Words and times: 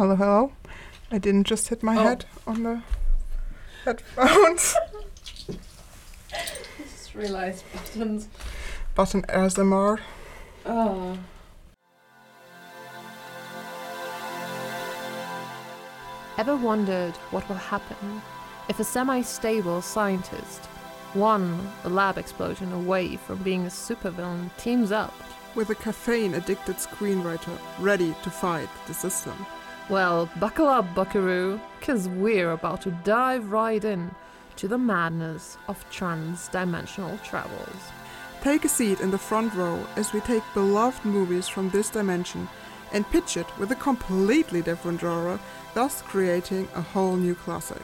Hello, 0.00 0.16
hello. 0.16 0.52
I 1.12 1.18
didn't 1.18 1.44
just 1.44 1.68
hit 1.68 1.82
my 1.82 1.94
Oh. 1.94 2.02
head 2.02 2.24
on 2.46 2.62
the 2.62 2.82
headphones. 3.84 4.74
Just 6.78 7.14
realized 7.14 7.64
buttons. 7.74 8.28
Button 8.94 9.20
ASMR. 9.28 10.00
Oh. 10.64 11.18
Ah. 11.18 11.18
Ever 16.38 16.56
wondered 16.56 17.14
what 17.30 17.46
will 17.46 17.56
happen 17.56 18.22
if 18.70 18.80
a 18.80 18.84
semi 18.84 19.20
stable 19.20 19.82
scientist, 19.82 20.64
one 21.12 21.70
a 21.84 21.90
lab 21.90 22.16
explosion 22.16 22.72
away 22.72 23.16
from 23.16 23.42
being 23.42 23.66
a 23.66 23.68
supervillain, 23.68 24.48
teams 24.56 24.92
up? 24.92 25.12
With 25.54 25.68
a 25.68 25.74
caffeine 25.74 26.32
addicted 26.32 26.76
screenwriter 26.76 27.58
ready 27.78 28.14
to 28.22 28.30
fight 28.30 28.70
the 28.86 28.94
system. 28.94 29.36
Well, 29.90 30.30
buckle 30.38 30.68
up, 30.68 30.94
buckaroo, 30.94 31.60
because 31.80 32.06
we're 32.06 32.52
about 32.52 32.82
to 32.82 32.92
dive 33.02 33.50
right 33.50 33.82
in 33.82 34.14
to 34.54 34.68
the 34.68 34.78
madness 34.78 35.58
of 35.66 35.84
trans 35.90 36.46
dimensional 36.46 37.18
travels. 37.24 37.90
Take 38.40 38.64
a 38.64 38.68
seat 38.68 39.00
in 39.00 39.10
the 39.10 39.18
front 39.18 39.52
row 39.52 39.84
as 39.96 40.12
we 40.12 40.20
take 40.20 40.44
beloved 40.54 41.04
movies 41.04 41.48
from 41.48 41.70
this 41.70 41.90
dimension 41.90 42.48
and 42.92 43.10
pitch 43.10 43.36
it 43.36 43.46
with 43.58 43.72
a 43.72 43.74
completely 43.74 44.62
different 44.62 45.00
genre, 45.00 45.40
thus 45.74 46.02
creating 46.02 46.68
a 46.76 46.80
whole 46.80 47.16
new 47.16 47.34
classic. 47.34 47.82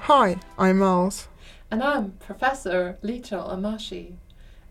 Hi, 0.00 0.38
I'm 0.56 0.78
Mels. 0.78 1.28
And 1.74 1.82
I'm 1.82 2.12
Professor 2.20 2.98
Lito 3.02 3.52
Amashi. 3.52 4.12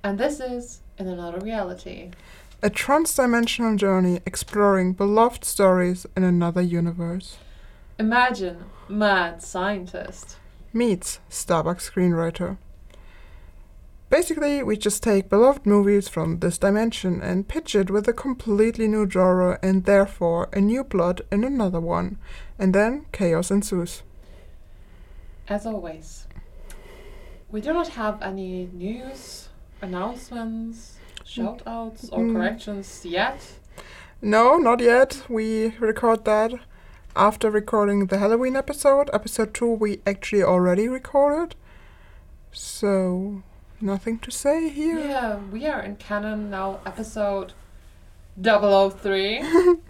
And 0.05 0.17
this 0.17 0.39
is 0.39 0.79
In 0.97 1.05
Another 1.05 1.37
Reality. 1.39 2.11
A 2.61 2.69
trans-dimensional 2.69 3.75
journey 3.75 4.21
exploring 4.25 4.93
beloved 4.93 5.43
stories 5.43 6.05
in 6.15 6.23
another 6.23 6.61
universe. 6.61 7.35
Imagine 7.99 8.63
mad 8.87 9.43
scientist. 9.43 10.37
Meets 10.71 11.19
Starbucks 11.29 11.91
screenwriter. 11.91 12.55
Basically, 14.09 14.63
we 14.63 14.77
just 14.77 15.03
take 15.03 15.27
beloved 15.27 15.65
movies 15.65 16.07
from 16.07 16.39
this 16.39 16.57
dimension 16.57 17.21
and 17.21 17.49
pitch 17.49 17.75
it 17.75 17.91
with 17.91 18.07
a 18.07 18.13
completely 18.13 18.87
new 18.87 19.09
genre 19.09 19.59
and 19.61 19.83
therefore 19.83 20.47
a 20.53 20.61
new 20.61 20.85
plot 20.85 21.19
in 21.33 21.43
another 21.43 21.81
one. 21.81 22.17
And 22.57 22.73
then 22.73 23.07
chaos 23.11 23.51
ensues. 23.51 24.03
As 25.49 25.65
always, 25.65 26.27
we 27.53 27.61
do 27.61 27.71
not 27.71 27.87
have 27.89 28.21
any 28.21 28.67
news, 28.73 29.47
announcements, 29.81 30.97
shout 31.23 31.61
outs, 31.65 32.09
or 32.09 32.19
Mm. 32.23 32.33
corrections 32.33 33.05
yet. 33.05 33.39
No, 34.21 34.57
not 34.57 34.79
yet. 34.81 35.23
We 35.29 35.75
record 35.79 36.25
that 36.25 36.51
after 37.15 37.49
recording 37.51 38.07
the 38.07 38.17
Halloween 38.17 38.55
episode. 38.55 39.09
Episode 39.13 39.53
2 39.53 39.71
we 39.83 40.01
actually 40.05 40.43
already 40.43 40.87
recorded. 40.89 41.55
So, 42.51 43.41
nothing 43.79 44.17
to 44.19 44.31
say 44.31 44.69
here. 44.69 44.99
Yeah, 44.99 45.37
we 45.51 45.67
are 45.67 45.81
in 45.81 45.95
canon 45.97 46.49
now, 46.49 46.79
episode 46.85 47.53
003. 48.41 49.43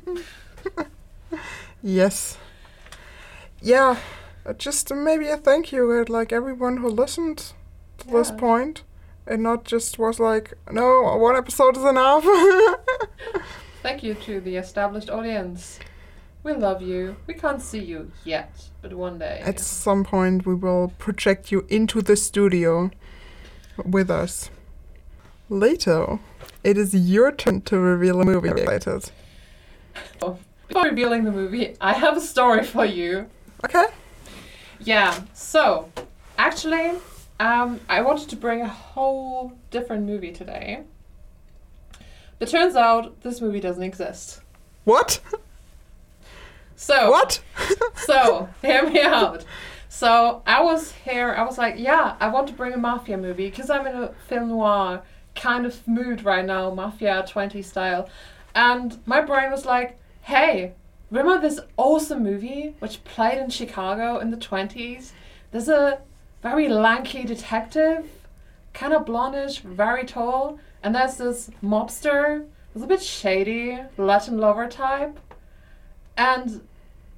Yes. 1.82 2.38
Yeah, 3.62 3.98
uh, 4.46 4.54
just 4.54 4.92
uh, 4.92 4.96
maybe 4.96 5.28
a 5.28 5.38
thank 5.38 5.72
you 5.72 6.00
at 6.00 6.10
like 6.10 6.32
everyone 6.32 6.78
who 6.78 6.90
listened 6.90 7.54
to 8.00 8.08
this 8.08 8.32
point 8.32 8.84
and 9.26 9.42
not 9.42 9.64
just 9.64 9.98
was 9.98 10.20
like, 10.20 10.54
no, 10.72 11.16
one 11.18 11.36
episode 11.36 11.78
is 11.78 11.84
enough. 11.84 12.26
Thank 13.82 14.04
you 14.04 14.14
to 14.16 14.42
the 14.42 14.58
established 14.58 15.10
audience. 15.10 15.80
We 16.44 16.54
love 16.54 16.82
you. 16.82 17.16
We 17.26 17.34
can't 17.34 17.62
see 17.62 17.80
you 17.80 18.12
yet, 18.26 18.70
but 18.82 18.94
one 18.94 19.20
day. 19.20 19.42
At 19.46 19.60
some 19.60 20.04
point, 20.04 20.46
we 20.46 20.56
will 20.56 20.94
project 20.98 21.52
you 21.52 21.66
into 21.70 22.02
the 22.02 22.18
studio 22.18 22.92
with 23.86 24.10
us. 24.10 24.50
Later, 25.50 26.20
it 26.64 26.78
is 26.78 26.94
your 26.94 27.32
turn 27.32 27.62
to 27.62 27.80
reveal 27.80 28.20
a 28.22 28.26
movie 28.26 28.50
related. 28.50 29.10
Before 30.20 30.86
revealing 30.86 31.24
the 31.24 31.32
movie, 31.32 31.76
I 31.80 31.94
have 31.94 32.18
a 32.18 32.22
story 32.22 32.64
for 32.64 32.86
you. 32.86 33.28
Okay? 33.64 33.86
Yeah, 34.84 35.22
so 35.34 35.90
actually, 36.38 36.92
um, 37.40 37.80
I 37.88 38.02
wanted 38.02 38.30
to 38.30 38.36
bring 38.36 38.62
a 38.62 38.68
whole 38.68 39.54
different 39.72 40.06
movie 40.06 40.32
today. 40.32 40.84
But 42.38 42.50
turns 42.50 42.76
out 42.76 43.22
this 43.22 43.40
movie 43.40 43.62
doesn't 43.62 43.84
exist. 43.84 44.42
What? 44.84 45.22
So 46.76 47.12
What? 47.12 47.42
so 47.96 48.50
hear 48.62 48.90
me 48.90 49.00
out. 49.02 49.46
So 49.88 50.42
I 50.46 50.62
was 50.62 50.92
here. 50.92 51.34
I 51.34 51.44
was 51.44 51.58
like, 51.58 51.76
yeah, 51.78 52.18
I 52.20 52.28
want 52.28 52.48
to 52.48 52.54
bring 52.54 52.74
a 52.74 52.78
mafia 52.78 53.18
movie 53.18 53.50
because 53.50 53.70
I'm 53.70 53.88
in 53.88 53.96
a 53.96 54.14
film 54.28 54.50
noir 54.50 55.02
kind 55.34 55.66
of 55.66 55.88
mood 55.88 56.26
right 56.26 56.44
now, 56.44 56.74
mafia 56.74 57.24
twenty 57.28 57.62
style, 57.62 58.10
and 58.54 59.00
my 59.06 59.22
brain 59.22 59.50
was 59.50 59.66
like, 59.66 59.98
hey, 60.24 60.74
remember 61.14 61.40
this 61.40 61.60
awesome 61.78 62.24
movie 62.24 62.76
which 62.80 63.04
played 63.04 63.38
in 63.38 63.50
Chicago 63.50 64.18
in 64.18 64.32
the 64.32 64.38
twenties? 64.38 65.14
There's 65.52 65.70
a 65.70 66.00
very 66.42 66.68
lanky 66.68 67.24
detective, 67.24 68.10
kind 68.74 68.94
of 68.94 69.06
blondish, 69.06 69.62
very 69.62 70.06
tall, 70.06 70.60
and 70.82 70.96
there's 70.96 71.18
this 71.18 71.50
mobster, 71.64 72.46
who's 72.74 72.84
a 72.84 72.88
bit 72.88 73.02
shady, 73.02 73.80
Latin 73.98 74.40
lover 74.40 74.68
type, 74.68 75.20
and 76.18 76.68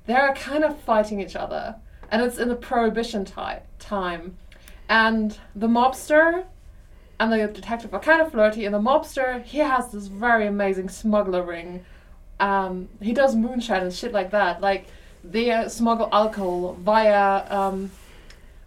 they're 0.06 0.33
kind 0.33 0.63
of 0.63 0.77
fighting 0.79 1.22
each 1.22 1.35
other 1.35 1.75
and 2.12 2.22
it's 2.22 2.38
in 2.38 2.47
the 2.47 2.56
prohibition 2.56 3.25
ti- 3.25 3.63
time 3.79 4.38
and 4.88 5.39
the 5.56 5.67
mobster 5.67 6.45
and 7.19 7.31
the 7.31 7.47
detective 7.47 7.94
are 7.94 8.00
kind 8.00 8.22
of 8.22 8.31
flirty 8.31 8.66
and 8.66 8.73
the 8.73 8.79
mobster 8.79 9.44
he 9.44 9.59
has 9.59 9.91
this 9.91 10.07
very 10.07 10.45
amazing 10.45 10.88
smuggler 10.89 11.44
ring 11.44 11.83
um, 12.40 12.90
he 13.01 13.13
does 13.13 13.35
moonshine 13.35 13.84
and 13.84 13.94
shit 13.94 14.12
like 14.12 14.31
that 14.31 14.62
like 14.62 14.88
they 15.23 15.51
uh, 15.51 15.68
smuggle 15.69 16.09
alcohol 16.12 16.73
via 16.81 17.46
um, 17.50 17.90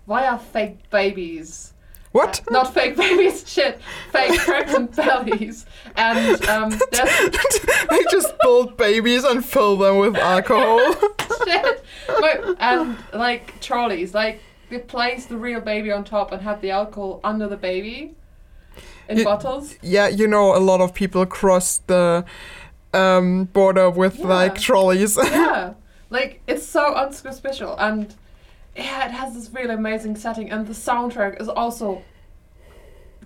via 0.06 0.38
fake 0.38 0.78
babies 0.90 1.72
What? 2.12 2.40
Uh, 2.48 2.52
not 2.52 2.72
fake 2.74 2.96
babies 3.04 3.44
shit 3.46 3.80
fake 4.12 4.38
pregnant 4.40 4.96
bellies 4.96 5.66
and 5.96 6.42
um, 6.46 6.70
they 6.92 8.04
just 8.10 8.34
build 8.42 8.76
babies 8.76 9.24
and 9.24 9.44
fill 9.44 9.76
them 9.76 9.98
with 9.98 10.16
alcohol. 10.16 10.78
shit. 11.44 11.84
But, 12.06 12.56
and 12.60 12.96
like 13.12 13.60
trolleys, 13.60 14.14
like 14.14 14.40
they 14.70 14.78
place 14.78 15.26
the 15.26 15.36
real 15.36 15.60
baby 15.60 15.92
on 15.92 16.04
top 16.04 16.32
and 16.32 16.40
have 16.42 16.60
the 16.60 16.70
alcohol 16.70 17.20
under 17.24 17.46
the 17.48 17.56
baby 17.56 18.14
in 19.08 19.18
You- 19.18 19.24
bottles. 19.24 19.74
yeah, 19.82 20.08
you 20.08 20.26
know, 20.26 20.56
a 20.56 20.58
lot 20.60 20.80
of 20.80 20.94
people 20.94 21.24
cross 21.26 21.78
the 21.86 22.24
um, 22.94 23.44
border 23.44 23.90
with 23.90 24.18
Yeah. 24.18 24.26
like 24.26 24.58
trolleys. 24.58 25.16
yeah, 25.22 25.74
like 26.10 26.40
it's 26.46 26.64
so 26.66 26.94
unsuspicious 26.94 27.70
and 27.78 28.14
yeah, 28.76 29.06
it 29.06 29.10
has 29.12 29.34
this 29.34 29.50
really 29.52 29.74
amazing 29.74 30.16
setting 30.16 30.50
and 30.50 30.66
the 30.66 30.72
soundtrack 30.72 31.40
is 31.40 31.48
also 31.48 32.02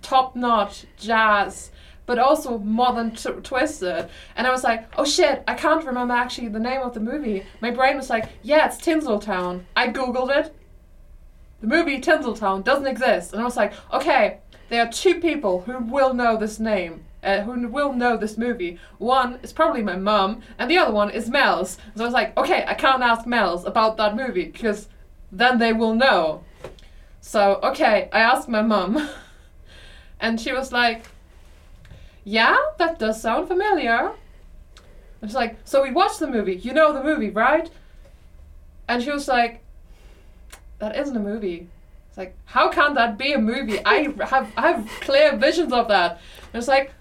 top 0.01 0.35
notch 0.35 0.85
jazz. 0.97 1.71
But 2.05 2.19
also 2.19 2.57
modern 2.57 3.11
t- 3.11 3.29
twisted, 3.43 4.09
and 4.35 4.45
I 4.45 4.51
was 4.51 4.61
like, 4.61 4.89
"Oh 4.97 5.05
shit! 5.05 5.41
I 5.47 5.53
can't 5.53 5.85
remember 5.85 6.13
actually 6.13 6.49
the 6.49 6.59
name 6.59 6.81
of 6.81 6.93
the 6.93 6.99
movie." 6.99 7.45
My 7.61 7.71
brain 7.71 7.95
was 7.95 8.09
like, 8.09 8.27
"Yeah, 8.41 8.65
it's 8.65 8.75
Tinseltown." 8.75 9.63
I 9.73 9.87
googled 9.87 10.29
it. 10.35 10.53
The 11.61 11.67
movie 11.67 12.01
Tinseltown 12.01 12.65
doesn't 12.65 12.87
exist, 12.87 13.31
and 13.31 13.41
I 13.41 13.45
was 13.45 13.55
like, 13.55 13.71
"Okay, 13.93 14.39
there 14.67 14.85
are 14.85 14.91
two 14.91 15.21
people 15.21 15.61
who 15.61 15.77
will 15.79 16.13
know 16.13 16.35
this 16.35 16.59
name, 16.59 17.05
uh, 17.23 17.41
who 17.41 17.67
will 17.67 17.93
know 17.93 18.17
this 18.17 18.37
movie. 18.37 18.79
One 18.97 19.39
is 19.43 19.53
probably 19.53 19.81
my 19.81 19.95
mum, 19.95 20.41
and 20.57 20.69
the 20.69 20.77
other 20.77 20.91
one 20.91 21.09
is 21.09 21.29
Mels. 21.29 21.77
So 21.95 22.03
I 22.03 22.05
was 22.05 22.13
like, 22.13 22.37
okay, 22.37 22.65
I 22.67 22.73
can't 22.73 23.01
ask 23.01 23.25
Mels 23.25 23.65
about 23.65 23.97
that 23.97 24.15
movie 24.15 24.45
because 24.45 24.87
then 25.31 25.57
they 25.57 25.73
will 25.73 25.95
know. 25.95 26.43
So 27.21 27.59
okay, 27.63 28.09
I 28.11 28.19
asked 28.19 28.49
my 28.49 28.61
mum, 28.61 29.09
and 30.19 30.39
she 30.39 30.51
was 30.51 30.71
like, 30.71 31.05
yeah, 32.23 32.57
that 32.77 32.99
does 32.99 33.21
sound 33.21 33.47
familiar. 33.47 34.11
And 35.21 35.29
she's 35.29 35.35
like, 35.35 35.57
so 35.63 35.81
we 35.81 35.91
watched 35.91 36.19
the 36.19 36.27
movie. 36.27 36.55
You 36.55 36.73
know 36.73 36.91
the 36.91 37.03
movie, 37.03 37.29
right? 37.29 37.69
And 38.87 39.01
she 39.01 39.11
was 39.11 39.27
like, 39.27 39.63
that 40.79 40.97
isn't 40.97 41.15
a 41.15 41.19
movie. 41.19 41.69
It's 42.09 42.17
like, 42.17 42.35
how 42.45 42.69
can 42.69 42.93
that 42.95 43.17
be 43.17 43.31
a 43.33 43.39
movie? 43.39 43.79
I 43.85 44.13
have 44.25 44.51
I 44.57 44.71
have 44.71 44.87
clear 45.01 45.35
visions 45.37 45.71
of 45.71 45.87
that. 45.87 46.19
And 46.51 46.59
it's 46.59 46.67
like, 46.67 46.91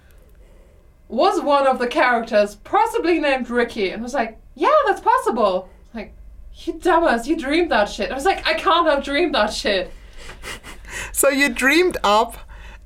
was 1.13 1.41
one 1.43 1.67
of 1.67 1.79
the 1.79 1.87
characters 1.87 2.55
possibly 2.57 3.21
named 3.21 3.51
Ricky? 3.51 3.91
And 3.91 4.01
I 4.01 4.03
was 4.03 4.15
like, 4.15 4.39
yeah, 4.55 4.73
that's 4.87 5.01
possible. 5.01 5.69
Like, 5.95 6.15
you 6.55 6.73
dumbass, 6.75 7.27
you 7.27 7.37
dreamed 7.37 7.71
that 7.71 7.91
shit. 7.91 8.11
I 8.11 8.15
was 8.15 8.25
like, 8.25 8.47
I 8.47 8.55
can't 8.55 8.89
have 8.89 9.05
dreamed 9.05 9.35
that 9.35 9.53
shit. 9.53 9.93
So 11.13 11.31
you 11.31 11.49
dreamed 11.49 11.97
up 12.05 12.37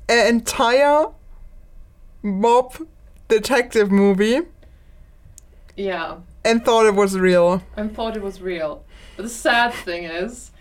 an 0.07 0.27
entire 0.27 1.07
mob 2.23 2.77
detective 3.27 3.91
movie 3.91 4.39
Yeah, 5.75 6.19
and 6.45 6.63
thought 6.63 6.85
it 6.85 6.95
was 6.95 7.17
real. 7.17 7.61
and 7.75 7.93
thought 7.93 8.15
it 8.15 8.23
was 8.23 8.41
real. 8.41 8.85
But 9.17 9.23
the 9.23 9.29
sad 9.29 9.73
thing 9.73 10.05
is, 10.05 10.51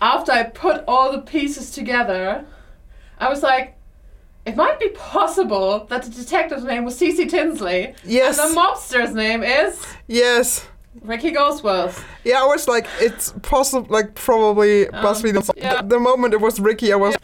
after 0.00 0.30
I 0.30 0.44
put 0.44 0.84
all 0.86 1.10
the 1.10 1.22
pieces 1.22 1.72
together, 1.72 2.44
I 3.18 3.28
was 3.30 3.42
like, 3.42 3.75
it 4.46 4.56
might 4.56 4.78
be 4.80 4.88
possible 4.90 5.84
that 5.90 6.04
the 6.04 6.10
detective's 6.10 6.64
name 6.64 6.84
was 6.84 6.98
CC 6.98 7.28
Tinsley, 7.28 7.94
Yes. 8.04 8.38
and 8.38 8.50
the 8.52 8.60
mobster's 8.60 9.12
name 9.14 9.42
is 9.42 9.84
Yes. 10.06 10.66
Ricky 11.02 11.30
Goldsworth. 11.30 12.02
Yeah, 12.24 12.42
I 12.42 12.46
was 12.46 12.66
like, 12.68 12.86
it's 13.00 13.32
possible, 13.42 13.86
like 13.90 14.14
probably 14.14 14.88
Um, 14.88 15.02
must 15.02 15.22
the, 15.22 15.52
yeah. 15.56 15.82
the 15.82 15.98
moment 16.00 16.32
it 16.32 16.40
was 16.40 16.58
Ricky. 16.58 16.92
I 16.92 16.96
was 16.96 17.16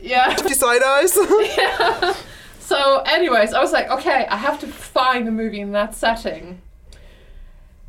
Yeah. 0.00 0.34
side 0.36 0.82
eyes. 0.82 1.16
yeah. 1.56 2.14
So, 2.60 3.02
anyways, 3.06 3.54
I 3.54 3.60
was 3.60 3.72
like, 3.72 3.90
okay, 3.90 4.26
I 4.30 4.36
have 4.36 4.60
to 4.60 4.66
find 4.66 5.26
a 5.26 5.30
movie 5.32 5.60
in 5.60 5.72
that 5.72 5.94
setting. 5.94 6.60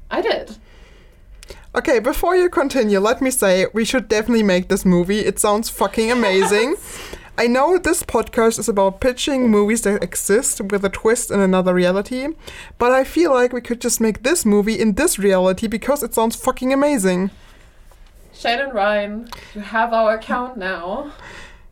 I 0.09 0.21
did. 0.21 0.55
okay, 1.75 1.99
before 1.99 2.35
you 2.35 2.49
continue, 2.49 2.99
let 2.99 3.21
me 3.21 3.29
say 3.29 3.67
we 3.73 3.85
should 3.85 4.07
definitely 4.07 4.41
make 4.43 4.69
this 4.69 4.83
movie. 4.85 5.19
It 5.19 5.37
sounds 5.37 5.69
fucking 5.69 6.11
amazing. 6.11 6.75
I 7.39 7.47
know 7.47 7.77
this 7.77 8.03
podcast 8.03 8.59
is 8.59 8.67
about 8.67 8.99
pitching 8.99 9.49
movies 9.49 9.83
that 9.83 10.03
exist 10.03 10.59
with 10.59 10.83
a 10.83 10.89
twist 10.89 11.31
in 11.31 11.39
another 11.39 11.73
reality, 11.73 12.27
but 12.77 12.91
I 12.91 13.05
feel 13.05 13.31
like 13.31 13.53
we 13.53 13.61
could 13.61 13.79
just 13.79 14.01
make 14.01 14.23
this 14.23 14.45
movie 14.45 14.77
in 14.77 14.95
this 14.95 15.17
reality 15.17 15.65
because 15.67 16.03
it 16.03 16.13
sounds 16.13 16.35
fucking 16.35 16.73
amazing. 16.73 17.31
Shane 18.33 18.59
and 18.59 18.73
Ryan, 18.73 19.29
you 19.55 19.61
have 19.61 19.93
our 19.93 20.15
account 20.15 20.57
now. 20.57 21.13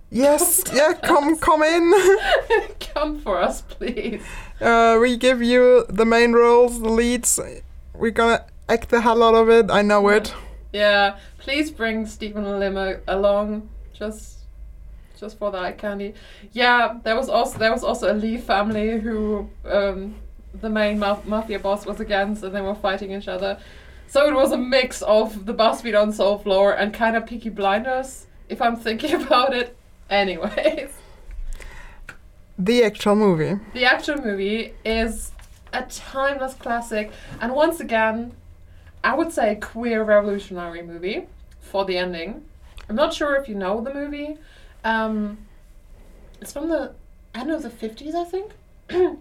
Yes, 0.10 0.64
yeah, 0.74 0.94
come 0.94 1.38
come 1.38 1.64
in. 1.64 1.94
Come 2.80 3.19
for 3.19 3.38
us, 3.38 3.62
please. 3.62 4.24
Uh, 4.62 4.98
we 5.02 5.18
give 5.18 5.44
you 5.44 5.86
the 5.90 6.06
main 6.06 6.31
roles, 6.31 6.80
the 6.80 6.88
leads. 6.88 7.42
We're 7.94 8.12
gonna 8.12 8.46
act 8.69 8.88
the 8.88 9.02
hell 9.02 9.22
out 9.22 9.36
of 9.36 9.50
it. 9.50 9.69
I 9.69 9.81
know 9.81 10.08
it. 10.08 10.34
Yeah, 10.72 11.18
please 11.40 11.72
bring 11.72 12.06
Stephen 12.06 12.58
Limo 12.58 13.02
along, 13.06 13.69
just, 13.94 14.37
just 15.19 15.38
for 15.38 15.52
the 15.52 15.58
eye 15.58 15.72
candy. 15.74 16.14
Yeah, 16.54 17.00
there 17.04 17.16
was 17.16 17.30
also 17.30 17.58
there 17.58 17.72
was 17.72 17.84
also 17.84 18.12
a 18.12 18.16
Lee 18.16 18.38
family 18.38 19.00
who 19.00 19.50
um, 19.66 20.16
the 20.62 20.69
main 20.69 21.00
ma- 21.00 21.19
mafia 21.25 21.60
boss 21.60 21.86
was 21.86 22.00
against, 22.00 22.44
and 22.44 22.56
they 22.56 22.62
were 22.62 22.75
fighting 22.75 23.12
each 23.12 23.28
other. 23.28 23.60
So 24.08 24.28
it 24.28 24.34
was 24.34 24.52
a 24.54 24.58
mix 24.58 25.02
of 25.02 25.46
the 25.46 25.54
BuzzFeed 25.54 26.02
Unsolved 26.02 26.46
lore 26.46 26.72
and 26.74 26.94
kind 26.94 27.16
of 27.18 27.25
Peaky 27.25 27.50
Blinders, 27.50 28.28
if 28.48 28.62
I'm 28.62 28.75
thinking 28.78 29.14
about 29.22 29.54
it. 29.54 29.75
Anyways, 30.10 30.92
The 32.58 32.84
actual 32.84 33.16
movie. 33.16 33.60
the 33.74 33.86
actual 33.86 34.22
movie 34.22 34.74
is 34.86 35.31
a 35.74 35.84
timeless 35.84 36.54
classic, 36.54 37.12
and 37.42 37.54
once 37.54 37.80
again, 37.81 38.31
I 39.04 39.16
would 39.16 39.31
say 39.34 39.52
a 39.52 39.56
queer 39.56 40.04
revolutionary 40.04 40.81
movie 40.81 41.28
for 41.60 41.84
the 41.86 41.98
ending. 41.98 42.46
I'm 42.90 42.96
not 42.96 43.14
sure 43.14 43.36
if 43.36 43.50
you 43.50 43.56
know 43.56 43.81
the 43.81 43.94
movie. 43.94 44.38
Um, 44.88 45.39
it's 46.39 46.54
from 46.54 46.69
the 46.69 46.94
end 47.36 47.51
of 47.51 47.62
the 47.62 47.69
50s, 47.69 48.16
I 48.16 48.24
think. 48.24 48.54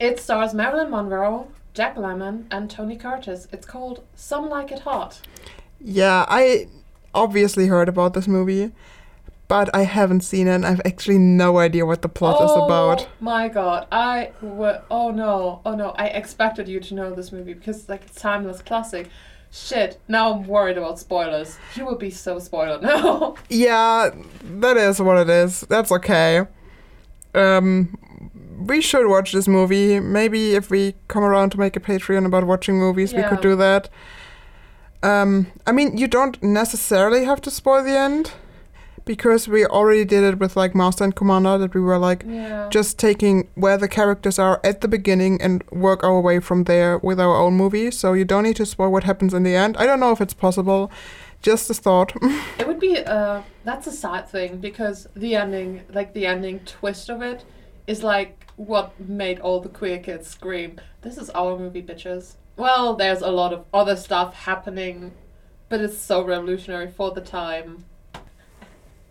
it 0.00 0.20
stars 0.20 0.54
Marilyn 0.54 0.90
Monroe, 0.90 1.48
Jack 1.74 1.96
Lemmon, 1.96 2.44
and 2.52 2.70
Tony 2.70 2.96
Curtis. 2.96 3.48
It's 3.50 3.66
called 3.66 4.04
Some 4.14 4.48
Like 4.48 4.70
It 4.70 4.80
Hot. 4.80 5.20
Yeah, 5.80 6.24
I 6.28 6.68
obviously 7.14 7.66
heard 7.66 7.88
about 7.88 8.14
this 8.14 8.28
movie, 8.28 8.70
but 9.48 9.74
I 9.74 9.82
haven't 9.82 10.20
seen 10.20 10.46
it. 10.46 10.54
and 10.54 10.66
I've 10.66 10.80
actually 10.84 11.18
no 11.18 11.58
idea 11.58 11.84
what 11.84 12.02
the 12.02 12.08
plot 12.08 12.40
is 12.44 12.52
about. 12.52 13.02
Oh 13.02 13.08
my 13.18 13.48
god, 13.48 13.88
I 13.90 14.30
w- 14.40 14.78
oh 14.88 15.10
no, 15.10 15.62
oh 15.66 15.74
no, 15.74 15.90
I 15.98 16.06
expected 16.06 16.68
you 16.68 16.78
to 16.78 16.94
know 16.94 17.12
this 17.12 17.32
movie 17.32 17.54
because 17.54 17.88
like 17.88 18.04
it's 18.04 18.20
timeless 18.20 18.62
classic. 18.62 19.08
Shit, 19.56 19.98
now 20.06 20.32
I'm 20.32 20.46
worried 20.46 20.76
about 20.76 20.98
spoilers. 20.98 21.56
You 21.74 21.86
will 21.86 21.96
be 21.96 22.10
so 22.10 22.38
spoiled 22.38 22.82
now. 22.82 23.36
Yeah, 23.48 24.10
that 24.60 24.76
is 24.76 25.00
what 25.00 25.16
it 25.16 25.30
is. 25.30 25.62
That's 25.62 25.90
okay. 25.90 26.46
Um, 27.34 27.96
we 28.58 28.82
should 28.82 29.08
watch 29.08 29.32
this 29.32 29.48
movie. 29.48 29.98
Maybe 29.98 30.54
if 30.54 30.70
we 30.70 30.94
come 31.08 31.24
around 31.24 31.50
to 31.50 31.58
make 31.58 31.74
a 31.74 31.80
Patreon 31.80 32.26
about 32.26 32.44
watching 32.44 32.78
movies, 32.78 33.14
we 33.14 33.22
could 33.22 33.40
do 33.40 33.56
that. 33.56 33.88
Um, 35.02 35.46
I 35.66 35.72
mean, 35.72 35.96
you 35.96 36.06
don't 36.06 36.40
necessarily 36.42 37.24
have 37.24 37.40
to 37.42 37.50
spoil 37.50 37.82
the 37.82 37.96
end 37.96 38.32
because 39.06 39.46
we 39.48 39.64
already 39.64 40.04
did 40.04 40.24
it 40.24 40.38
with 40.38 40.56
like 40.56 40.74
Master 40.74 41.04
and 41.04 41.14
Commander 41.14 41.56
that 41.56 41.72
we 41.74 41.80
were 41.80 41.96
like 41.96 42.24
yeah. 42.26 42.68
just 42.70 42.98
taking 42.98 43.48
where 43.54 43.78
the 43.78 43.88
characters 43.88 44.38
are 44.38 44.60
at 44.62 44.82
the 44.82 44.88
beginning 44.88 45.40
and 45.40 45.64
work 45.70 46.04
our 46.04 46.20
way 46.20 46.40
from 46.40 46.64
there 46.64 46.98
with 46.98 47.18
our 47.18 47.36
own 47.36 47.54
movie. 47.54 47.90
So 47.90 48.12
you 48.12 48.24
don't 48.24 48.42
need 48.42 48.56
to 48.56 48.66
spoil 48.66 48.90
what 48.92 49.04
happens 49.04 49.32
in 49.32 49.44
the 49.44 49.54
end. 49.54 49.76
I 49.78 49.86
don't 49.86 50.00
know 50.00 50.10
if 50.10 50.20
it's 50.20 50.34
possible. 50.34 50.90
Just 51.40 51.70
a 51.70 51.74
thought. 51.74 52.12
It 52.58 52.66
would 52.66 52.80
be 52.80 52.98
uh 52.98 53.42
that's 53.64 53.86
a 53.86 53.92
sad 53.92 54.28
thing 54.28 54.58
because 54.58 55.06
the 55.14 55.36
ending 55.36 55.82
like 55.92 56.12
the 56.12 56.26
ending 56.26 56.60
twist 56.60 57.08
of 57.08 57.22
it 57.22 57.44
is 57.86 58.02
like 58.02 58.50
what 58.56 58.98
made 58.98 59.38
all 59.38 59.60
the 59.60 59.68
queer 59.68 59.98
kids 59.98 60.26
scream. 60.26 60.80
This 61.02 61.16
is 61.16 61.30
our 61.30 61.56
movie, 61.56 61.82
bitches. 61.82 62.34
Well, 62.56 62.96
there's 62.96 63.20
a 63.20 63.30
lot 63.30 63.52
of 63.52 63.66
other 63.72 63.94
stuff 63.94 64.34
happening, 64.34 65.12
but 65.68 65.80
it's 65.80 65.98
so 65.98 66.24
revolutionary 66.24 66.90
for 66.90 67.12
the 67.12 67.20
time. 67.20 67.84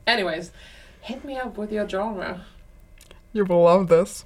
Anyways, 0.07 0.51
hit 1.01 1.23
me 1.25 1.37
up 1.37 1.57
with 1.57 1.71
your 1.71 1.87
genre. 1.87 2.45
You 3.33 3.45
will 3.45 3.63
love 3.63 3.87
this. 3.87 4.25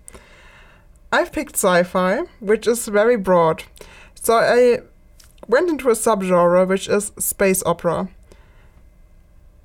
I've 1.11 1.31
picked 1.31 1.55
sci 1.55 1.83
fi, 1.83 2.21
which 2.39 2.67
is 2.67 2.87
very 2.87 3.17
broad. 3.17 3.63
So 4.13 4.35
I 4.35 4.79
went 5.47 5.69
into 5.69 5.89
a 5.89 5.93
subgenre, 5.93 6.67
which 6.67 6.87
is 6.87 7.11
space 7.17 7.63
opera. 7.65 8.09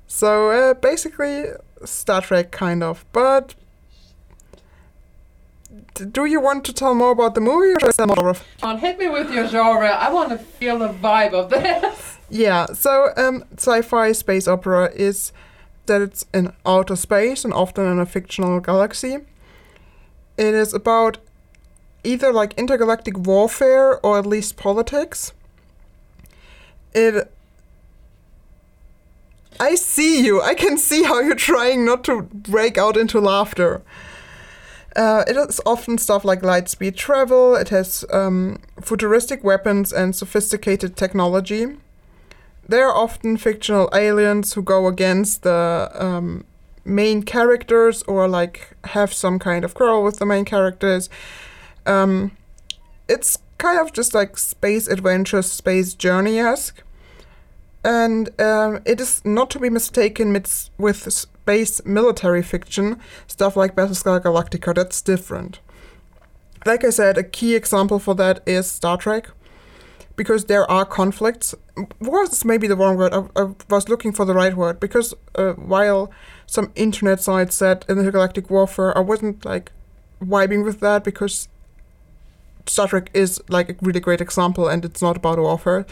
So 0.07 0.49
uh, 0.51 0.73
basically, 0.73 1.45
Star 1.83 2.21
Trek, 2.21 2.51
kind 2.51 2.81
of. 2.81 3.05
But 3.11 3.53
d- 5.93 6.05
do 6.05 6.25
you 6.25 6.39
want 6.39 6.63
to 6.65 6.73
tell 6.73 6.95
more 6.95 7.11
about 7.11 7.35
the 7.35 7.41
movie 7.41 7.73
or 7.73 7.79
should 7.79 7.89
I 7.89 7.91
tell 7.91 8.07
more 8.07 8.29
of 8.29 8.43
on, 8.63 8.79
hit 8.79 8.97
me 8.97 9.09
with 9.09 9.31
your 9.31 9.47
genre. 9.47 9.89
I 9.89 10.11
want 10.11 10.29
to 10.29 10.37
feel 10.37 10.79
the 10.79 10.89
vibe 10.89 11.33
of 11.33 11.49
this. 11.49 12.17
Yeah, 12.29 12.65
so 12.67 13.09
um, 13.17 13.43
sci-fi 13.57 14.11
space 14.13 14.47
opera 14.47 14.91
is 14.95 15.31
that 15.87 16.01
it's 16.01 16.25
in 16.33 16.53
outer 16.65 16.95
space 16.95 17.43
and 17.43 17.53
often 17.53 17.85
in 17.85 17.99
a 17.99 18.05
fictional 18.05 18.59
galaxy. 18.59 19.17
It 20.37 20.53
is 20.53 20.73
about 20.73 21.17
either 22.03 22.31
like 22.31 22.53
intergalactic 22.53 23.17
warfare 23.17 23.99
or 24.05 24.19
at 24.19 24.25
least 24.25 24.57
politics. 24.57 25.33
It. 26.93 27.31
I 29.59 29.75
see 29.75 30.25
you. 30.25 30.41
I 30.41 30.53
can 30.53 30.77
see 30.77 31.03
how 31.03 31.19
you're 31.21 31.35
trying 31.35 31.85
not 31.85 32.03
to 32.05 32.23
break 32.23 32.77
out 32.77 32.97
into 32.97 33.19
laughter. 33.19 33.81
Uh, 34.95 35.23
it 35.27 35.35
is 35.35 35.59
often 35.65 35.97
stuff 35.97 36.23
like 36.23 36.41
light 36.43 36.69
speed 36.69 36.95
travel. 36.95 37.55
It 37.55 37.69
has 37.69 38.05
um, 38.11 38.59
futuristic 38.81 39.43
weapons 39.43 39.91
and 39.91 40.15
sophisticated 40.15 40.95
technology 40.95 41.77
they're 42.67 42.93
often 42.93 43.37
fictional 43.37 43.89
aliens 43.93 44.53
who 44.53 44.61
go 44.61 44.87
against 44.87 45.43
the 45.43 45.89
um, 45.93 46.45
main 46.83 47.23
characters 47.23 48.03
or 48.03 48.27
like 48.27 48.75
have 48.85 49.13
some 49.13 49.39
kind 49.39 49.63
of 49.63 49.73
quarrel 49.73 50.03
with 50.03 50.19
the 50.19 50.25
main 50.25 50.45
characters. 50.45 51.09
Um, 51.85 52.31
it's 53.07 53.37
kind 53.57 53.79
of 53.79 53.93
just 53.93 54.13
like 54.13 54.37
space 54.37 54.87
adventure, 54.87 55.41
space 55.41 55.93
journey 55.93 56.39
esque. 56.39 56.81
And 57.83 58.29
um, 58.41 58.81
it 58.85 58.99
is 58.99 59.23
not 59.23 59.51
to 59.51 59.59
be 59.59 59.69
mistaken 59.69 60.31
mit- 60.31 60.69
with 60.79 61.11
space 61.13 61.85
military 61.85 62.41
fiction, 62.41 62.99
stuff 63.27 63.55
like 63.55 63.75
Battlestar 63.75 64.19
Galactica, 64.19 64.73
that's 64.73 65.01
different. 65.01 65.59
Like 66.65 66.83
I 66.83 66.89
said, 66.89 67.19
a 67.19 67.23
key 67.23 67.53
example 67.53 67.99
for 67.99 68.15
that 68.15 68.41
is 68.47 68.67
Star 68.67 68.97
Trek 68.97 69.29
because 70.15 70.45
there 70.45 70.69
are 70.69 70.85
conflicts. 70.85 71.55
Wars 71.99 72.29
Was 72.29 72.45
maybe 72.45 72.67
the 72.67 72.75
wrong 72.75 72.97
word. 72.97 73.13
I, 73.13 73.23
I 73.35 73.53
was 73.69 73.89
looking 73.89 74.11
for 74.11 74.25
the 74.25 74.33
right 74.33 74.55
word 74.55 74.79
because 74.79 75.13
uh, 75.35 75.53
while 75.53 76.11
some 76.45 76.71
internet 76.75 77.21
sites 77.21 77.55
said 77.55 77.85
intergalactic 77.89 78.49
warfare, 78.49 78.97
I 78.97 79.01
wasn't 79.01 79.45
like 79.45 79.71
vibing 80.21 80.63
with 80.63 80.79
that 80.79 81.03
because 81.03 81.47
Star 82.65 82.87
Trek 82.87 83.09
is 83.13 83.41
like 83.49 83.69
a 83.69 83.75
really 83.81 83.99
great 83.99 84.21
example, 84.21 84.67
and 84.67 84.85
it's 84.85 85.01
not 85.01 85.17
about 85.17 85.37
warfare. 85.39 85.85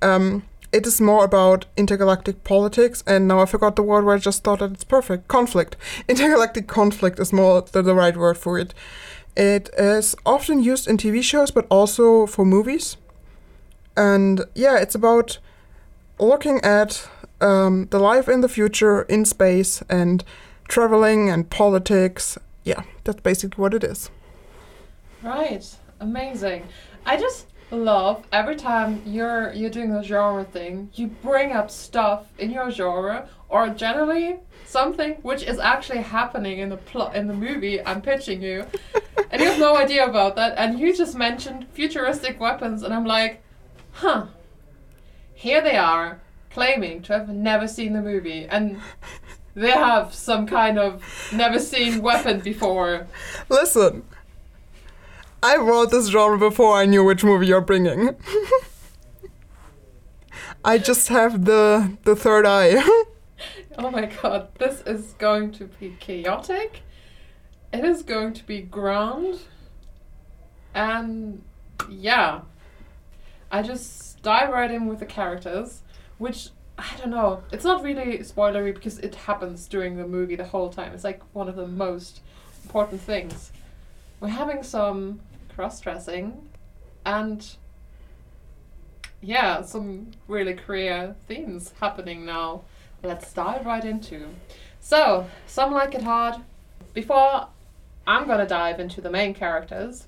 Um, 0.00 0.44
it 0.72 0.86
is 0.86 1.00
more 1.00 1.24
about 1.24 1.66
intergalactic 1.76 2.44
politics, 2.44 3.04
and 3.06 3.28
now 3.28 3.40
I 3.40 3.46
forgot 3.46 3.76
the 3.76 3.82
word 3.82 4.04
where 4.04 4.16
I 4.16 4.18
just 4.18 4.42
thought 4.42 4.60
that 4.60 4.72
it's 4.72 4.84
perfect. 4.84 5.28
Conflict. 5.28 5.76
Intergalactic 6.08 6.66
conflict 6.66 7.18
is 7.18 7.32
more 7.32 7.62
the, 7.62 7.82
the 7.82 7.94
right 7.94 8.16
word 8.16 8.38
for 8.38 8.58
it. 8.58 8.74
It 9.36 9.70
is 9.78 10.14
often 10.26 10.62
used 10.62 10.88
in 10.88 10.96
TV 10.96 11.22
shows, 11.22 11.50
but 11.50 11.66
also 11.70 12.26
for 12.26 12.44
movies 12.44 12.96
and 13.96 14.44
yeah, 14.54 14.78
it's 14.78 14.94
about 14.94 15.38
looking 16.18 16.60
at 16.62 17.08
um, 17.40 17.88
the 17.90 17.98
life 17.98 18.28
in 18.28 18.40
the 18.40 18.48
future 18.48 19.02
in 19.02 19.24
space 19.24 19.82
and 19.88 20.24
traveling 20.68 21.28
and 21.28 21.50
politics. 21.50 22.38
Yeah, 22.64 22.82
that's 23.04 23.20
basically 23.20 23.60
what 23.60 23.74
it 23.74 23.84
is. 23.84 24.10
Right. 25.22 25.64
Amazing. 26.00 26.66
I 27.06 27.16
just 27.16 27.46
love 27.70 28.24
every 28.32 28.54
time 28.56 29.00
you're 29.06 29.52
you're 29.52 29.70
doing 29.70 29.92
the 29.92 30.02
genre 30.02 30.44
thing, 30.44 30.90
you 30.94 31.06
bring 31.06 31.52
up 31.52 31.70
stuff 31.70 32.26
in 32.38 32.50
your 32.50 32.70
genre 32.70 33.28
or 33.48 33.68
generally 33.68 34.36
something 34.66 35.12
which 35.22 35.42
is 35.42 35.58
actually 35.58 35.98
happening 35.98 36.58
in 36.58 36.68
the 36.68 36.76
plot 36.76 37.14
in 37.14 37.26
the 37.28 37.34
movie 37.34 37.84
I'm 37.84 38.00
pitching 38.00 38.42
you. 38.42 38.64
and 39.30 39.40
you 39.40 39.48
have 39.48 39.58
no 39.58 39.76
idea 39.84 40.06
about 40.06 40.36
that 40.36 40.56
and 40.58 40.78
you 40.78 40.96
just 40.96 41.16
mentioned 41.16 41.66
futuristic 41.72 42.40
weapons 42.40 42.82
and 42.82 42.92
I'm 42.92 43.04
like, 43.04 43.42
"Huh. 43.92 44.26
Here 45.34 45.60
they 45.60 45.76
are 45.76 46.20
claiming 46.50 47.02
to 47.02 47.12
have 47.14 47.28
never 47.28 47.66
seen 47.66 47.94
the 47.94 48.02
movie 48.02 48.46
and 48.46 48.80
they 49.54 49.70
have 49.70 50.14
some 50.14 50.46
kind 50.46 50.78
of 50.78 51.02
never 51.32 51.58
seen 51.58 52.02
weapon 52.02 52.40
before. 52.40 53.06
Listen, 53.48 54.04
I 55.42 55.56
wrote 55.56 55.90
this 55.90 56.08
genre 56.08 56.38
before 56.38 56.76
I 56.76 56.86
knew 56.86 57.04
which 57.04 57.24
movie 57.24 57.46
you're 57.46 57.60
bringing. 57.60 58.16
I 60.64 60.78
just 60.78 61.08
have 61.08 61.44
the 61.44 61.96
the 62.04 62.16
third 62.16 62.46
eye. 62.46 62.82
Oh 63.78 63.90
my 63.90 64.04
god, 64.04 64.48
this 64.58 64.82
is 64.82 65.14
going 65.14 65.50
to 65.52 65.64
be 65.64 65.96
chaotic. 65.98 66.82
It 67.72 67.86
is 67.86 68.02
going 68.02 68.34
to 68.34 68.44
be 68.44 68.60
grand. 68.60 69.40
And 70.74 71.42
yeah. 71.88 72.42
I 73.52 73.62
just 73.62 74.22
dive 74.22 74.48
right 74.48 74.70
in 74.70 74.86
with 74.86 74.98
the 74.98 75.06
characters, 75.06 75.82
which 76.16 76.48
I 76.78 76.96
don't 76.98 77.10
know. 77.10 77.42
It's 77.52 77.64
not 77.64 77.84
really 77.84 78.18
spoilery 78.20 78.74
because 78.74 78.98
it 79.00 79.14
happens 79.14 79.68
during 79.68 79.98
the 79.98 80.06
movie 80.06 80.36
the 80.36 80.46
whole 80.46 80.70
time. 80.70 80.92
It's 80.94 81.04
like 81.04 81.22
one 81.34 81.50
of 81.50 81.56
the 81.56 81.66
most 81.66 82.22
important 82.64 83.02
things. 83.02 83.52
We're 84.20 84.28
having 84.28 84.62
some 84.62 85.20
cross 85.54 85.80
dressing 85.80 86.48
and 87.04 87.46
yeah, 89.20 89.62
some 89.62 90.12
really 90.26 90.54
queer 90.54 91.14
themes 91.28 91.74
happening 91.78 92.24
now. 92.24 92.62
Let's 93.02 93.32
dive 93.32 93.66
right 93.66 93.84
into. 93.84 94.28
So, 94.80 95.28
some 95.46 95.72
like 95.72 95.94
it 95.94 96.02
hard. 96.02 96.36
Before 96.94 97.48
I'm 98.06 98.26
gonna 98.26 98.46
dive 98.46 98.80
into 98.80 99.00
the 99.00 99.10
main 99.10 99.34
characters, 99.34 100.06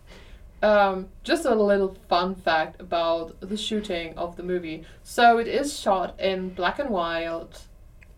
um, 0.64 1.08
just 1.22 1.44
a 1.44 1.54
little 1.54 1.96
fun 2.08 2.34
fact 2.34 2.80
about 2.80 3.38
the 3.40 3.56
shooting 3.56 4.16
of 4.16 4.36
the 4.36 4.42
movie. 4.42 4.84
So 5.02 5.38
it 5.38 5.46
is 5.46 5.78
shot 5.78 6.18
in 6.18 6.50
black 6.50 6.78
and 6.78 6.90
white, 6.90 7.48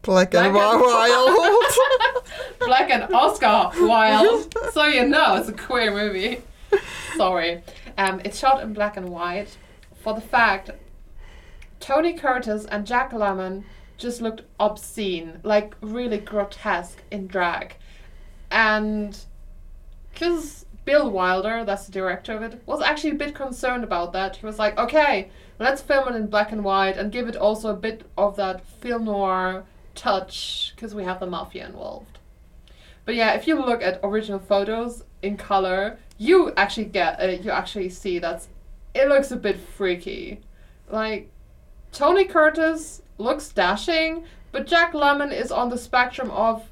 Black 0.03 0.33
and 0.35 0.53
Black 0.53 0.75
and- 0.75 0.81
wild. 0.83 1.75
black 2.61 2.91
and 2.91 3.13
Oscar 3.13 3.71
Wilde. 3.85 4.55
So 4.73 4.85
you 4.87 5.07
know 5.09 5.37
it's 5.37 5.49
a 5.49 5.53
queer 5.53 5.91
movie. 5.93 6.43
Sorry. 7.17 7.63
Um, 7.99 8.21
it's 8.25 8.39
shot 8.39 8.63
in 8.63 8.73
black 8.73 8.97
and 8.97 9.09
white 9.09 9.57
for 10.03 10.15
the 10.15 10.21
fact 10.21 10.71
Tony 11.81 12.13
Curtis 12.13 12.67
and 12.67 12.87
Jack 12.87 13.11
Lemmon 13.11 13.65
just 13.97 14.21
looked 14.21 14.43
obscene, 14.61 15.41
like 15.43 15.75
really 15.81 16.19
grotesque 16.19 17.03
in 17.11 17.27
drag. 17.27 17.75
And 18.51 19.19
because 20.13 20.66
Bill 20.87 21.11
Wilder, 21.11 21.65
that's 21.65 21.85
the 21.85 21.93
director 21.93 22.33
of 22.35 22.43
it, 22.43 22.63
was 22.65 22.81
actually 22.81 23.11
a 23.11 23.15
bit 23.15 23.35
concerned 23.35 23.85
about 23.85 24.13
that. 24.13 24.37
He 24.37 24.47
was 24.47 24.59
like, 24.59 24.79
okay, 24.79 25.31
let's 25.59 25.83
film 25.83 26.09
it 26.09 26.17
in 26.17 26.29
black 26.29 26.53
and 26.53 26.63
white 26.65 26.97
and 26.97 27.13
give 27.13 27.29
it 27.29 27.37
also 27.37 27.71
a 27.71 27.77
bit 27.77 28.09
of 28.17 28.37
that 28.37 28.65
film 28.65 29.05
noir 29.05 29.65
touch 29.97 30.73
because 30.75 30.95
we 30.95 31.03
have 31.03 31.19
the 31.19 31.27
mafia 31.27 31.67
involved. 31.67 32.21
But 33.05 33.17
yeah, 33.17 33.35
if 33.35 33.49
you 33.49 33.61
look 33.61 33.83
at 33.83 33.99
original 34.05 34.39
photos 34.39 35.03
in 35.23 35.37
color, 35.37 35.99
you 36.19 36.53
actually 36.57 36.87
get 36.87 37.21
uh, 37.21 37.27
you 37.27 37.51
actually 37.51 37.89
see 37.89 38.21
that 38.21 38.47
it 38.95 39.09
looks 39.09 39.33
a 39.33 39.37
bit 39.37 39.59
freaky. 39.59 40.41
Like 40.89 41.31
Tony 41.91 42.27
Curtis 42.27 43.03
looks 43.19 43.49
dashing, 43.49 44.25
but 44.53 44.69
Jack 44.69 44.93
Lemmon 44.93 45.33
is 45.33 45.51
on 45.51 45.69
the 45.69 45.79
spectrum 45.79 46.31
of 46.31 46.71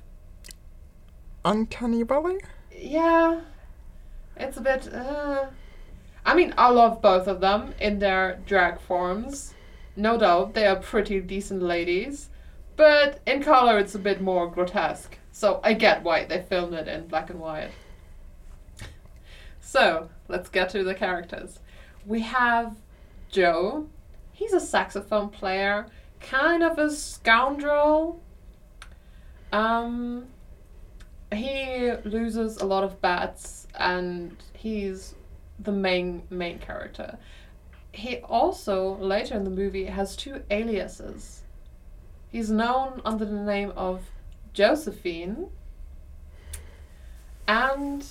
Uncanny 1.45 2.05
Valley? 2.05 2.39
yeah, 2.77 3.41
it's 4.37 4.57
a 4.57 4.61
bit. 4.61 4.93
Uh, 4.93 5.47
I 6.25 6.35
mean, 6.35 6.55
I 6.57 6.71
love 6.71 7.03
both 7.03 7.27
of 7.27 7.41
them 7.41 7.75
in 7.81 7.99
their 7.99 8.41
drag 8.47 8.81
forms. 8.81 9.55
No 9.97 10.19
doubt, 10.19 10.55
they 10.55 10.67
are 10.67 10.77
pretty 10.77 11.21
decent 11.21 11.63
ladies, 11.63 12.31
but 12.77 13.21
in 13.27 13.43
color 13.43 13.79
it's 13.79 13.95
a 13.95 13.99
bit 13.99 14.21
more 14.21 14.51
grotesque. 14.51 15.19
So 15.31 15.61
I 15.63 15.75
get 15.75 16.03
why 16.03 16.25
they 16.25 16.43
filmed 16.43 16.75
it 16.75 16.89
in 16.89 17.07
black 17.07 17.31
and 17.31 17.41
white. 17.41 17.71
So 19.61 20.09
let's 20.29 20.49
get 20.49 20.71
to 20.71 20.85
the 20.85 20.95
characters. 20.95 21.59
We 22.07 22.21
have 22.21 22.77
Joe. 23.31 23.89
He's 24.33 24.53
a 24.53 24.61
saxophone 24.61 25.29
player, 25.29 25.87
kind 26.21 26.63
of 26.63 26.79
a 26.79 26.91
scoundrel. 26.91 28.23
Um, 29.53 30.27
he 31.35 31.93
loses 32.05 32.59
a 32.59 32.67
lot 32.67 32.85
of 32.85 33.01
bats 33.01 33.67
and 33.75 34.37
he's 34.53 35.15
the 35.59 35.73
main 35.73 36.23
main 36.31 36.59
character. 36.59 37.19
He 37.93 38.19
also 38.19 38.97
later 38.97 39.35
in 39.35 39.45
the 39.45 39.51
movie 39.51 39.87
has 39.87 40.17
two 40.17 40.43
aliases. 40.51 41.43
He's 42.31 42.51
known 42.51 43.01
under 43.05 43.25
the 43.25 43.33
name 43.33 43.73
of 43.77 44.03
Josephine 44.53 45.49
and 47.47 48.05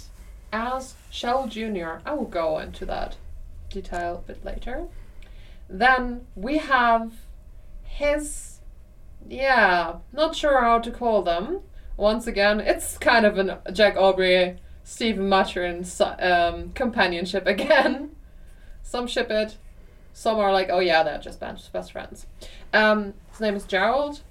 as 0.52 0.96
Shell 1.10 1.48
Jr. 1.48 2.00
I 2.06 2.14
will 2.14 2.26
go 2.26 2.60
into 2.60 2.86
that 2.86 3.18
detail 3.70 4.24
a 4.24 4.28
bit 4.28 4.46
later. 4.46 4.88
Then 5.70 6.28
we 6.36 6.60
have 6.60 7.12
his 7.84 8.60
yeah, 9.28 9.98
not 10.12 10.36
sure 10.36 10.62
how 10.62 10.80
to 10.80 10.92
call 10.92 11.22
them 11.22 11.62
once 11.98 12.28
again, 12.28 12.60
it's 12.60 12.98
kind 12.98 13.26
of 13.26 13.38
a 13.38 13.72
Jack 13.72 13.96
Aubrey, 13.98 14.58
Stephen 14.84 15.30
Maturin 15.30 15.86
um, 16.20 16.72
companionship 16.74 17.46
again. 17.48 18.16
Some 18.82 19.08
ship 19.08 19.32
it, 19.32 19.58
some 20.14 20.38
are 20.38 20.54
like, 20.54 20.70
oh 20.70 20.80
yeah, 20.80 21.04
they're 21.04 21.20
just 21.20 21.40
best, 21.40 21.72
best 21.74 21.92
friends. 21.92 22.28
Um, 22.72 23.14
his 23.32 23.40
name 23.40 23.56
is 23.56 23.66
Gerald. 23.66 24.22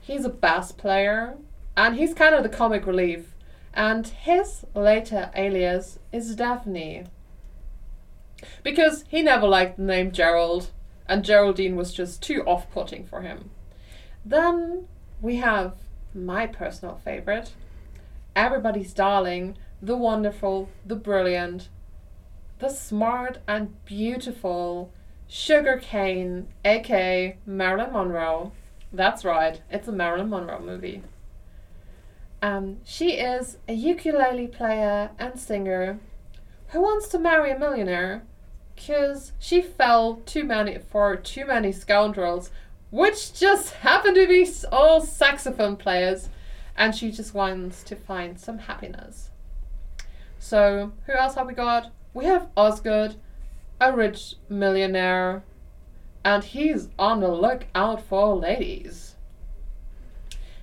He's 0.00 0.24
a 0.24 0.30
bass 0.30 0.72
player, 0.72 1.36
and 1.76 1.96
he's 1.96 2.14
kind 2.14 2.34
of 2.34 2.42
the 2.42 2.48
comic 2.48 2.86
relief. 2.86 3.34
And 3.72 4.06
his 4.06 4.64
later 4.74 5.30
alias 5.36 5.98
is 6.10 6.34
Daphne. 6.34 7.04
Because 8.62 9.04
he 9.08 9.22
never 9.22 9.46
liked 9.46 9.76
the 9.76 9.82
name 9.82 10.10
Gerald, 10.10 10.70
and 11.06 11.24
Geraldine 11.24 11.76
was 11.76 11.92
just 11.92 12.22
too 12.22 12.42
off 12.44 12.70
putting 12.70 13.04
for 13.06 13.20
him. 13.20 13.50
Then 14.24 14.88
we 15.20 15.36
have 15.36 15.74
my 16.14 16.46
personal 16.46 17.00
favorite, 17.04 17.52
everybody's 18.34 18.92
darling, 18.92 19.56
the 19.82 19.96
wonderful, 19.96 20.68
the 20.84 20.96
brilliant, 20.96 21.68
the 22.58 22.68
smart 22.68 23.38
and 23.48 23.84
beautiful 23.84 24.92
Sugar 25.26 25.78
Kane, 25.82 26.48
aka 26.64 27.36
Marilyn 27.46 27.92
Monroe. 27.92 28.52
That's 28.92 29.24
right, 29.24 29.60
it's 29.70 29.88
a 29.88 29.92
Marilyn 29.92 30.30
Monroe 30.30 30.60
movie. 30.60 31.02
Um, 32.42 32.78
she 32.84 33.12
is 33.12 33.58
a 33.68 33.72
ukulele 33.72 34.48
player 34.48 35.10
and 35.18 35.38
singer 35.38 36.00
who 36.68 36.80
wants 36.80 37.08
to 37.08 37.18
marry 37.18 37.50
a 37.50 37.58
millionaire 37.58 38.24
because 38.74 39.32
she 39.38 39.60
fell 39.60 40.16
too 40.24 40.44
many 40.44 40.78
for 40.78 41.14
too 41.16 41.44
many 41.44 41.70
scoundrels 41.70 42.50
which 42.90 43.32
just 43.32 43.74
happen 43.74 44.14
to 44.14 44.26
be 44.26 44.48
all 44.70 45.00
saxophone 45.00 45.76
players, 45.76 46.28
and 46.76 46.94
she 46.94 47.10
just 47.10 47.34
wants 47.34 47.82
to 47.84 47.96
find 47.96 48.38
some 48.38 48.58
happiness. 48.58 49.30
So, 50.38 50.92
who 51.06 51.12
else 51.12 51.34
have 51.34 51.46
we 51.46 51.54
got? 51.54 51.92
We 52.14 52.24
have 52.24 52.48
Osgood, 52.56 53.16
a 53.80 53.92
rich 53.92 54.34
millionaire, 54.48 55.44
and 56.24 56.42
he's 56.42 56.88
on 56.98 57.20
the 57.20 57.28
lookout 57.28 58.02
for 58.02 58.34
ladies. 58.34 59.14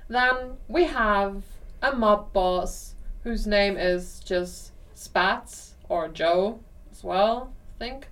Then 0.07 0.57
we 0.67 0.85
have 0.85 1.43
a 1.81 1.95
mob 1.95 2.33
boss 2.33 2.95
whose 3.23 3.45
name 3.45 3.77
is 3.77 4.19
just 4.19 4.71
Spats 4.93 5.73
or 5.89 6.07
Joe 6.07 6.59
as 6.91 7.03
well, 7.03 7.53
I 7.75 7.79
think. 7.79 8.07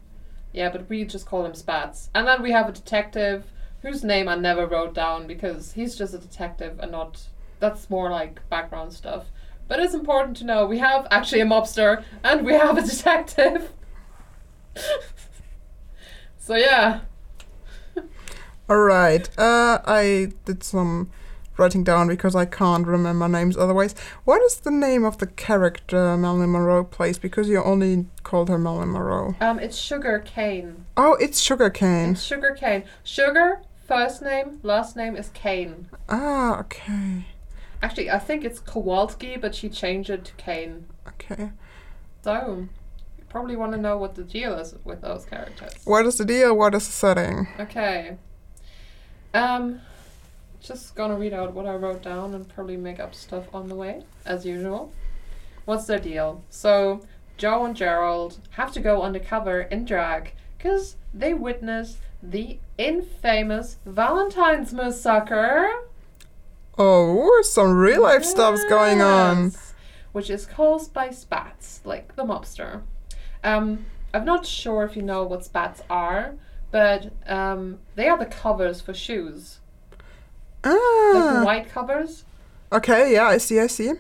Yeah, 0.54 0.70
but 0.70 0.90
we 0.90 1.04
just 1.04 1.26
call 1.26 1.46
him 1.46 1.54
Spats. 1.54 2.10
And 2.14 2.28
then 2.28 2.42
we 2.42 2.52
have 2.52 2.70
a 2.70 2.72
detective 2.72 3.52
whose 3.86 4.04
name 4.04 4.28
I 4.28 4.36
never 4.36 4.66
wrote 4.66 4.94
down 4.94 5.28
because 5.28 5.74
he's 5.74 5.96
just 5.96 6.14
a 6.14 6.18
detective 6.18 6.80
and 6.80 6.92
not. 6.92 7.28
That's 7.60 7.90
more 7.90 8.10
like 8.10 8.48
background 8.50 8.94
stuff. 8.94 9.26
But 9.68 9.80
it's 9.80 9.94
important 9.94 10.38
to 10.38 10.44
know 10.44 10.66
we 10.66 10.80
have 10.80 11.08
actually 11.10 11.42
a 11.42 11.46
mobster 11.46 12.04
and 12.24 12.46
we 12.46 12.54
have 12.54 12.78
a 12.78 12.82
detective. 12.82 13.72
so 16.38 16.56
yeah, 16.56 17.02
All 18.70 18.78
right. 18.80 19.30
Uh, 19.38 19.80
I 19.86 20.32
did 20.46 20.64
some 20.64 21.12
writing 21.58 21.84
down 21.84 22.08
because 22.08 22.36
I 22.36 22.46
can't 22.46 22.86
remember 22.88 23.28
names 23.28 23.56
otherwise. 23.56 23.94
What 24.24 24.42
is 24.42 24.58
the 24.58 24.72
name 24.72 25.06
of 25.06 25.20
the 25.20 25.28
character 25.28 26.18
Marilyn 26.18 26.52
Monroe 26.52 26.84
plays? 26.84 27.20
Because 27.20 27.48
you 27.48 27.64
only 27.64 28.08
called 28.24 28.50
her 28.50 28.58
Marilyn 28.58 28.92
Monroe. 28.92 29.36
Um, 29.40 29.60
it's 29.60 29.78
Sugar 29.78 30.20
Kane. 30.20 30.86
Oh, 30.98 31.14
it's 31.20 31.40
Sugarcane. 31.40 32.12
It's 32.12 32.24
Sugar 32.24 32.56
Kane. 32.60 32.84
Sugar, 33.04 33.62
first 33.88 34.22
name, 34.22 34.60
last 34.64 34.96
name 34.96 35.16
is 35.16 35.30
Kane. 35.30 35.90
Ah, 36.10 36.60
okay. 36.60 37.28
Actually, 37.82 38.10
I 38.10 38.20
think 38.20 38.44
it's 38.44 38.60
Kowalski, 38.60 39.38
but 39.38 39.54
she 39.54 39.70
changed 39.70 40.10
it 40.10 40.26
to 40.26 40.34
Kane. 40.34 40.88
Okay. 41.08 41.52
So, 42.24 42.68
you 43.18 43.24
probably 43.30 43.56
want 43.56 43.74
to 43.74 43.78
know 43.78 43.98
what 43.98 44.16
the 44.16 44.24
deal 44.24 44.58
is 44.58 44.76
with 44.84 45.02
those 45.02 45.26
characters. 45.26 45.74
What 45.86 46.06
is 46.06 46.18
the 46.18 46.26
deal? 46.26 46.56
What 46.56 46.74
is 46.74 46.88
the 46.88 46.94
setting? 46.94 47.48
Okay. 47.60 48.18
Um, 49.34 49.82
just 50.62 50.96
gonna 50.96 51.18
read 51.18 51.34
out 51.34 51.54
what 51.54 51.68
I 51.68 51.76
wrote 51.76 52.02
down 52.02 52.34
and 52.34 52.48
probably 52.48 52.78
make 52.78 53.00
up 53.00 53.14
stuff 53.14 53.54
on 53.54 53.68
the 53.68 53.76
way, 53.76 54.04
as 54.26 54.46
usual. 54.46 54.92
What's 55.66 55.86
their 55.86 56.00
deal? 56.00 56.44
So, 56.50 57.02
Joe 57.38 57.66
and 57.66 57.76
Gerald 57.76 58.40
have 58.52 58.72
to 58.74 58.80
go 58.80 59.02
undercover 59.02 59.62
in 59.62 59.86
drag 59.86 60.34
because 60.58 60.96
they 61.14 61.34
witness 61.34 61.98
the 62.32 62.60
infamous 62.78 63.78
Valentine's 63.86 64.74
massacre. 64.74 65.70
Oh, 66.78 67.42
some 67.44 67.74
real 67.78 68.04
life 68.04 68.26
stuff's 68.26 68.66
going 68.66 69.02
on. 69.02 69.54
Which 70.12 70.30
is 70.30 70.46
caused 70.46 70.94
by 70.94 71.10
spats, 71.12 71.82
like 71.84 72.16
the 72.16 72.24
mobster. 72.24 72.82
Um, 73.44 73.86
I'm 74.14 74.26
not 74.26 74.46
sure 74.46 74.84
if 74.84 74.96
you 74.96 75.02
know 75.02 75.24
what 75.24 75.46
spats 75.46 75.82
are, 75.90 76.36
but 76.72 77.12
um, 77.28 77.80
they 77.96 78.08
are 78.08 78.18
the 78.18 78.26
covers 78.26 78.82
for 78.82 78.94
shoes. 78.94 79.60
Ah. 80.64 81.34
Like 81.36 81.46
white 81.46 81.70
covers. 81.70 82.26
Okay, 82.72 83.14
yeah, 83.14 83.28
I 83.28 83.38
see, 83.38 83.60
I 83.60 83.68
see. 83.68 83.94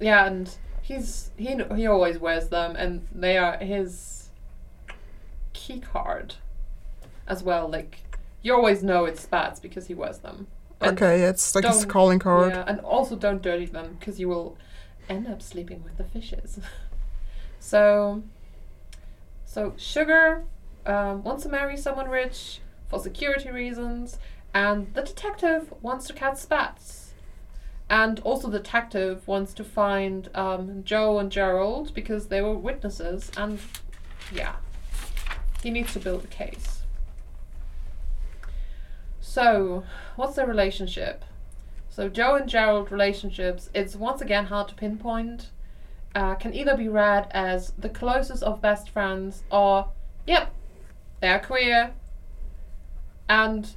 Yeah, 0.00 0.26
and 0.26 0.54
he's 0.80 1.30
he 1.36 1.58
he 1.74 1.86
always 1.86 2.18
wears 2.18 2.48
them, 2.48 2.76
and 2.76 3.06
they 3.12 3.36
are 3.36 3.56
his 3.58 4.30
key 5.52 5.80
card 5.80 6.34
as 7.26 7.42
well. 7.42 7.68
Like 7.68 8.00
you 8.42 8.54
always 8.54 8.82
know 8.82 9.06
it's 9.06 9.22
spats 9.22 9.58
because 9.58 9.86
he 9.86 9.94
wears 9.94 10.18
them. 10.18 10.46
And 10.80 11.00
Okay, 11.00 11.22
it's 11.22 11.54
like 11.54 11.64
his 11.64 11.84
calling 11.86 12.18
card. 12.18 12.52
Yeah, 12.52 12.64
and 12.66 12.80
also 12.80 13.16
don't 13.16 13.42
dirty 13.42 13.66
them 13.66 13.96
because 13.98 14.20
you 14.20 14.28
will 14.28 14.58
end 15.08 15.26
up 15.26 15.40
sleeping 15.40 15.82
with 15.82 15.96
the 15.96 16.04
fishes. 16.04 16.60
so, 17.58 18.22
so 19.44 19.72
Sugar 19.76 20.44
um, 20.84 21.22
wants 21.24 21.44
to 21.44 21.48
marry 21.48 21.76
someone 21.76 22.08
rich 22.08 22.60
for 22.88 22.98
security 22.98 23.50
reasons, 23.50 24.18
and 24.52 24.92
the 24.94 25.02
detective 25.02 25.72
wants 25.80 26.06
to 26.08 26.12
catch 26.12 26.36
spats. 26.36 27.14
And 27.88 28.20
also, 28.20 28.48
the 28.48 28.58
detective 28.58 29.26
wants 29.28 29.52
to 29.54 29.64
find 29.64 30.30
um, 30.34 30.84
Joe 30.84 31.18
and 31.18 31.30
Gerald 31.30 31.94
because 31.94 32.28
they 32.28 32.40
were 32.40 32.54
witnesses, 32.54 33.30
and 33.36 33.58
yeah, 34.32 34.56
he 35.62 35.70
needs 35.70 35.92
to 35.92 36.00
build 36.00 36.24
a 36.24 36.28
case. 36.28 36.83
So, 39.34 39.82
what's 40.14 40.36
their 40.36 40.46
relationship? 40.46 41.24
So 41.90 42.08
Joe 42.08 42.36
and 42.36 42.48
Gerald 42.48 42.92
relationships, 42.92 43.68
it's 43.74 43.96
once 43.96 44.20
again 44.20 44.44
hard 44.44 44.68
to 44.68 44.76
pinpoint. 44.76 45.50
Uh, 46.14 46.36
can 46.36 46.54
either 46.54 46.76
be 46.76 46.86
read 46.86 47.26
as 47.32 47.72
the 47.76 47.88
closest 47.88 48.44
of 48.44 48.62
best 48.62 48.90
friends 48.90 49.42
or, 49.50 49.88
yep, 50.24 50.54
they're 51.20 51.40
queer, 51.40 51.94
and 53.28 53.74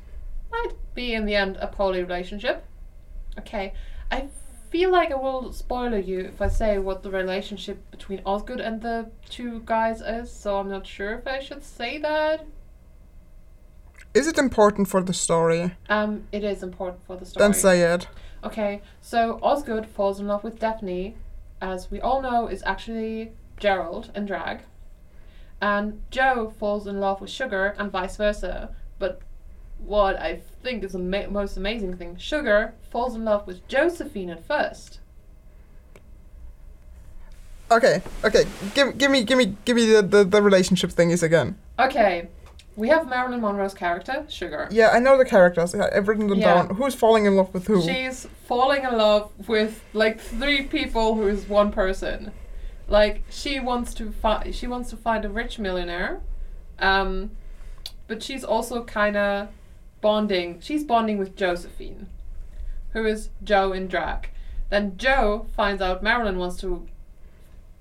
might 0.51 0.73
be 0.93 1.15
in 1.15 1.25
the 1.25 1.33
end 1.33 1.57
a 1.59 1.65
poly 1.65 2.03
relationship. 2.03 2.63
Okay, 3.39 3.73
I 4.11 4.27
feel 4.69 4.91
like 4.91 5.09
I 5.09 5.15
will 5.15 5.51
spoiler 5.53 5.97
you 5.97 6.19
if 6.19 6.39
I 6.39 6.49
say 6.49 6.77
what 6.77 7.01
the 7.01 7.09
relationship 7.09 7.89
between 7.89 8.21
Osgood 8.27 8.59
and 8.59 8.79
the 8.79 9.09
two 9.27 9.63
guys 9.65 10.01
is, 10.01 10.31
so 10.31 10.59
I'm 10.59 10.69
not 10.69 10.85
sure 10.85 11.13
if 11.13 11.25
I 11.25 11.39
should 11.39 11.63
say 11.63 11.97
that. 11.97 12.45
Is 14.17 14.25
it 14.25 14.39
important 14.39 14.87
for 14.87 15.01
the 15.03 15.13
story? 15.13 15.75
Um, 15.89 16.23
it 16.31 16.43
is 16.43 16.63
important 16.63 17.05
for 17.05 17.15
the 17.15 17.25
story. 17.25 17.43
Then 17.43 17.53
say 17.53 17.81
it. 17.93 18.07
Okay, 18.43 18.81
so 18.99 19.39
Osgood 19.43 19.85
falls 19.85 20.19
in 20.19 20.25
love 20.25 20.43
with 20.43 20.57
Daphne, 20.57 21.15
as 21.61 21.91
we 21.91 22.01
all 22.01 22.21
know 22.21 22.47
is 22.47 22.63
actually 22.65 23.33
Gerald 23.59 24.11
in 24.15 24.25
drag. 24.25 24.61
And 25.61 26.01
Joe 26.09 26.51
falls 26.59 26.87
in 26.87 26.99
love 26.99 27.21
with 27.21 27.29
Sugar 27.29 27.75
and 27.77 27.91
vice 27.91 28.17
versa. 28.17 28.75
But 28.97 29.21
what 29.77 30.19
I 30.19 30.41
think 30.63 30.83
is 30.83 30.93
the 30.93 30.99
ma- 30.99 31.27
most 31.29 31.55
amazing 31.55 31.97
thing, 31.97 32.17
Sugar 32.17 32.73
falls 32.89 33.13
in 33.15 33.23
love 33.23 33.45
with 33.45 33.67
Josephine 33.67 34.31
at 34.31 34.43
first. 34.43 34.99
Okay, 37.69 38.01
okay. 38.23 38.45
Give, 38.73 38.97
give 38.97 39.11
me, 39.11 39.23
give 39.23 39.37
me, 39.37 39.55
give 39.65 39.75
me 39.75 39.85
the, 39.85 40.01
the, 40.01 40.23
the 40.23 40.41
relationship 40.41 40.89
thingies 40.89 41.21
again. 41.21 41.57
Okay, 41.77 42.29
we 42.77 42.87
have 42.89 43.09
Marilyn 43.09 43.41
Monroe's 43.41 43.73
character, 43.73 44.25
Sugar. 44.29 44.67
Yeah, 44.71 44.89
I 44.93 44.99
know 44.99 45.17
the 45.17 45.25
characters. 45.25 45.75
I've 45.75 46.07
written 46.07 46.27
them 46.27 46.39
Yeah. 46.39 46.53
down. 46.63 46.75
Who's 46.75 46.95
falling 46.95 47.25
in 47.25 47.35
love 47.35 47.53
with 47.53 47.67
who? 47.67 47.81
She's 47.81 48.27
falling 48.45 48.83
in 48.83 48.95
love 48.97 49.31
with 49.47 49.83
like 49.93 50.19
three 50.21 50.61
people 50.63 51.15
who 51.15 51.27
is 51.27 51.49
one 51.49 51.71
person. 51.71 52.31
Like 52.87 53.23
she 53.29 53.59
wants 53.59 53.93
to 53.95 54.11
find 54.11 54.55
she 54.55 54.67
wants 54.67 54.89
to 54.91 54.95
find 54.97 55.25
a 55.25 55.29
rich 55.29 55.59
millionaire. 55.59 56.21
Um 56.79 57.31
but 58.07 58.23
she's 58.23 58.43
also 58.45 58.83
kind 58.85 59.17
of 59.17 59.49
bonding. 59.99 60.59
She's 60.61 60.83
bonding 60.85 61.17
with 61.17 61.35
Josephine, 61.35 62.07
who 62.93 63.05
is 63.05 63.29
Joe 63.43 63.73
in 63.73 63.87
drag. 63.87 64.29
Then 64.69 64.95
Joe 64.97 65.47
finds 65.55 65.81
out 65.81 66.03
Marilyn 66.03 66.37
wants 66.37 66.57
to 66.57 66.87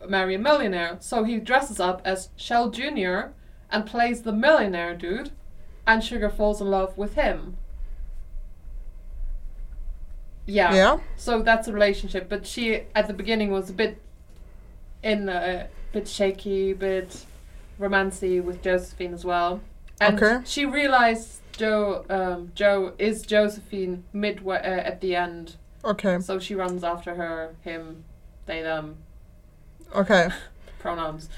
marry 0.09 0.35
a 0.35 0.39
millionaire, 0.39 0.97
so 1.01 1.25
he 1.25 1.39
dresses 1.39 1.79
up 1.81 2.01
as 2.05 2.31
Shell 2.37 2.71
Jr. 2.71 3.33
and 3.71 3.87
plays 3.87 4.23
the 4.23 4.33
millionaire 4.33 4.95
dude, 4.95 5.31
and 5.87 6.03
Sugar 6.03 6.31
falls 6.31 6.61
in 6.61 6.71
love 6.71 6.97
with 6.97 7.15
him. 7.15 7.57
Yeah. 10.47 10.75
yeah. 10.75 10.99
So 11.17 11.43
that's 11.43 11.67
a 11.69 11.73
relationship, 11.73 12.29
but 12.29 12.47
she 12.47 12.83
at 12.95 13.09
the 13.09 13.15
beginning 13.15 13.51
was 13.51 13.71
a 13.71 13.73
bit 13.73 14.01
in 15.03 15.29
a 15.29 15.69
bit 15.93 16.07
shaky, 16.09 16.73
bit 16.73 17.25
romancy 17.81 18.43
with 18.43 18.63
Josephine 18.63 19.13
as 19.13 19.25
well. 19.25 19.61
And 20.01 20.23
Okay. 20.23 20.45
she 20.45 20.65
realized 20.65 21.41
Joe 21.53 22.05
um, 22.09 22.53
Joe 22.55 22.93
is 22.99 23.23
Josephine 23.23 24.05
midway 24.13 24.59
uh, 24.59 24.61
at 24.63 25.01
the 25.01 25.17
end, 25.17 25.57
Okay. 25.85 26.21
so 26.21 26.39
she 26.39 26.55
runs 26.55 26.85
after 26.85 27.15
her, 27.15 27.55
him, 27.63 28.05
they, 28.47 28.63
them, 28.63 28.97
Okay. 29.95 30.29
pronouns. 30.79 31.29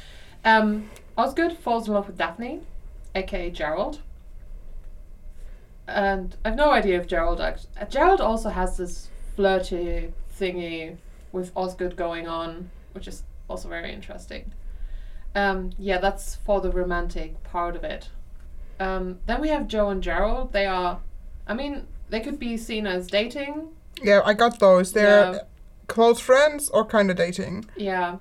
Um, 0.44 0.90
Osgood 1.18 1.58
falls 1.58 1.88
in 1.88 1.94
love 1.94 2.06
with 2.06 2.16
Daphne, 2.16 2.60
aka 3.14 3.50
Gerald. 3.50 4.00
And 5.88 6.36
I've 6.44 6.54
no 6.54 6.70
idea 6.70 7.00
if 7.00 7.06
Gerald 7.06 7.40
act- 7.40 7.66
uh, 7.80 7.84
Gerald 7.86 8.20
also 8.20 8.50
has 8.50 8.76
this 8.76 9.08
flirty 9.34 10.12
thingy 10.38 10.96
with 11.32 11.50
Osgood 11.56 11.96
going 11.96 12.28
on, 12.28 12.70
which 12.92 13.08
is 13.08 13.24
also 13.48 13.68
very 13.68 13.92
interesting. 13.92 14.52
Um, 15.34 15.70
yeah, 15.78 15.98
that's 15.98 16.36
for 16.36 16.60
the 16.60 16.70
romantic 16.70 17.42
part 17.42 17.74
of 17.74 17.84
it. 17.84 18.10
Um, 18.78 19.18
then 19.26 19.40
we 19.40 19.48
have 19.48 19.66
Joe 19.66 19.88
and 19.88 20.02
Gerald. 20.02 20.52
They 20.52 20.66
are, 20.66 21.00
I 21.46 21.54
mean, 21.54 21.86
they 22.10 22.20
could 22.20 22.38
be 22.38 22.56
seen 22.56 22.86
as 22.86 23.08
dating. 23.08 23.68
Yeah, 24.02 24.20
I 24.24 24.34
got 24.34 24.60
those. 24.60 24.92
They're 24.92 25.32
Yeah. 25.32 25.38
close 25.88 26.20
friends 26.20 26.68
or 26.70 26.84
kind 26.84 27.10
of 27.10 27.16
dating. 27.16 27.64
Yeah. 27.76 28.16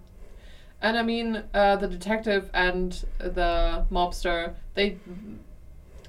And 0.82 0.98
I 0.98 1.02
mean, 1.04 1.44
uh, 1.54 1.76
the 1.78 1.88
detective 1.88 2.50
and 2.54 3.04
the 3.18 3.86
mobster, 3.92 4.54
they 4.76 4.98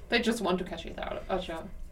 they 0.09 0.19
just 0.19 0.41
want 0.41 0.57
to 0.59 0.63
catch 0.63 0.85
each 0.85 0.97
other. 0.97 1.21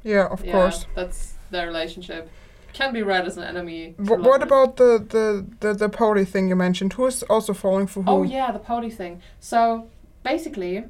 Yeah, 0.04 0.28
of 0.28 0.46
yeah, 0.46 0.52
course. 0.52 0.86
That's 0.96 1.34
their 1.50 1.66
relationship. 1.68 2.30
Can 2.74 2.94
be 2.94 3.02
read 3.02 3.26
as 3.26 3.38
an 3.38 3.44
enemy. 3.44 3.96
Wh- 3.98 4.22
what 4.22 4.44
about 4.44 4.76
the 4.78 5.04
the 5.10 5.46
the 5.60 5.74
the 5.74 5.90
poly 5.90 6.26
thing 6.26 6.48
you 6.50 6.56
mentioned? 6.56 6.94
Who 6.94 7.08
is 7.08 7.24
also 7.24 7.54
falling 7.54 7.88
for 7.88 8.04
who? 8.04 8.12
Oh 8.12 8.24
yeah, 8.24 8.52
the 8.52 8.60
pony 8.60 8.92
thing. 8.92 9.22
So 9.40 9.88
basically, 10.24 10.84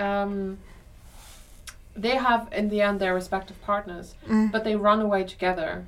um, 0.00 0.58
they 1.94 2.16
have 2.16 2.48
in 2.52 2.68
the 2.70 2.80
end 2.80 2.98
their 3.00 3.14
respective 3.14 3.60
partners, 3.62 4.14
Mm. 4.28 4.50
but 4.50 4.64
they 4.64 4.74
run 4.74 5.00
away 5.00 5.22
together. 5.24 5.84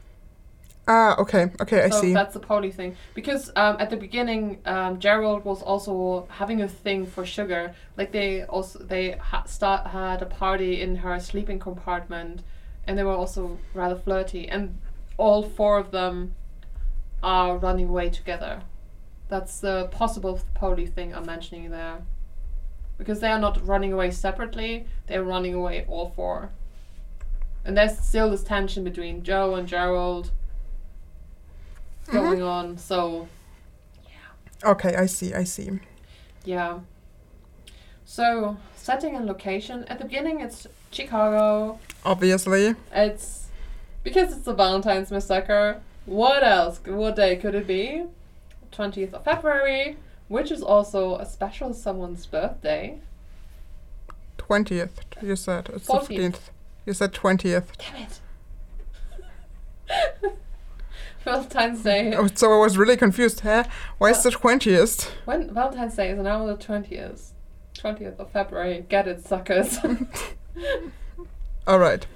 Ah, 0.88 1.14
okay, 1.18 1.52
okay, 1.60 1.82
I 1.84 1.90
so 1.90 2.00
see. 2.00 2.12
that's 2.12 2.34
the 2.34 2.40
poly 2.40 2.72
thing. 2.72 2.96
Because 3.14 3.50
um, 3.54 3.76
at 3.78 3.88
the 3.90 3.96
beginning, 3.96 4.60
um, 4.66 4.98
Gerald 4.98 5.44
was 5.44 5.62
also 5.62 6.26
having 6.28 6.60
a 6.60 6.68
thing 6.68 7.06
for 7.06 7.24
sugar. 7.24 7.74
Like 7.96 8.10
they 8.10 8.42
also 8.44 8.80
they 8.80 9.12
ha- 9.12 9.44
start 9.44 9.86
had 9.88 10.22
a 10.22 10.26
party 10.26 10.80
in 10.80 10.96
her 10.96 11.20
sleeping 11.20 11.60
compartment, 11.60 12.42
and 12.84 12.98
they 12.98 13.04
were 13.04 13.12
also 13.14 13.60
rather 13.74 13.94
flirty. 13.94 14.48
And 14.48 14.78
all 15.18 15.42
four 15.44 15.78
of 15.78 15.92
them 15.92 16.34
are 17.22 17.56
running 17.56 17.88
away 17.88 18.10
together. 18.10 18.62
That's 19.28 19.60
the 19.60 19.86
possible 19.92 20.40
poly 20.54 20.86
thing 20.86 21.14
I'm 21.14 21.26
mentioning 21.26 21.70
there. 21.70 22.02
Because 22.98 23.20
they 23.20 23.28
are 23.30 23.38
not 23.38 23.64
running 23.66 23.92
away 23.92 24.10
separately; 24.10 24.86
they're 25.06 25.22
running 25.24 25.54
away 25.54 25.84
all 25.88 26.10
four. 26.10 26.50
and 27.64 27.76
there's 27.76 27.96
still 27.98 28.30
this 28.30 28.42
tension 28.42 28.82
between 28.84 29.22
Joe 29.22 29.54
and 29.54 29.68
Gerald 29.68 30.32
Mhm. 32.12 32.22
going 32.22 32.42
on. 32.42 32.78
So 32.78 33.28
yeah. 34.04 34.70
Okay, 34.70 34.94
I 34.96 35.06
see, 35.06 35.34
I 35.34 35.44
see. 35.44 35.80
yeah. 36.44 36.80
So 38.04 38.56
setting 38.76 39.16
and 39.16 39.26
location 39.26 39.84
at 39.84 39.98
the 39.98 40.04
beginning, 40.04 40.40
it's 40.40 40.66
Chicago. 40.90 41.78
Obviously. 42.04 42.74
It's 42.92 43.46
because 44.02 44.32
it's 44.32 44.42
the 44.42 44.54
Valentine's 44.54 45.10
massacre. 45.10 45.80
What 46.04 46.42
else? 46.44 46.80
What 46.84 47.16
day 47.16 47.36
could 47.36 47.54
it 47.54 47.66
be? 47.66 48.04
20th 48.72 49.12
of 49.14 49.24
February, 49.24 49.96
which 50.28 50.50
is 50.50 50.62
also 50.62 51.16
a 51.16 51.24
special 51.26 51.72
someone's 51.72 52.26
birthday. 52.26 52.98
20th, 54.38 54.90
you 55.22 55.36
said. 55.36 55.70
It's 55.72 55.86
14th. 55.86 56.08
15th. 56.08 56.40
You 56.84 56.92
said 56.92 57.12
20th. 57.12 57.64
Damn 57.78 58.02
it. 58.02 58.20
Valentine's 61.24 61.82
Day. 61.82 62.14
Oh, 62.16 62.28
so 62.34 62.52
I 62.52 62.58
was 62.58 62.76
really 62.78 62.96
confused. 62.96 63.40
Huh? 63.40 63.64
Why 63.98 64.10
is 64.10 64.22
the 64.22 64.30
20th? 64.30 65.10
When 65.24 65.52
Valentine's 65.52 65.94
Day 65.96 66.10
is 66.10 66.18
now 66.18 66.44
the 66.46 66.56
20th. 66.56 67.30
20th 67.74 68.18
of 68.18 68.30
February. 68.30 68.84
Get 68.88 69.08
it, 69.08 69.26
suckers. 69.26 69.78
Alright. 71.68 72.06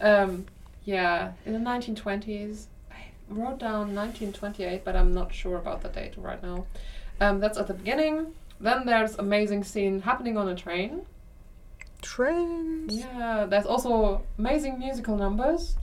um, 0.00 0.46
yeah, 0.84 1.32
in 1.46 1.52
the 1.52 1.58
1920s. 1.58 2.66
I 2.90 2.96
wrote 3.28 3.58
down 3.58 3.94
1928, 3.94 4.84
but 4.84 4.96
I'm 4.96 5.12
not 5.14 5.32
sure 5.32 5.56
about 5.56 5.82
the 5.82 5.88
date 5.88 6.14
right 6.16 6.42
now. 6.42 6.66
Um, 7.20 7.40
that's 7.40 7.58
at 7.58 7.66
the 7.66 7.74
beginning. 7.74 8.34
Then 8.60 8.86
there's 8.86 9.16
amazing 9.16 9.64
scene 9.64 10.00
happening 10.02 10.36
on 10.36 10.48
a 10.48 10.54
train. 10.54 11.02
Trains. 12.02 12.94
Yeah, 12.94 13.46
there's 13.48 13.66
also 13.66 14.22
amazing 14.38 14.78
musical 14.78 15.16
numbers, 15.16 15.76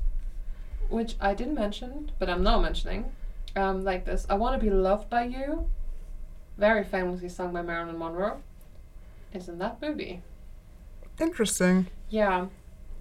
which 0.90 1.16
I 1.20 1.34
didn't 1.34 1.56
mention, 1.56 2.12
but 2.20 2.30
I'm 2.30 2.44
now 2.44 2.60
mentioning. 2.60 3.12
Um, 3.56 3.84
like 3.84 4.06
this, 4.06 4.26
"I 4.30 4.36
Want 4.36 4.60
to 4.60 4.64
Be 4.64 4.70
Loved 4.70 5.10
by 5.10 5.24
You," 5.24 5.70
very 6.58 6.84
famously 6.84 7.30
sung 7.30 7.54
by 7.54 7.62
Marilyn 7.62 7.98
Monroe, 7.98 8.42
is 9.34 9.48
in 9.48 9.60
that 9.60 9.82
movie. 9.82 10.22
Interesting. 11.20 11.88
Yeah, 12.10 12.48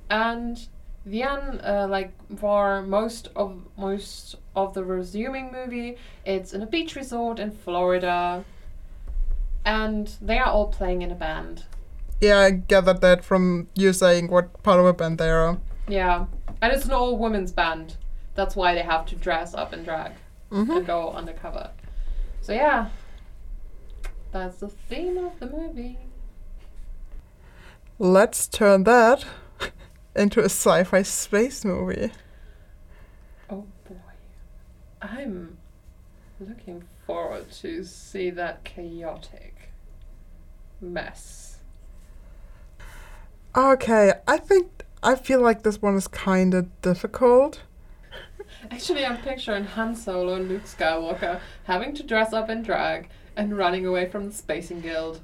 and 0.08 0.68
then, 1.04 1.60
uh, 1.62 1.86
like 1.88 2.12
for 2.36 2.82
most 2.82 3.28
of 3.34 3.62
most 3.76 4.36
of 4.54 4.74
the 4.74 4.84
resuming 4.84 5.52
movie, 5.52 5.96
it's 6.24 6.52
in 6.52 6.62
a 6.62 6.66
beach 6.66 6.94
resort 6.94 7.38
in 7.38 7.50
Florida, 7.50 8.44
and 9.64 10.16
they 10.22 10.38
are 10.38 10.46
all 10.46 10.68
playing 10.68 11.02
in 11.02 11.10
a 11.10 11.14
band. 11.14 11.64
Yeah, 12.20 12.38
I 12.38 12.50
gathered 12.50 13.00
that 13.00 13.24
from 13.24 13.68
you 13.74 13.92
saying 13.92 14.28
what 14.28 14.62
part 14.62 14.80
of 14.80 14.86
a 14.86 14.92
band 14.92 15.18
they 15.18 15.30
are. 15.30 15.58
Yeah, 15.88 16.26
and 16.64 16.72
it's 16.72 16.86
an 16.86 16.92
all 16.92 17.18
women's 17.18 17.52
band. 17.52 17.96
That's 18.34 18.56
why 18.56 18.74
they 18.74 18.80
have 18.80 19.04
to 19.06 19.16
dress 19.16 19.52
up 19.52 19.74
and 19.74 19.84
drag 19.84 20.12
hmm 20.50 20.70
and 20.70 20.86
go 20.86 21.10
undercover. 21.10 21.70
So 22.40 22.54
yeah, 22.54 22.88
that's 24.32 24.56
the 24.60 24.68
theme 24.68 25.18
of 25.18 25.38
the 25.40 25.46
movie. 25.46 25.98
Let's 27.98 28.48
turn 28.48 28.84
that 28.84 29.26
into 30.16 30.40
a 30.40 30.46
sci 30.46 30.84
fi 30.84 31.02
space 31.02 31.66
movie. 31.66 32.12
Oh 33.50 33.66
boy, 33.86 33.96
I'm 35.02 35.58
looking 36.40 36.82
forward 37.06 37.52
to 37.60 37.84
see 37.84 38.30
that 38.30 38.64
chaotic 38.64 39.68
mess. 40.80 41.58
Okay, 43.54 44.14
I 44.26 44.38
think. 44.38 44.83
I 45.04 45.14
feel 45.16 45.40
like 45.40 45.62
this 45.62 45.80
one 45.82 45.94
is 45.96 46.08
kind 46.08 46.54
of 46.54 46.80
difficult. 46.80 47.60
Actually, 48.70 49.04
I'm 49.04 49.18
picturing 49.18 49.64
Han 49.64 49.94
Solo 49.94 50.34
and 50.34 50.48
Luke 50.48 50.64
Skywalker 50.64 51.40
having 51.64 51.94
to 51.94 52.02
dress 52.02 52.32
up 52.32 52.48
in 52.48 52.62
drag 52.62 53.10
and 53.36 53.56
running 53.56 53.84
away 53.84 54.08
from 54.08 54.28
the 54.28 54.34
Spacing 54.34 54.80
Guild. 54.80 55.20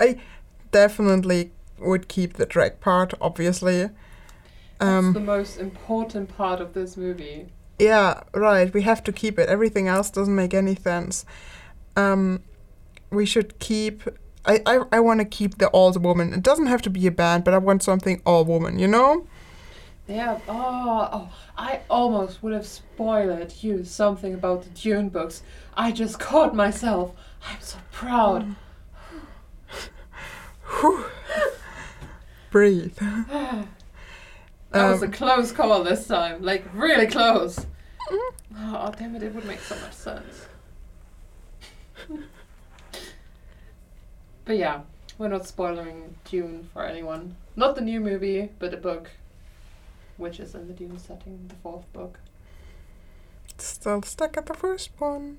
I 0.00 0.20
definitely 0.70 1.52
would 1.78 2.08
keep 2.08 2.34
the 2.34 2.46
drag 2.46 2.80
part, 2.80 3.14
obviously. 3.20 3.82
That's 3.82 3.92
Um, 4.80 5.12
the 5.12 5.20
most 5.20 5.58
important 5.58 6.36
part 6.36 6.60
of 6.60 6.72
this 6.72 6.96
movie. 6.96 7.46
Yeah, 7.78 8.22
right. 8.34 8.72
We 8.72 8.82
have 8.82 9.02
to 9.04 9.12
keep 9.12 9.38
it. 9.38 9.48
Everything 9.48 9.88
else 9.88 10.10
doesn't 10.10 10.34
make 10.34 10.54
any 10.54 10.74
sense. 10.74 11.24
Um, 11.96 12.42
we 13.12 13.26
should 13.26 13.58
keep. 13.58 14.02
I, 14.44 14.60
I, 14.66 14.80
I 14.90 15.00
want 15.00 15.20
to 15.20 15.24
keep 15.24 15.58
the 15.58 15.68
all 15.68 15.92
woman. 15.92 16.32
It 16.32 16.42
doesn't 16.42 16.66
have 16.66 16.82
to 16.82 16.90
be 16.90 17.06
a 17.06 17.10
band, 17.10 17.44
but 17.44 17.54
I 17.54 17.58
want 17.58 17.82
something 17.82 18.20
all 18.26 18.44
woman. 18.44 18.78
You 18.78 18.88
know? 18.88 19.26
Yeah. 20.08 20.40
Oh, 20.48 21.08
oh, 21.12 21.32
I 21.56 21.80
almost 21.88 22.42
would 22.42 22.52
have 22.52 22.66
spoiled 22.66 23.54
you 23.62 23.84
something 23.84 24.34
about 24.34 24.64
the 24.64 24.70
Dune 24.70 25.10
books. 25.10 25.42
I 25.76 25.92
just 25.92 26.18
caught 26.18 26.54
myself. 26.54 27.14
I'm 27.48 27.60
so 27.60 27.78
proud. 27.92 28.56
Breathe. 32.50 32.98
That 34.72 34.90
was 34.90 35.02
a 35.02 35.06
Um, 35.06 35.12
close 35.12 35.52
call 35.52 35.84
this 35.84 36.06
time. 36.06 36.42
Like, 36.42 36.64
really 36.72 37.06
close. 37.06 37.66
Oh, 38.56 38.92
damn 38.98 39.14
it, 39.14 39.22
it 39.22 39.34
would 39.34 39.44
make 39.44 39.60
so 39.60 39.76
much 39.76 39.92
sense. 39.92 40.46
but 44.44 44.56
yeah, 44.56 44.82
we're 45.18 45.28
not 45.28 45.46
spoiling 45.46 46.16
Dune 46.24 46.68
for 46.72 46.84
anyone. 46.84 47.36
Not 47.56 47.74
the 47.74 47.80
new 47.80 48.00
movie, 48.00 48.50
but 48.58 48.70
the 48.70 48.76
book, 48.76 49.10
which 50.16 50.40
is 50.40 50.54
in 50.54 50.68
the 50.68 50.74
Dune 50.74 50.98
setting, 50.98 51.46
the 51.48 51.54
fourth 51.56 51.90
book. 51.92 52.18
Still 53.58 54.02
stuck 54.02 54.36
at 54.36 54.46
the 54.46 54.54
first 54.54 54.90
one. 54.98 55.38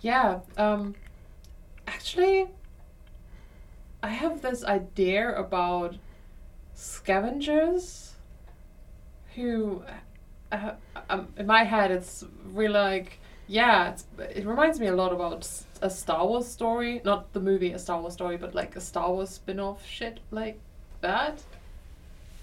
Yeah, 0.00 0.40
um, 0.56 0.96
actually, 1.86 2.48
I 4.02 4.08
have 4.08 4.42
this 4.42 4.64
idea 4.64 5.32
about 5.34 5.94
scavengers 6.74 8.14
who, 9.36 9.84
uh, 10.50 10.72
um, 11.08 11.28
in 11.36 11.46
my 11.46 11.64
head, 11.64 11.90
it's 11.90 12.24
really 12.52 12.74
like, 12.74 13.20
yeah, 13.46 13.90
it's, 13.90 14.04
it 14.18 14.44
reminds 14.44 14.80
me 14.80 14.88
a 14.88 14.94
lot 14.94 15.12
about 15.12 15.44
a 15.82 15.90
Star 15.90 16.26
Wars 16.26 16.46
story, 16.46 17.02
not 17.04 17.32
the 17.32 17.40
movie 17.40 17.72
A 17.72 17.78
Star 17.78 18.00
Wars 18.00 18.14
Story, 18.14 18.36
but 18.36 18.54
like 18.54 18.76
a 18.76 18.80
Star 18.80 19.10
Wars 19.10 19.30
spin-off 19.30 19.84
shit 19.84 20.20
like 20.30 20.58
that. 21.00 21.42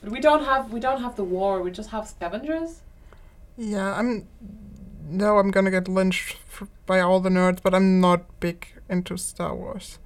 But 0.02 0.12
we 0.12 0.19
don't 0.19 0.43
have 0.43 0.71
we 0.71 0.80
don't 0.80 1.02
have 1.02 1.15
the 1.15 1.23
war. 1.23 1.62
We 1.62 1.71
just 1.71 1.89
have 1.89 2.08
scavengers. 2.08 2.82
Yeah, 3.58 3.93
I'm. 3.93 4.28
No, 5.10 5.39
I'm 5.39 5.52
gonna 5.52 5.71
get 5.71 5.88
lynched 5.88 6.38
by 6.86 6.99
all 6.99 7.19
the 7.19 7.30
nerds, 7.30 7.60
but 7.63 7.73
I'm 7.73 7.99
not 7.99 8.39
big 8.39 8.67
into 8.89 9.17
Star 9.17 9.56
Wars. 9.56 9.97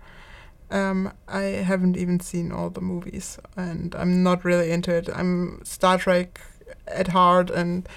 Um, 0.72 1.12
I 1.28 1.42
haven't 1.42 1.98
even 1.98 2.20
seen 2.20 2.52
all 2.52 2.70
the 2.70 2.82
movies, 2.82 3.38
and 3.58 3.94
I'm 3.96 4.24
not 4.24 4.46
really 4.46 4.72
into 4.72 4.96
it. 4.96 5.10
I'm 5.14 5.62
Star 5.66 5.98
Trek 5.98 6.40
at 6.88 7.10
heart, 7.10 7.50
and 7.50 7.88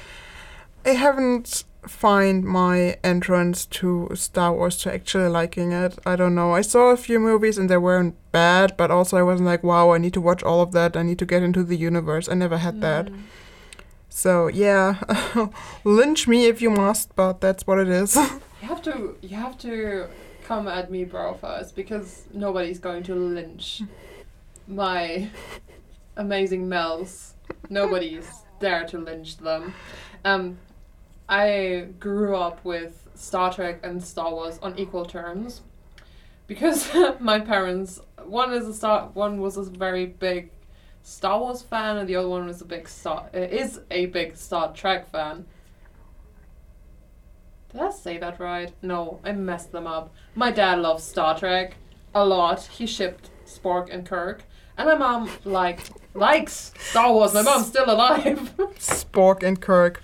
I 0.85 0.91
haven't 0.91 1.65
find 1.89 2.45
my 2.45 2.99
entrance 3.03 3.67
to 3.67 4.11
Star 4.15 4.53
Wars 4.53 4.77
to 4.79 4.93
actually 4.93 5.29
liking 5.29 5.73
it. 5.73 5.99
I 6.05 6.17
don't 6.17 6.35
know. 6.35 6.53
I 6.53 6.61
saw 6.61 6.91
a 6.91 6.97
few 6.97 7.19
movies 7.19 7.59
and 7.59 7.69
they 7.69 7.77
weren't 7.77 8.17
bad, 8.33 8.77
but 8.77 8.91
also 8.91 9.17
I 9.17 9.23
wasn't 9.23 9.47
like, 9.47 9.63
wow, 9.63 9.93
I 9.93 9.99
need 9.99 10.15
to 10.15 10.21
watch 10.21 10.43
all 10.43 10.61
of 10.61 10.73
that. 10.73 10.97
I 10.97 11.03
need 11.03 11.19
to 11.19 11.27
get 11.27 11.43
into 11.43 11.63
the 11.63 11.77
universe. 11.77 12.29
I 12.29 12.35
never 12.35 12.59
had 12.59 12.81
that. 12.81 13.07
Mm. 13.07 13.23
So 14.09 14.49
yeah, 14.49 15.01
lynch 15.85 16.27
me 16.27 16.47
if 16.47 16.63
you 16.63 16.71
must, 16.71 17.15
but 17.17 17.41
that's 17.41 17.67
what 17.67 17.79
it 17.79 17.89
is. 17.89 18.17
You 18.63 18.69
have 18.69 18.83
to 18.83 19.17
you 19.21 19.37
have 19.37 19.59
to 19.59 20.09
come 20.45 20.67
at 20.67 20.91
me, 20.91 21.05
bro, 21.05 21.35
first 21.35 21.77
because 21.77 22.25
nobody's 22.33 22.79
going 22.79 23.03
to 23.05 23.15
lynch 23.15 23.83
my 24.67 25.29
amazing 26.17 26.69
Mels. 26.69 27.35
Nobody's 27.69 28.29
there 28.59 28.85
to 28.87 28.99
lynch 28.99 29.37
them. 29.37 29.75
Um, 30.25 30.59
I 31.29 31.89
grew 31.99 32.37
up 32.37 32.65
with 32.65 33.09
Star 33.15 33.53
Trek 33.53 33.81
and 33.83 34.03
Star 34.03 34.31
Wars 34.31 34.59
on 34.63 34.79
equal 34.79 35.05
terms 35.05 35.63
because 36.47 36.89
my 37.21 37.41
parents 37.41 38.01
one 38.25 38.53
is 38.53 38.67
a 38.67 38.75
star 38.75 39.11
one 39.15 39.41
was 39.41 39.57
a 39.57 39.65
very 39.65 40.07
big 40.07 40.51
Star 41.03 41.39
Wars 41.39 41.63
fan 41.63 41.97
and 41.97 42.09
the 42.09 42.17
other 42.17 42.29
one 42.29 42.47
was 42.47 42.61
a 42.61 42.65
big 42.65 42.89
Star 42.89 43.29
uh, 43.35 43.39
is 43.39 43.81
a 43.91 44.07
big 44.07 44.37
Star 44.37 44.73
Trek 44.73 45.11
fan. 45.11 45.47
Did 47.73 47.81
I 47.81 47.91
say 47.91 48.19
that 48.19 48.39
right? 48.39 48.73
No, 48.83 49.21
I 49.25 49.33
messed 49.33 49.73
them 49.73 49.87
up. 49.87 50.15
My 50.35 50.51
dad 50.51 50.79
loves 50.79 51.05
Star 51.05 51.37
Trek 51.39 51.75
a 52.15 52.25
lot. 52.25 52.63
He 52.63 52.87
shipped 52.87 53.31
Spirk 53.45 53.93
and 53.93 54.07
Kirk. 54.07 54.45
And 54.79 54.89
my 54.89 54.95
mom 54.95 55.31
like 55.45 55.81
likes 56.15 56.73
Star 56.79 57.13
Wars. 57.13 57.35
My 57.35 57.43
mom's 57.43 57.67
still 57.67 57.91
alive. 57.91 58.55
Spirk 58.79 59.43
and 59.43 59.61
Kirk. 59.61 60.03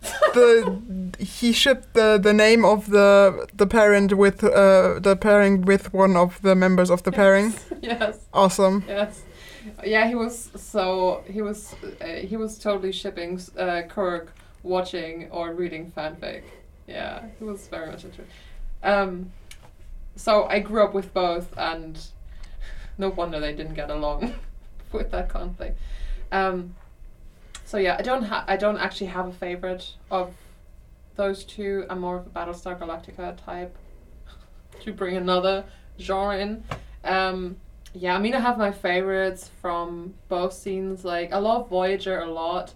The 0.00 1.12
he 1.18 1.52
shipped 1.52 1.94
the 1.94 2.18
the 2.18 2.32
name 2.32 2.64
of 2.64 2.90
the 2.90 3.46
the 3.54 3.66
parent 3.66 4.14
with 4.16 4.42
uh 4.42 4.98
the 4.98 5.16
pairing 5.20 5.62
with 5.62 5.92
one 5.92 6.16
of 6.16 6.40
the 6.42 6.54
members 6.54 6.90
of 6.90 7.02
the 7.02 7.12
pairing. 7.12 7.54
yes. 7.82 8.18
Awesome. 8.32 8.84
Yes. 8.88 9.22
Yeah, 9.84 10.08
he 10.08 10.14
was 10.14 10.50
so 10.56 11.22
he 11.26 11.42
was 11.42 11.74
uh, 12.00 12.06
he 12.06 12.36
was 12.36 12.58
totally 12.58 12.92
shipping 12.92 13.40
uh, 13.58 13.82
Kirk 13.88 14.32
watching 14.62 15.28
or 15.30 15.52
reading 15.52 15.92
fanfic. 15.96 16.42
Yeah, 16.86 17.24
he 17.38 17.44
was 17.44 17.68
very 17.68 17.90
much 17.90 18.04
into 18.04 18.22
it. 18.22 18.28
Um, 18.82 19.32
so 20.16 20.44
I 20.44 20.60
grew 20.60 20.82
up 20.82 20.94
with 20.94 21.12
both, 21.14 21.56
and 21.56 21.98
no 22.98 23.10
wonder 23.10 23.38
they 23.38 23.54
didn't 23.54 23.74
get 23.74 23.90
along 23.90 24.34
with 24.92 25.10
that 25.10 25.28
kind 25.28 25.50
of 25.50 25.56
thing. 25.56 25.74
Um, 26.32 26.74
so 27.70 27.78
yeah, 27.78 27.94
I 27.96 28.02
don't 28.02 28.24
ha- 28.24 28.44
I 28.48 28.56
don't 28.56 28.78
actually 28.78 29.06
have 29.06 29.28
a 29.28 29.32
favorite 29.32 29.94
of 30.10 30.34
those 31.14 31.44
two. 31.44 31.86
I'm 31.88 32.00
more 32.00 32.16
of 32.16 32.26
a 32.26 32.30
Battlestar 32.30 32.76
Galactica 32.76 33.36
type. 33.44 33.76
to 34.80 34.92
bring 34.92 35.16
another 35.16 35.64
genre 35.96 36.36
in. 36.36 36.64
Um, 37.04 37.58
yeah, 37.94 38.16
I 38.16 38.18
mean, 38.18 38.34
I 38.34 38.40
have 38.40 38.58
my 38.58 38.72
favorites 38.72 39.50
from 39.62 40.14
both 40.28 40.52
scenes. 40.52 41.04
Like, 41.04 41.32
I 41.32 41.38
love 41.38 41.68
Voyager 41.68 42.18
a 42.18 42.28
lot. 42.28 42.74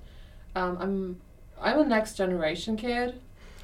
Um, 0.55 0.79
I'm 0.81 1.21
I'm 1.61 1.81
a 1.81 1.85
next 1.85 2.15
generation 2.15 2.77
kid, 2.77 3.21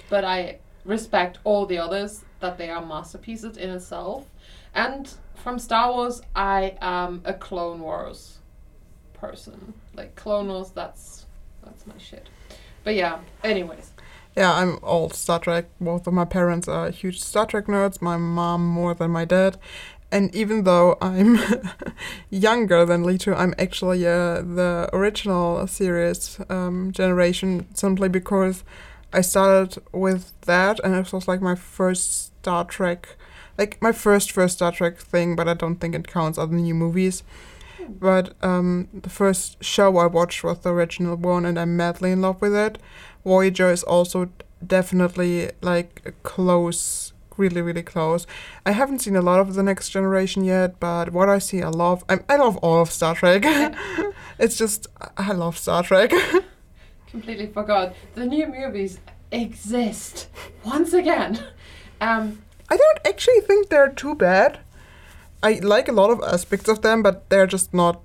but 0.09 0.25
I 0.25 0.59
respect 0.85 1.39
all 1.45 1.65
the 1.65 1.79
others 1.79 2.25
that 2.41 2.59
they 2.59 2.71
are 2.71 2.85
masterpieces 2.85 3.57
in 3.57 3.71
itself. 3.71 4.27
And 4.75 5.09
from 5.37 5.61
Star 5.61 5.93
Wars, 5.93 6.23
I 6.35 6.77
am 6.81 7.23
a 7.25 7.35
Clone 7.35 7.79
Wars 7.79 8.39
person. 9.15 9.75
Like 9.95 10.17
Clone 10.17 10.49
Wars, 10.49 10.71
that's 10.71 11.20
that's 11.65 11.87
my 11.87 11.95
shit. 11.99 12.29
But 12.85 12.95
yeah, 12.95 13.19
anyways. 13.45 13.93
Yeah, 14.37 14.53
I'm 14.53 14.79
all 14.83 15.11
Star 15.11 15.39
Trek. 15.41 15.67
Both 15.81 16.07
of 16.07 16.13
my 16.13 16.25
parents 16.25 16.69
are 16.69 16.91
huge 16.91 17.21
Star 17.21 17.47
Trek 17.47 17.67
nerds. 17.67 18.01
My 18.01 18.17
mom 18.17 18.67
more 18.67 18.95
than 18.95 19.11
my 19.11 19.25
dad. 19.25 19.59
And 20.13 20.35
even 20.35 20.65
though 20.65 20.99
I'm 21.01 21.39
younger 22.31 22.85
than 22.85 23.05
Lito, 23.05 23.37
I'm 23.37 23.55
actually 23.59 24.07
uh, 24.07 24.43
the 24.43 24.89
original 24.93 25.67
series 25.67 26.41
um, 26.49 26.91
generation 26.93 27.67
simply 27.75 28.09
because 28.09 28.65
I 29.13 29.21
started 29.21 29.83
with 29.93 30.33
that 30.43 30.81
and 30.83 30.95
it 30.95 31.13
was 31.13 31.29
like 31.29 31.41
my 31.41 31.55
first 31.55 32.27
Star 32.41 32.65
Trek, 32.65 33.17
like 33.59 33.81
my 33.81 33.93
first 33.93 34.33
first 34.33 34.57
Star 34.57 34.73
Trek 34.73 34.99
thing, 34.99 35.37
but 35.37 35.49
I 35.49 35.55
don't 35.55 35.77
think 35.77 35.95
it 35.95 36.09
counts 36.09 36.39
other 36.39 36.55
new 36.55 36.75
movies. 36.75 37.23
But 37.99 38.35
um, 38.43 38.89
the 38.93 39.11
first 39.11 39.63
show 39.63 39.97
I 39.99 40.07
watched 40.07 40.45
was 40.45 40.61
the 40.61 40.71
original 40.71 41.17
one, 41.17 41.45
and 41.45 41.59
I'm 41.59 41.77
madly 41.77 42.13
in 42.13 42.21
love 42.21 42.41
with 42.41 42.55
it. 42.55 42.79
Voyager 43.25 43.71
is 43.71 43.83
also 43.83 44.31
definitely 44.67 45.51
like 45.61 46.15
close, 46.23 47.13
really, 47.37 47.63
really 47.63 47.83
close. 47.83 48.27
I 48.65 48.73
haven't 48.73 49.01
seen 49.01 49.17
a 49.17 49.23
lot 49.23 49.41
of 49.41 49.55
the 49.55 49.63
Next 49.63 49.91
Generation 49.91 50.45
yet, 50.45 50.79
but 50.81 51.13
what 51.13 51.29
I 51.29 51.39
see, 51.39 51.63
I 51.63 51.69
love. 51.69 52.05
I, 52.09 52.21
I 52.29 52.37
love 52.37 52.57
all 52.59 52.83
of 52.83 52.91
Star 52.91 53.15
Trek. 53.15 53.43
it's 54.39 54.57
just 54.57 54.87
I 55.17 55.33
love 55.33 55.59
Star 55.59 55.83
Trek. 55.83 56.13
Completely 57.07 57.49
forgot 57.49 57.95
the 58.15 58.25
new 58.25 58.47
movies 58.47 59.01
exist 59.33 60.29
once 60.65 60.93
again. 60.93 61.41
Um, 62.01 62.43
I 62.69 62.77
don't 62.77 63.07
actually 63.07 63.41
think 63.41 63.69
they're 63.69 63.89
too 63.89 64.15
bad. 64.15 64.61
I 65.43 65.55
like 65.63 65.89
a 65.89 65.93
lot 65.93 66.11
of 66.11 66.21
aspects 66.23 66.69
of 66.69 66.83
them, 66.83 67.03
but 67.03 67.29
they're 67.31 67.47
just 67.47 67.73
not 67.73 68.03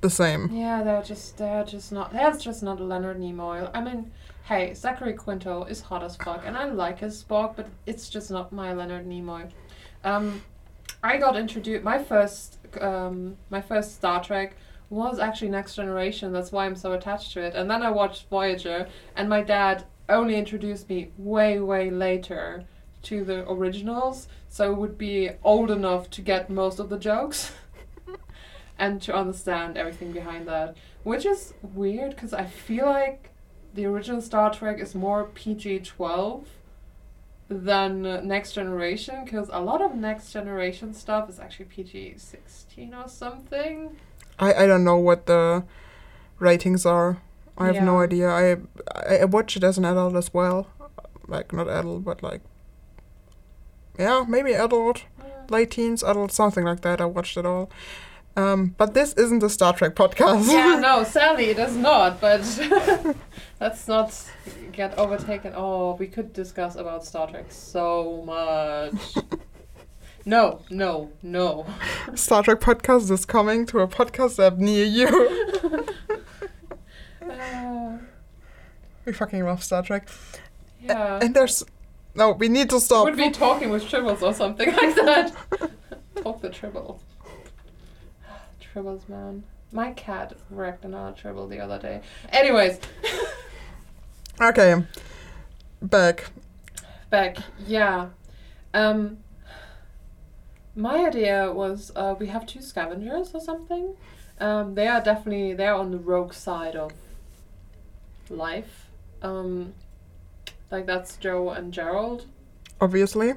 the 0.00 0.10
same. 0.10 0.50
Yeah, 0.52 0.82
they're 0.82 1.02
just 1.02 1.36
they're 1.36 1.64
just 1.64 1.92
not 1.92 2.12
that's 2.12 2.42
just 2.42 2.62
not 2.62 2.80
Leonard 2.80 3.18
Nimoy. 3.18 3.70
I 3.74 3.80
mean, 3.80 4.12
hey, 4.44 4.74
Zachary 4.74 5.14
Quinto 5.14 5.64
is 5.64 5.80
hot 5.80 6.02
as 6.02 6.16
fuck, 6.16 6.42
and 6.44 6.56
I 6.56 6.64
like 6.64 7.00
his 7.00 7.22
Spock, 7.22 7.56
but 7.56 7.68
it's 7.86 8.08
just 8.08 8.30
not 8.30 8.52
my 8.52 8.72
Leonard 8.72 9.06
Nimoy. 9.06 9.50
Um, 10.04 10.42
I 11.02 11.16
got 11.18 11.36
introduced. 11.36 11.84
My 11.84 12.02
first 12.02 12.58
um, 12.80 13.36
my 13.50 13.60
first 13.60 13.94
Star 13.96 14.22
Trek 14.22 14.56
was 14.90 15.18
actually 15.18 15.50
Next 15.50 15.76
Generation. 15.76 16.32
That's 16.32 16.52
why 16.52 16.66
I'm 16.66 16.76
so 16.76 16.92
attached 16.92 17.32
to 17.34 17.40
it. 17.40 17.54
And 17.54 17.70
then 17.70 17.82
I 17.82 17.90
watched 17.90 18.28
Voyager, 18.28 18.88
and 19.16 19.28
my 19.28 19.42
dad 19.42 19.84
only 20.08 20.36
introduced 20.36 20.88
me 20.88 21.10
way 21.16 21.60
way 21.60 21.90
later 21.90 22.64
to 23.02 23.24
the 23.24 23.48
originals, 23.50 24.28
so 24.48 24.72
would 24.72 24.98
be 24.98 25.30
old 25.42 25.70
enough 25.70 26.10
to 26.10 26.20
get 26.20 26.50
most 26.50 26.78
of 26.78 26.88
the 26.88 26.98
jokes 26.98 27.52
and 28.78 29.00
to 29.02 29.14
understand 29.14 29.76
everything 29.76 30.12
behind 30.12 30.46
that. 30.48 30.76
Which 31.02 31.24
is 31.24 31.54
weird 31.62 32.10
because 32.10 32.32
I 32.32 32.44
feel 32.44 32.86
like 32.86 33.30
the 33.74 33.86
original 33.86 34.20
Star 34.20 34.52
Trek 34.52 34.78
is 34.80 34.94
more 34.94 35.24
PG 35.24 35.80
12 35.80 36.46
than 37.48 38.06
uh, 38.06 38.20
Next 38.20 38.52
Generation 38.52 39.24
because 39.24 39.50
a 39.52 39.60
lot 39.60 39.82
of 39.82 39.94
Next 39.94 40.32
Generation 40.32 40.94
stuff 40.94 41.28
is 41.28 41.40
actually 41.40 41.66
PG 41.66 42.14
16 42.16 42.94
or 42.94 43.08
something. 43.08 43.96
I, 44.38 44.54
I 44.54 44.66
don't 44.66 44.84
know 44.84 44.96
what 44.96 45.26
the 45.26 45.64
ratings 46.38 46.86
are. 46.86 47.20
I 47.58 47.66
have 47.66 47.82
no 47.82 48.00
idea. 48.00 48.28
I, 48.28 48.56
I 48.94 49.18
I 49.18 49.24
watch 49.26 49.54
it 49.54 49.62
as 49.62 49.76
an 49.76 49.84
adult 49.84 50.14
as 50.16 50.32
well, 50.32 50.68
like 51.28 51.52
not 51.52 51.68
adult, 51.68 52.04
but 52.04 52.22
like 52.22 52.40
yeah, 54.00 54.24
maybe 54.26 54.52
adult, 54.54 55.04
late 55.50 55.70
teens, 55.72 56.02
adult, 56.02 56.32
something 56.32 56.64
like 56.64 56.80
that. 56.80 57.00
I 57.00 57.04
watched 57.04 57.36
it 57.36 57.46
all. 57.46 57.70
Um, 58.36 58.74
but 58.78 58.94
this 58.94 59.12
isn't 59.14 59.42
a 59.42 59.50
Star 59.50 59.72
Trek 59.74 59.94
podcast. 59.94 60.50
yeah, 60.50 60.78
no, 60.80 61.04
sadly 61.04 61.46
it 61.46 61.58
is 61.58 61.76
not, 61.76 62.20
but 62.20 62.40
let's 63.60 63.86
not 63.88 64.14
get 64.72 64.96
overtaken. 64.98 65.52
Oh, 65.54 65.94
we 65.96 66.06
could 66.06 66.32
discuss 66.32 66.76
about 66.76 67.04
Star 67.04 67.28
Trek 67.28 67.46
so 67.50 68.22
much. 68.24 69.24
no, 70.24 70.60
no, 70.70 71.10
no. 71.22 71.66
Star 72.14 72.42
Trek 72.42 72.60
podcast 72.60 73.10
is 73.10 73.24
coming 73.26 73.66
to 73.66 73.80
a 73.80 73.88
podcast 73.88 74.42
app 74.44 74.56
near 74.58 74.84
you. 74.84 75.86
Uh, 77.20 77.98
we 79.04 79.12
fucking 79.12 79.44
love 79.44 79.62
Star 79.62 79.82
Trek. 79.82 80.08
yeah. 80.82 81.18
And 81.20 81.34
there's 81.34 81.64
no, 82.14 82.32
we 82.32 82.48
need 82.48 82.70
to 82.70 82.80
stop. 82.80 83.04
Would 83.04 83.16
be 83.16 83.30
talking 83.30 83.70
with 83.70 83.84
tribbles 83.84 84.22
or 84.22 84.32
something 84.34 84.68
like 84.74 84.94
that. 84.96 85.32
Talk 86.22 86.40
the 86.42 86.50
tribbles. 86.50 87.00
Tribbles, 88.74 89.08
man. 89.08 89.44
My 89.72 89.92
cat 89.92 90.34
wrecked 90.50 90.84
another 90.84 91.16
tribble 91.16 91.46
the 91.48 91.60
other 91.60 91.78
day. 91.78 92.00
Anyways, 92.30 92.80
Okay, 94.40 94.84
back. 95.82 96.30
back. 97.10 97.36
Yeah. 97.66 98.08
Um. 98.74 99.18
My 100.76 101.04
idea 101.06 101.52
was 101.52 101.90
uh, 101.96 102.14
we 102.18 102.28
have 102.28 102.46
two 102.46 102.62
scavengers 102.62 103.32
or 103.34 103.40
something. 103.40 103.96
Um, 104.38 104.74
they 104.74 104.86
are 104.88 105.00
definitely 105.02 105.52
they're 105.52 105.74
on 105.74 105.90
the 105.90 105.98
rogue 105.98 106.32
side 106.32 106.74
of 106.76 106.92
life. 108.30 108.86
Um, 109.20 109.74
like 110.70 110.86
that's 110.86 111.16
Joe 111.16 111.50
and 111.50 111.72
Gerald. 111.72 112.26
Obviously, 112.80 113.34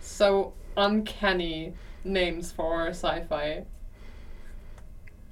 So 0.00 0.54
uncanny 0.76 1.74
names 2.04 2.52
for 2.52 2.88
sci-fi. 2.88 3.64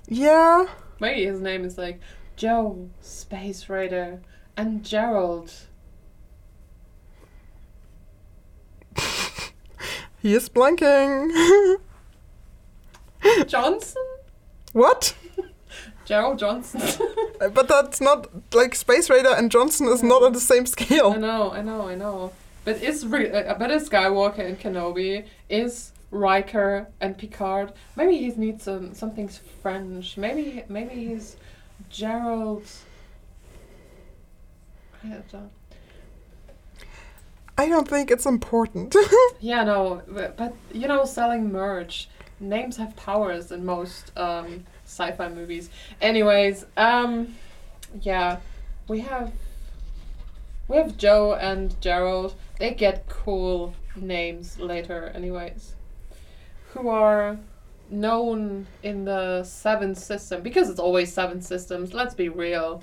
yeah. 0.09 0.67
Maybe 1.01 1.25
his 1.25 1.41
name 1.41 1.65
is 1.65 1.77
like 1.79 2.01
Joe, 2.37 2.89
Space 3.01 3.69
Raider, 3.69 4.21
and 4.57 4.85
Gerald. 4.85 5.53
He 10.21 10.35
is 10.35 10.49
blanking. 10.49 11.77
Johnson? 13.47 14.03
what? 14.73 15.15
Gerald 16.05 16.39
Johnson. 16.39 16.83
But 17.53 17.69
that's 17.69 18.01
not 18.01 18.29
like 18.55 18.75
Space 18.75 19.11
Raider 19.11 19.35
and 19.37 19.51
Johnson 19.51 19.89
is 19.89 20.03
not 20.03 20.23
on 20.23 20.33
the 20.33 20.41
same 20.41 20.67
scale. 20.67 21.13
I 21.13 21.17
know, 21.17 21.51
I 21.53 21.63
know, 21.63 21.89
I 21.89 21.95
know. 21.95 22.33
But 22.65 22.81
is 22.83 23.05
re- 23.05 23.31
uh, 23.31 23.55
but 23.55 23.71
is 23.71 23.91
Skywalker 23.91 24.39
and 24.39 24.59
Kenobi 24.59 25.27
is 25.51 25.93
Riker 26.11 26.87
and 27.01 27.19
Picard. 27.19 27.73
Maybe 27.97 28.17
he 28.17 28.29
needs 28.37 28.63
some 28.65 28.95
something 28.95 29.29
French. 29.63 30.17
Maybe 30.17 30.65
maybe 30.69 30.95
he's 30.95 31.37
Gerald. 31.91 32.65
I 35.03 35.09
don't 35.09 35.33
know. 35.33 35.51
I 37.59 37.69
don't 37.69 37.89
think 37.89 38.11
it's 38.11 38.27
important. 38.27 38.97
Yeah, 39.41 39.63
no, 39.65 40.01
but, 40.09 40.39
but 40.39 40.55
you 40.73 40.89
know, 40.89 41.05
selling 41.05 41.53
merch, 41.53 42.09
names 42.41 42.79
have 42.79 42.97
powers 42.97 43.53
in 43.53 43.67
most 43.67 44.11
um, 44.17 44.65
sci-fi 44.85 45.29
movies. 45.29 45.71
Anyways, 46.01 46.67
um, 46.77 47.35
yeah, 48.01 48.39
we 48.89 49.01
have 49.01 49.33
we 50.69 50.77
have 50.77 50.97
Joe 50.97 51.35
and 51.35 51.79
Gerald. 51.81 52.35
They 52.59 52.73
get 52.73 53.09
cool 53.09 53.75
names 53.97 54.59
later, 54.59 55.13
anyways, 55.15 55.75
who 56.73 56.89
are 56.89 57.39
known 57.91 58.67
in 58.83 59.05
the 59.05 59.45
seven 59.45 59.95
system 59.95 60.43
because 60.43 60.71
it's 60.71 60.81
always 60.81 61.13
seven 61.13 61.41
systems. 61.41 61.93
Let's 61.93 62.15
be 62.15 62.29
real. 62.29 62.83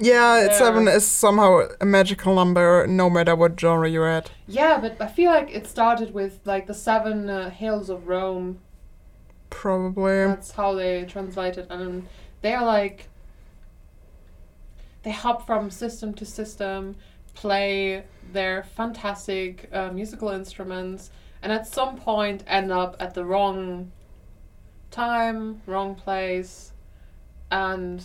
Yeah, 0.00 0.44
it's 0.44 0.58
seven 0.58 0.88
is 0.88 1.06
somehow 1.06 1.68
a 1.80 1.86
magical 1.86 2.34
number, 2.34 2.84
no 2.86 3.08
matter 3.08 3.36
what 3.36 3.58
genre 3.58 3.88
you're 3.88 4.08
at. 4.08 4.32
Yeah, 4.48 4.78
but 4.80 5.00
I 5.00 5.06
feel 5.06 5.30
like 5.30 5.54
it 5.54 5.68
started 5.68 6.12
with 6.12 6.40
like 6.44 6.66
the 6.66 6.74
seven 6.74 7.30
uh, 7.30 7.50
hills 7.50 7.88
of 7.90 8.08
Rome. 8.08 8.58
Probably. 9.50 10.24
That's 10.26 10.52
how 10.52 10.74
they 10.74 11.04
translate 11.04 11.58
it, 11.58 11.66
and 11.70 12.06
they 12.42 12.54
are 12.54 12.64
like 12.64 13.08
they 15.02 15.12
hop 15.12 15.46
from 15.46 15.70
system 15.70 16.14
to 16.14 16.24
system, 16.24 16.96
play 17.34 18.04
their 18.32 18.62
fantastic 18.62 19.68
uh, 19.72 19.90
musical 19.90 20.30
instruments, 20.30 21.10
and 21.42 21.52
at 21.52 21.66
some 21.66 21.96
point 21.96 22.42
end 22.46 22.72
up 22.72 22.96
at 22.98 23.14
the 23.14 23.24
wrong 23.24 23.92
time, 24.90 25.60
wrong 25.66 25.94
place, 25.94 26.72
and 27.50 28.02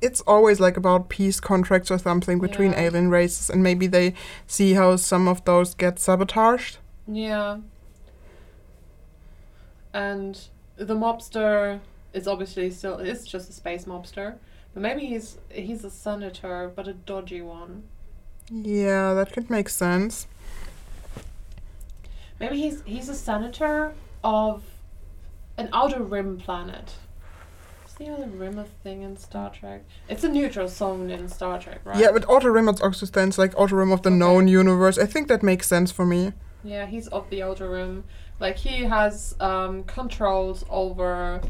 it's 0.00 0.20
always 0.22 0.60
like 0.60 0.76
about 0.76 1.08
peace 1.08 1.40
contracts 1.40 1.90
or 1.90 1.98
something 1.98 2.38
between 2.38 2.72
Yeah. 2.72 2.80
alien 2.82 3.10
races, 3.10 3.50
and 3.50 3.62
maybe 3.62 3.86
they 3.86 4.14
see 4.46 4.74
how 4.74 4.96
some 4.96 5.28
of 5.28 5.44
those 5.44 5.74
get 5.74 5.98
sabotaged. 5.98 6.78
yeah. 7.06 7.58
And 9.94 10.38
the 10.76 10.94
mobster 10.94 11.80
is 12.12 12.26
obviously 12.28 12.70
still 12.70 12.98
is 12.98 13.24
just 13.26 13.48
a 13.48 13.52
space 13.52 13.84
mobster, 13.84 14.34
but 14.74 14.82
maybe 14.82 15.06
he's 15.06 15.38
he's 15.50 15.84
a 15.84 15.90
senator, 15.90 16.70
but 16.74 16.86
a 16.88 16.92
dodgy 16.92 17.40
one. 17.40 17.84
Yeah, 18.50 19.14
that 19.14 19.32
could 19.32 19.48
make 19.48 19.68
sense. 19.68 20.26
Maybe 22.40 22.60
he's 22.60 22.82
he's 22.84 23.08
a 23.08 23.14
senator 23.14 23.94
of 24.22 24.64
an 25.56 25.68
outer 25.72 26.02
rim 26.02 26.38
planet. 26.38 26.94
Is 27.86 27.94
the 27.94 28.08
outer 28.12 28.26
rim 28.26 28.58
a 28.58 28.64
thing 28.64 29.02
in 29.02 29.16
Star 29.16 29.50
Trek? 29.50 29.84
It's 30.08 30.24
a 30.24 30.28
neutral 30.28 30.66
zone 30.66 31.08
in 31.10 31.28
Star 31.28 31.60
Trek, 31.60 31.80
right? 31.84 32.00
Yeah, 32.00 32.10
but 32.10 32.28
Outer 32.28 32.50
Rim 32.50 32.68
also 32.68 33.06
stands 33.06 33.38
like 33.38 33.54
Outer 33.56 33.76
Rim 33.76 33.92
of 33.92 34.02
the 34.02 34.08
Okay. 34.08 34.18
known 34.18 34.48
universe. 34.48 34.98
I 34.98 35.06
think 35.06 35.28
that 35.28 35.44
makes 35.44 35.68
sense 35.68 35.92
for 35.92 36.04
me. 36.04 36.32
Yeah, 36.64 36.86
he's 36.86 37.06
of 37.08 37.28
the 37.30 37.42
outer 37.42 37.70
rim. 37.70 38.04
Like 38.40 38.56
he 38.56 38.84
has 38.84 39.34
um, 39.40 39.84
controls 39.84 40.64
over 40.68 41.40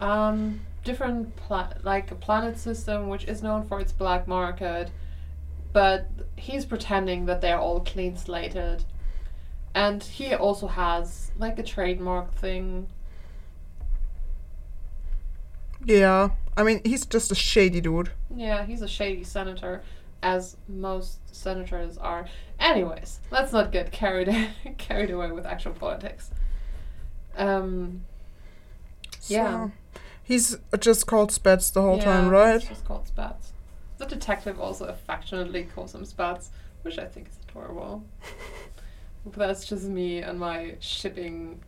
um, 0.00 0.60
different 0.84 1.34
pla- 1.36 1.72
like 1.82 2.10
a 2.10 2.14
planet 2.14 2.58
system 2.58 3.08
which 3.08 3.24
is 3.24 3.42
known 3.42 3.64
for 3.64 3.80
its 3.80 3.92
black 3.92 4.28
market, 4.28 4.90
but 5.72 6.08
he's 6.36 6.64
pretending 6.64 7.26
that 7.26 7.40
they're 7.40 7.58
all 7.58 7.80
clean 7.80 8.16
slated, 8.16 8.84
and 9.74 10.02
he 10.02 10.34
also 10.34 10.66
has 10.66 11.32
like 11.38 11.58
a 11.58 11.62
trademark 11.62 12.34
thing. 12.34 12.86
Yeah, 15.84 16.30
I 16.56 16.62
mean, 16.62 16.80
he's 16.84 17.06
just 17.06 17.30
a 17.30 17.34
shady 17.34 17.80
dude. 17.80 18.10
Yeah, 18.34 18.64
he's 18.64 18.82
a 18.82 18.88
shady 18.88 19.24
senator, 19.24 19.82
as 20.22 20.56
most 20.68 21.34
senators 21.34 21.96
are. 21.98 22.26
Anyways, 22.66 23.20
let's 23.30 23.52
not 23.52 23.70
get 23.70 23.92
carried 23.92 24.28
carried 24.78 25.10
away 25.10 25.30
with 25.30 25.46
actual 25.46 25.72
politics. 25.72 26.30
Um, 27.36 28.04
Yeah. 29.28 29.68
He's 30.24 30.58
just 30.80 31.06
called 31.06 31.30
Spats 31.30 31.70
the 31.72 31.80
whole 31.80 31.98
yeah, 31.98 32.04
time, 32.04 32.28
right? 32.28 32.56
It's 32.56 32.66
just 32.66 32.84
called 32.84 33.06
Spats. 33.06 33.52
The 33.98 34.06
detective 34.06 34.58
also 34.58 34.86
affectionately 34.86 35.68
calls 35.72 35.94
him 35.94 36.04
Spats, 36.04 36.48
which 36.82 36.98
I 36.98 37.04
think 37.04 37.28
is 37.28 37.38
adorable. 37.48 38.02
but 39.24 39.36
that's 39.36 39.64
just 39.64 39.84
me 39.84 40.18
and 40.18 40.40
my 40.40 40.74
shipping 40.80 41.60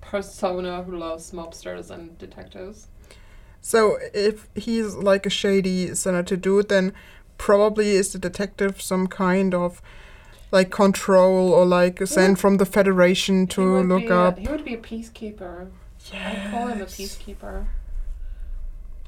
persona 0.00 0.82
who 0.82 0.96
loves 0.96 1.30
mobsters 1.32 1.90
and 1.90 2.16
detectives. 2.16 2.88
So 3.60 3.98
if 4.14 4.48
he's 4.54 4.94
like 4.94 5.26
a 5.26 5.30
shady 5.30 5.94
senator 5.94 6.36
dude, 6.36 6.70
then 6.70 6.94
probably 7.36 7.90
is 7.90 8.14
the 8.14 8.18
detective 8.18 8.80
some 8.80 9.08
kind 9.08 9.54
of 9.54 9.82
like 10.50 10.70
control 10.70 11.52
or 11.52 11.64
like 11.66 12.04
sent 12.06 12.30
would- 12.32 12.38
from 12.38 12.56
the 12.56 12.64
Federation 12.66 13.46
to 13.48 13.80
look 13.82 14.04
a- 14.10 14.14
up. 14.16 14.38
he 14.38 14.48
would 14.48 14.64
be 14.64 14.74
a 14.74 14.78
peacekeeper. 14.78 15.68
I 16.12 16.48
call 16.50 16.68
him 16.68 16.80
a 16.80 16.86
peacekeeper. 16.86 17.66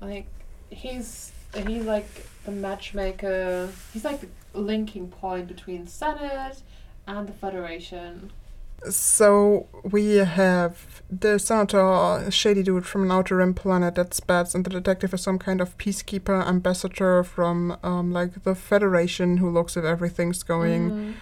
Like 0.01 0.27
he's 0.71 1.33
he's 1.67 1.85
like 1.85 2.09
the 2.45 2.51
matchmaker. 2.53 3.69
He's 3.93 4.05
like 4.05 4.21
the 4.21 4.29
linking 4.61 5.09
point 5.09 5.47
between 5.49 5.87
Senate 5.87 6.63
and 7.07 7.29
the 7.29 7.33
Federation. 7.33 8.33
So 8.89 9.67
we 9.85 10.15
have 10.17 11.03
the 11.11 11.39
senator, 11.39 11.81
a 11.81 12.31
shady 12.31 12.63
dude 12.63 12.87
from 12.87 13.03
an 13.03 13.11
outer 13.13 13.37
rim 13.37 13.53
planet 13.53 13.95
that 13.97 14.15
spats, 14.15 14.55
and 14.55 14.65
the 14.65 14.71
detective 14.71 15.13
is 15.13 15.21
some 15.21 15.39
kind 15.39 15.61
of 15.61 15.77
peacekeeper 15.77 16.47
ambassador 16.47 17.23
from 17.23 17.77
um, 17.83 18.11
like 18.11 18.43
the 18.45 18.55
Federation 18.55 19.37
who 19.37 19.51
looks 19.51 19.77
at 19.77 19.85
everything's 19.85 20.43
going 20.43 20.91
Mhm. 20.91 21.13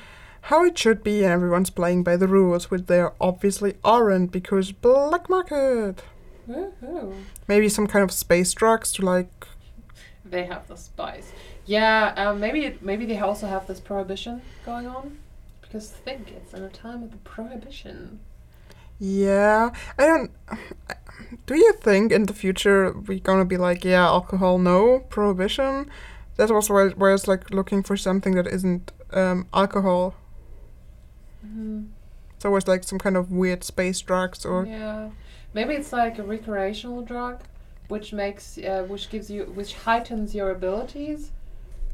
How 0.49 0.65
it 0.65 0.79
should 0.79 1.05
be, 1.05 1.23
and 1.23 1.31
everyone's 1.31 1.69
playing 1.69 2.03
by 2.03 2.17
the 2.17 2.27
rules, 2.27 2.71
which 2.71 2.87
they 2.87 3.05
obviously 3.21 3.75
aren't 3.85 4.33
because 4.33 4.73
black 4.73 5.29
market. 5.29 6.03
Woohoo. 6.49 7.13
Maybe 7.47 7.69
some 7.69 7.87
kind 7.87 8.03
of 8.03 8.11
space 8.11 8.55
drugs 8.55 8.91
to 8.95 9.03
like. 9.03 9.47
They 10.25 10.47
have 10.47 10.67
the 10.67 10.77
spice. 10.77 11.33
Yeah, 11.67 12.15
um, 12.17 12.41
maybe 12.41 12.65
it, 12.65 12.83
maybe 12.83 13.05
they 13.05 13.19
also 13.19 13.47
have 13.47 13.67
this 13.67 13.79
prohibition 13.79 14.41
going 14.65 14.87
on, 14.87 15.19
because 15.61 15.91
think 15.91 16.33
it's 16.35 16.55
in 16.55 16.63
a 16.63 16.71
time 16.71 17.03
of 17.03 17.11
the 17.11 17.19
prohibition. 17.19 18.21
Yeah, 18.99 19.73
I 19.99 20.07
don't. 20.07 20.31
Do 21.45 21.57
you 21.57 21.75
think 21.75 22.11
in 22.11 22.25
the 22.25 22.33
future 22.33 22.93
we're 22.93 23.19
gonna 23.19 23.45
be 23.45 23.59
like, 23.59 23.85
yeah, 23.85 24.07
alcohol 24.07 24.57
no, 24.59 25.01
prohibition? 25.11 25.91
That's 26.37 26.51
also 26.51 26.73
where, 26.73 26.89
where 26.91 27.13
it's 27.13 27.29
like 27.29 27.51
looking 27.51 27.83
for 27.83 27.99
something 27.99 28.35
that 28.37 28.47
isn't 28.47 28.93
um, 29.13 29.47
alcohol. 29.53 30.15
Mm-hmm. 31.59 31.87
It's 32.37 32.45
always 32.45 32.69
like 32.69 32.85
some 32.85 32.99
kind 32.99 33.17
of 33.17 33.33
weird 33.33 33.65
space 33.65 34.01
drugs 34.01 34.45
or. 34.45 34.65
yeah, 34.65 35.11
maybe 35.55 35.75
it's 35.75 35.93
like 35.93 36.19
a 36.19 36.23
recreational 36.23 37.03
drug, 37.03 37.43
which 37.89 38.13
makes 38.13 38.59
uh, 38.59 38.85
which 38.87 39.11
gives 39.11 39.29
you 39.29 39.45
which 39.55 39.75
heightens 39.75 40.35
your 40.35 40.51
abilities, 40.51 41.33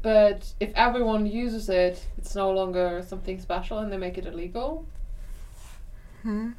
but 0.03 0.53
if 0.59 0.71
everyone 0.75 1.25
uses 1.25 1.67
it, 1.67 2.05
it's 2.17 2.35
no 2.35 2.51
longer 2.51 3.03
something 3.07 3.39
special, 3.39 3.79
and 3.79 3.91
they 3.91 3.97
make 3.97 4.19
it 4.19 4.27
illegal. 4.27 4.85
Hmm. 6.21 6.51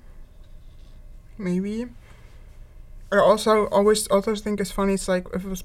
Maybe. 1.38 1.87
I 3.12 3.19
also 3.19 3.66
always 3.66 4.09
also 4.09 4.35
think 4.35 4.61
it's 4.61 4.73
funny. 4.73 4.95
It's 4.95 5.07
like 5.07 5.29
if 5.33 5.45
a 5.45 5.57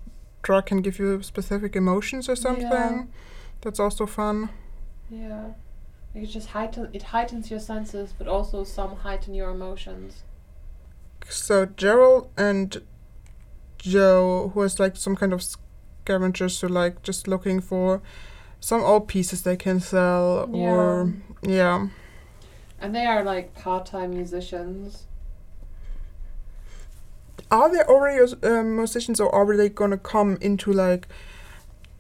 drug 0.44 0.68
can 0.68 0.82
give 0.82 1.00
you 1.00 1.24
specific 1.24 1.76
emotions 1.76 2.30
or 2.30 2.36
something. 2.36 2.70
Yeah. 2.70 3.04
That's 3.62 3.80
also 3.80 4.06
fun. 4.06 4.50
Yeah, 5.10 5.50
it 6.14 6.26
just 6.26 6.50
heighten 6.50 6.90
it 6.94 7.04
heightens 7.04 7.50
your 7.50 7.60
senses, 7.60 8.14
but 8.18 8.28
also 8.28 8.64
some 8.64 8.98
heighten 8.98 9.34
your 9.34 9.50
emotions. 9.50 10.24
So 11.30 11.66
Gerald 11.66 12.30
and 12.38 12.82
Joe, 13.78 14.52
who 14.54 14.62
is 14.64 14.80
like 14.80 14.98
some 14.98 15.16
kind 15.16 15.34
of 15.34 15.44
scavengers, 15.44 16.60
who 16.62 16.68
like 16.68 17.02
just 17.04 17.28
looking 17.28 17.62
for 17.62 18.02
some 18.60 18.82
old 18.84 19.08
pieces 19.08 19.42
they 19.42 19.58
can 19.58 19.80
sell, 19.80 20.50
or 20.54 21.14
yeah, 21.42 21.88
And 22.80 22.96
they 22.96 23.06
are 23.06 23.24
like 23.24 23.56
part-time 23.56 24.12
musicians. 24.12 25.08
are 27.50 27.70
they 27.70 27.82
already 27.84 28.34
uh, 28.44 28.64
musicians, 28.64 29.20
or 29.20 29.34
are 29.34 29.58
they 29.58 29.70
gonna 29.70 29.98
come 29.98 30.38
into 30.42 30.72
like 30.72 31.08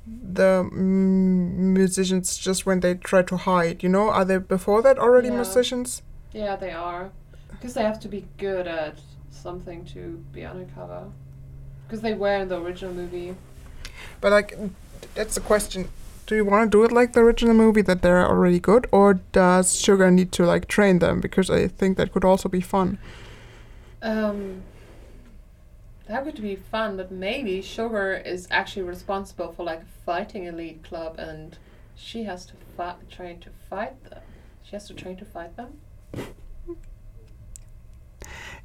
the 0.08 0.64
mm, 0.64 0.78
musicians 0.78 2.38
just 2.38 2.66
when 2.66 2.80
they 2.80 2.96
try 2.96 3.22
to 3.24 3.38
hide? 3.38 3.84
You 3.84 3.90
know, 3.90 4.10
are 4.10 4.26
they 4.26 4.38
before 4.38 4.82
that 4.82 4.98
already 4.98 5.30
Yeah. 5.30 5.36
musicians? 5.36 6.02
Yeah, 6.34 6.56
they 6.56 6.72
are. 6.72 7.12
Because 7.50 7.74
they 7.74 7.84
have 7.84 8.00
to 8.02 8.08
be 8.08 8.28
good 8.38 8.68
at 8.68 9.00
something 9.30 9.86
to 9.86 10.24
be 10.32 10.44
undercover. 10.46 11.10
Because 11.88 12.02
they 12.02 12.14
were 12.14 12.36
in 12.36 12.48
the 12.48 12.60
original 12.60 12.94
movie. 12.94 13.36
But 14.22 14.32
like, 14.32 14.58
that's 15.16 15.36
the 15.36 15.42
question. 15.42 15.90
Do 16.26 16.36
you 16.36 16.46
want 16.46 16.72
to 16.72 16.78
do 16.78 16.84
it 16.86 16.92
like 16.92 17.12
the 17.14 17.20
original 17.20 17.54
movie 17.54 17.82
that 17.82 18.02
they're 18.02 18.26
already 18.26 18.60
good, 18.60 18.88
or 18.92 19.16
does 19.34 19.78
Sugar 19.78 20.10
need 20.10 20.32
to 20.34 20.46
like 20.46 20.68
train 20.68 21.00
them? 21.00 21.20
Because 21.20 21.50
I 21.50 21.68
think 21.68 21.98
that 21.98 22.14
could 22.14 22.24
also 22.24 22.48
be 22.48 22.62
fun. 22.62 22.98
Um, 24.02 24.64
that 26.12 26.26
would 26.26 26.42
be 26.42 26.58
fun, 26.58 26.98
but 26.98 27.10
maybe 27.10 27.62
Sugar 27.62 28.12
is 28.14 28.46
actually 28.52 28.82
responsible 28.84 29.54
for 29.54 29.64
like 29.64 29.84
fighting 30.06 30.44
elite 30.44 30.84
club, 30.84 31.16
and 31.18 31.58
she 31.96 32.26
has 32.26 32.46
to 32.48 32.54
fight, 32.76 33.10
train 33.10 33.40
to 33.40 33.50
fight 33.70 34.04
them. 34.10 34.20
She 34.62 34.72
has 34.74 34.88
to 34.88 34.94
train 34.94 35.16
to 35.18 35.26
fight 35.26 35.56
them. 35.56 35.80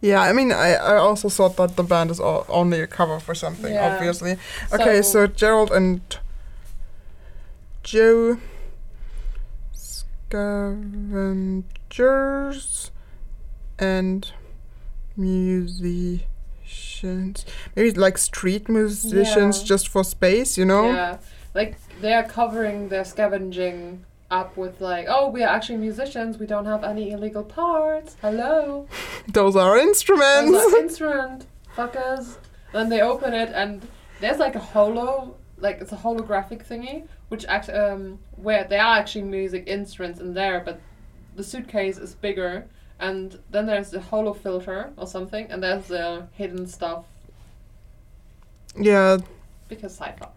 Yeah, 0.00 0.20
I 0.20 0.32
mean, 0.32 0.50
I, 0.50 0.74
I 0.74 0.96
also 0.96 1.28
thought 1.28 1.56
that 1.56 1.76
the 1.76 1.84
band 1.84 2.10
is 2.10 2.18
all, 2.18 2.44
only 2.48 2.80
a 2.80 2.86
cover 2.88 3.20
for 3.20 3.34
something, 3.34 3.72
Yeah. 3.72 3.94
obviously. 3.94 4.36
Okay, 4.72 5.00
so 5.00 5.26
Gerald 5.28 5.70
and 5.70 6.00
Joe 7.84 8.38
scavengers 11.86 12.90
and 13.78 14.32
musicians. 15.16 16.24
Musicians. 17.02 17.44
Maybe 17.74 17.90
like 17.92 18.18
street 18.18 18.68
musicians 18.68 19.60
Yeah. 19.60 19.64
just 19.66 19.88
for 19.88 20.04
space, 20.04 20.58
you 20.58 20.64
know? 20.64 20.86
Yeah, 20.86 21.18
like 21.54 21.76
they're 22.00 22.24
covering 22.24 22.88
their 22.88 23.04
scavenging 23.04 24.04
up 24.30 24.56
with 24.56 24.80
like, 24.80 25.06
oh, 25.08 25.28
we 25.30 25.42
are 25.42 25.48
actually 25.48 25.78
musicians. 25.78 26.38
We 26.38 26.46
don't 26.46 26.66
have 26.66 26.82
any 26.84 27.10
illegal 27.12 27.44
parts. 27.44 28.16
Hello, 28.20 28.86
Those 29.32 29.56
are 29.56 29.78
instruments. 29.78 30.50
Those 30.52 30.74
are 30.74 30.78
instrument 30.82 31.46
fuckers. 31.76 32.36
Then 32.72 32.88
they 32.88 33.00
open 33.00 33.32
it 33.34 33.50
and 33.54 33.86
there's 34.20 34.38
like 34.38 34.54
a 34.54 34.58
holo, 34.60 35.36
like 35.58 35.80
it's 35.80 35.92
a 35.92 35.96
holographic 35.96 36.66
thingy, 36.66 37.06
which 37.28 37.44
act 37.46 37.68
um 37.70 38.18
where 38.36 38.64
there 38.64 38.82
are 38.82 38.98
actually 38.98 39.22
music 39.22 39.64
instruments 39.66 40.20
in 40.20 40.34
there, 40.34 40.60
but 40.64 40.80
the 41.36 41.44
suitcase 41.44 41.98
is 41.98 42.14
bigger. 42.14 42.66
And 42.98 43.38
then 43.50 43.66
there's 43.66 43.90
the 43.90 44.00
holo 44.00 44.32
filter 44.32 44.92
or 44.96 45.06
something, 45.06 45.46
and 45.50 45.62
there's 45.62 45.86
the 45.88 46.26
hidden 46.32 46.66
stuff 46.66 47.04
yeah, 48.78 49.18
because 49.68 49.92
sci-fi. 49.92 50.28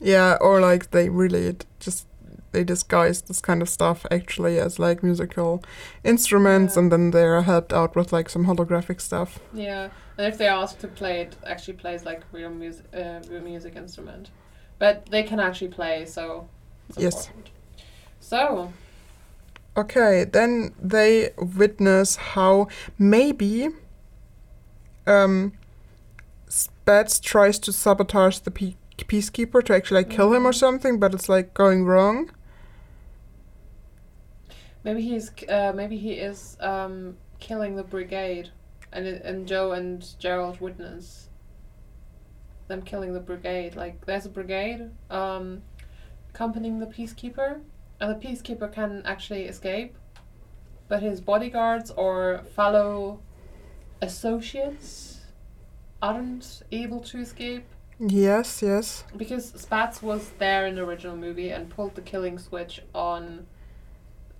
yeah, 0.00 0.36
or 0.40 0.60
like 0.60 0.90
they 0.90 1.08
really 1.08 1.56
just 1.80 2.06
they 2.52 2.64
disguise 2.64 3.22
this 3.22 3.40
kind 3.40 3.62
of 3.62 3.68
stuff 3.68 4.04
actually 4.10 4.58
as 4.58 4.78
like 4.78 5.02
musical 5.02 5.62
instruments, 6.04 6.74
Yeah. 6.76 6.82
and 6.82 6.92
then 6.92 7.10
they're 7.10 7.42
helped 7.42 7.72
out 7.72 7.96
with 7.96 8.12
like 8.12 8.28
some 8.28 8.46
holographic 8.46 9.00
stuff. 9.00 9.38
Yeah, 9.54 9.88
and 10.18 10.26
if 10.26 10.36
they 10.38 10.48
ask 10.48 10.78
to 10.80 10.88
play 10.88 11.20
it, 11.22 11.36
actually 11.46 11.74
plays 11.74 12.04
like 12.04 12.22
real 12.32 12.50
music, 12.50 12.86
uh, 12.94 13.20
real 13.30 13.42
music 13.42 13.76
instrument, 13.76 14.30
but 14.78 15.06
they 15.06 15.22
can 15.22 15.40
actually 15.40 15.68
play, 15.70 16.04
so 16.06 16.48
Yes. 16.96 17.14
important. 17.28 17.48
So 18.20 18.72
Okay, 19.76 20.24
then 20.24 20.74
they 20.80 21.30
witness 21.38 22.16
how 22.16 22.68
maybe 22.98 23.70
um, 25.06 25.52
Spats 26.48 27.18
tries 27.20 27.58
to 27.60 27.72
sabotage 27.72 28.38
the 28.40 28.50
pe- 28.50 28.74
peacekeeper 28.98 29.64
to 29.64 29.74
actually 29.74 30.00
like 30.02 30.10
kill 30.10 30.32
him 30.34 30.46
or 30.46 30.52
Mhm. 30.52 30.54
something, 30.54 31.00
but 31.00 31.14
it's 31.14 31.28
like 31.28 31.54
going 31.54 31.84
wrong. 31.86 32.30
maybe 34.84 35.00
he's 35.02 35.30
uh, 35.48 35.72
maybe 35.74 35.96
he 35.96 36.12
is 36.14 36.56
um, 36.60 37.16
killing 37.40 37.76
the 37.76 37.84
brigade, 37.84 38.50
and 38.92 39.06
and 39.06 39.46
Joe 39.46 39.72
and 39.72 40.06
Gerald 40.18 40.60
witness 40.60 41.28
them 42.68 42.82
killing 42.82 43.12
the 43.12 43.20
brigade. 43.20 43.76
Like 43.76 44.04
there's 44.06 44.26
a 44.26 44.28
brigade 44.30 44.90
um, 45.10 45.62
accompanying 46.30 46.78
the 46.80 46.86
peacekeeper, 46.86 47.60
the 48.08 48.14
peacekeeper 48.14 48.72
can 48.72 49.02
actually 49.04 49.44
escape, 49.44 49.96
but 50.88 51.02
his 51.02 51.20
bodyguards 51.20 51.90
or 51.90 52.42
fellow 52.54 53.20
associates 54.00 55.20
aren't 56.00 56.62
able 56.72 57.00
to 57.00 57.18
escape 57.20 57.64
Yes, 57.98 58.62
yes. 58.62 59.04
because 59.16 59.52
Spats 59.52 60.02
was 60.02 60.30
there 60.38 60.66
in 60.66 60.74
the 60.74 60.82
original 60.82 61.16
movie 61.16 61.50
and 61.50 61.70
pulled 61.70 61.94
the 61.94 62.00
killing 62.00 62.38
switch 62.38 62.82
on 62.92 63.46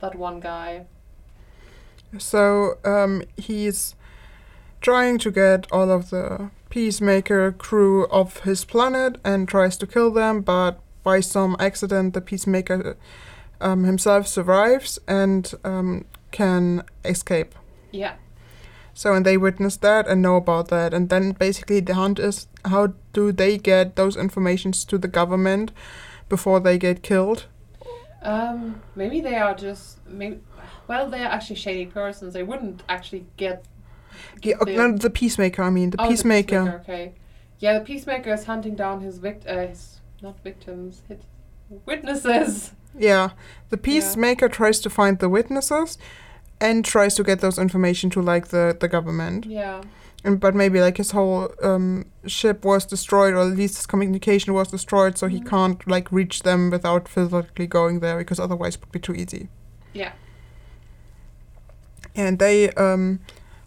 that 0.00 0.16
one 0.16 0.40
guy. 0.40 0.86
So 2.18 2.78
um, 2.84 3.22
he's 3.36 3.94
trying 4.80 5.18
to 5.18 5.30
get 5.30 5.70
all 5.70 5.90
of 5.90 6.10
the 6.10 6.50
peacemaker 6.70 7.52
crew 7.52 8.06
off 8.08 8.40
his 8.40 8.64
planet 8.64 9.18
and 9.24 9.46
tries 9.46 9.76
to 9.76 9.86
kill 9.86 10.10
them, 10.10 10.40
but 10.40 10.80
by 11.04 11.20
some 11.20 11.56
accident, 11.60 12.14
the 12.14 12.20
peacemaker 12.20 12.96
um, 13.62 13.84
himself 13.84 14.26
survives 14.26 14.98
and 15.08 15.52
um, 15.64 16.04
can 16.30 16.82
escape. 17.04 17.54
Yeah. 17.90 18.14
So 18.94 19.14
and 19.14 19.24
they 19.24 19.38
witness 19.38 19.76
that 19.78 20.06
and 20.06 20.20
know 20.20 20.36
about 20.36 20.68
that, 20.68 20.92
and 20.92 21.08
then 21.08 21.32
basically 21.32 21.80
the 21.80 21.94
hunt 21.94 22.18
is 22.18 22.46
how 22.66 22.92
do 23.14 23.32
they 23.32 23.56
get 23.56 23.96
those 23.96 24.16
informations 24.16 24.84
to 24.84 24.98
the 24.98 25.08
government 25.08 25.72
before 26.28 26.60
they 26.60 26.76
get 26.78 27.02
killed? 27.02 27.46
Um, 28.22 28.82
maybe 28.94 29.20
they 29.20 29.36
are 29.36 29.54
just 29.54 29.98
maybe. 30.06 30.40
Well, 30.88 31.08
they 31.08 31.20
are 31.22 31.32
actually 31.32 31.56
shady 31.56 31.86
persons. 31.86 32.34
They 32.34 32.42
wouldn't 32.42 32.82
actually 32.88 33.24
get. 33.36 33.64
Yeah, 34.42 34.56
the- 34.64 34.76
no, 34.76 34.96
the 34.96 35.10
peacemaker. 35.10 35.62
I 35.62 35.70
mean 35.70 35.90
the 35.90 36.00
Oh, 36.00 36.08
peacemaker. 36.08 36.80
Okay. 36.82 37.14
Yeah, 37.58 37.78
the 37.78 37.84
peacemaker 37.84 38.32
is 38.34 38.44
hunting 38.44 38.74
down 38.74 39.00
his 39.00 39.18
vict. 39.18 39.46
Uh, 39.46 39.68
his 39.68 40.00
not 40.20 40.38
victims. 40.44 41.02
His 41.08 41.18
witnesses. 41.86 42.72
Yeah, 42.98 43.30
the 43.70 43.76
peacemaker 43.76 44.48
tries 44.48 44.80
to 44.80 44.90
find 44.90 45.18
the 45.18 45.28
witnesses 45.28 45.98
and 46.60 46.84
tries 46.84 47.14
to 47.14 47.22
get 47.24 47.40
those 47.40 47.58
information 47.58 48.10
to 48.10 48.20
like 48.22 48.48
the 48.48 48.76
the 48.78 48.88
government. 48.88 49.46
Yeah. 49.46 49.82
And 50.24 50.38
but 50.38 50.54
maybe 50.54 50.80
like 50.80 50.98
his 50.98 51.10
whole 51.12 51.48
um, 51.62 52.04
ship 52.26 52.64
was 52.64 52.84
destroyed, 52.86 53.34
or 53.34 53.40
at 53.40 53.56
least 53.56 53.76
his 53.76 53.86
communication 53.86 54.54
was 54.54 54.68
destroyed, 54.68 55.18
so 55.18 55.26
he 55.26 55.40
Mhm. 55.40 55.48
can't 55.50 55.86
like 55.90 56.12
reach 56.12 56.42
them 56.42 56.70
without 56.70 57.08
physically 57.08 57.66
going 57.66 58.00
there 58.00 58.18
because 58.18 58.38
otherwise 58.42 58.74
it 58.76 58.80
would 58.82 58.92
be 58.92 59.00
too 59.00 59.14
easy. 59.14 59.48
Yeah. 59.94 60.12
And 62.14 62.38
they 62.38 62.70
um, 62.72 63.20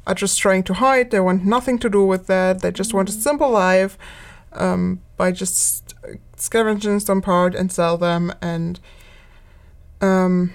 are 0.08 0.16
just 0.16 0.40
trying 0.40 0.64
to 0.64 0.74
hide. 0.76 1.12
They 1.12 1.20
want 1.20 1.46
nothing 1.46 1.80
to 1.80 1.90
do 1.90 2.06
with 2.06 2.28
that. 2.28 2.62
They 2.62 2.72
just 2.72 2.94
want 2.94 3.10
a 3.10 3.12
Mhm. 3.14 3.22
simple 3.24 3.50
life 3.50 3.98
um, 4.54 5.00
by 5.18 5.32
just 5.34 5.94
scavenging 6.38 7.00
some 7.02 7.22
part 7.22 7.56
and 7.56 7.72
sell 7.72 7.98
them. 7.98 8.32
And 8.42 8.80
um, 10.02 10.54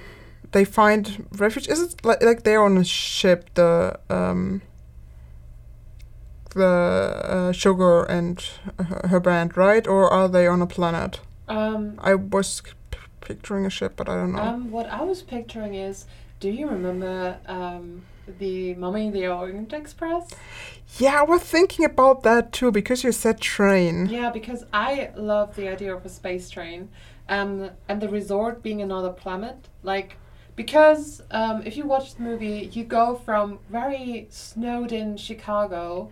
they 0.53 0.65
find 0.65 1.27
refuge. 1.33 1.69
Is 1.69 1.81
it 1.81 2.05
like, 2.05 2.23
like 2.23 2.43
they're 2.43 2.63
on 2.63 2.77
a 2.79 2.85
ship? 2.85 3.51
The 3.55 3.99
um, 4.09 4.63
the 6.55 6.67
uh, 6.67 7.53
sugar 7.53 8.03
and 8.05 8.43
her, 8.79 9.09
her 9.09 9.21
band, 9.21 9.57
right? 9.57 9.87
Or 9.87 10.09
are 10.13 10.29
they 10.29 10.47
on 10.47 10.63
a 10.63 10.67
planet? 10.67 11.21
Um. 11.49 11.95
I 11.99 12.15
was 12.15 12.61
p- 12.91 12.99
picturing 13.21 13.67
a 13.67 13.71
ship, 13.71 13.95
but 13.97 14.09
I 14.09 14.17
don't 14.17 14.33
know. 14.33 14.43
Um. 14.43 14.71
What 14.71 14.87
I 14.87 15.03
was 15.03 15.23
picturing 15.23 15.75
is, 15.75 16.07
do 16.41 16.51
you 16.51 16.69
remember 16.69 17.39
um 17.47 18.03
the 18.39 18.75
Mummy 18.75 19.11
the 19.11 19.27
Orient 19.27 19.73
Express? 19.73 20.31
yeah, 20.99 21.21
I 21.21 21.23
was 21.23 21.43
thinking 21.43 21.85
about 21.85 22.23
that 22.25 22.53
too 22.53 22.71
because 22.73 23.05
you 23.05 23.13
said 23.13 23.41
train. 23.41 24.07
Yeah, 24.07 24.31
because 24.31 24.65
I 24.73 25.11
love 25.17 25.55
the 25.57 25.69
idea 25.69 25.95
of 25.95 26.05
a 26.05 26.09
space 26.09 26.51
train, 26.51 26.89
um, 27.31 27.71
and 27.89 28.03
the 28.03 28.09
resort 28.09 28.63
being 28.63 28.83
another 28.83 29.11
planet. 29.11 29.69
Like, 29.83 30.17
because 30.57 31.23
um, 31.31 31.63
if 31.65 31.77
you 31.77 31.87
watch 31.87 32.17
the 32.17 32.23
movie, 32.23 32.69
you 32.73 32.85
go 32.85 33.15
from 33.15 33.61
very 33.71 34.27
snowed 34.29 34.93
in 34.93 35.17
Chicago 35.17 36.11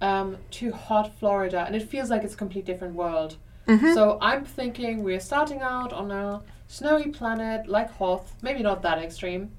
um, 0.00 0.36
to 0.52 0.70
hot 0.70 1.18
Florida, 1.18 1.64
and 1.66 1.74
it 1.74 1.82
feels 1.82 2.10
like 2.10 2.22
it's 2.22 2.34
a 2.34 2.36
complete 2.36 2.64
different 2.64 2.94
world. 2.94 3.36
Mhm. 3.66 3.94
So 3.94 4.18
I'm 4.20 4.44
thinking 4.44 5.02
we're 5.02 5.20
starting 5.20 5.60
out 5.60 5.92
on 5.92 6.10
a 6.10 6.42
snowy 6.68 7.08
planet 7.10 7.66
like 7.66 7.90
Hoth, 7.92 8.34
maybe 8.42 8.62
not 8.62 8.82
that 8.82 8.98
extreme. 8.98 9.50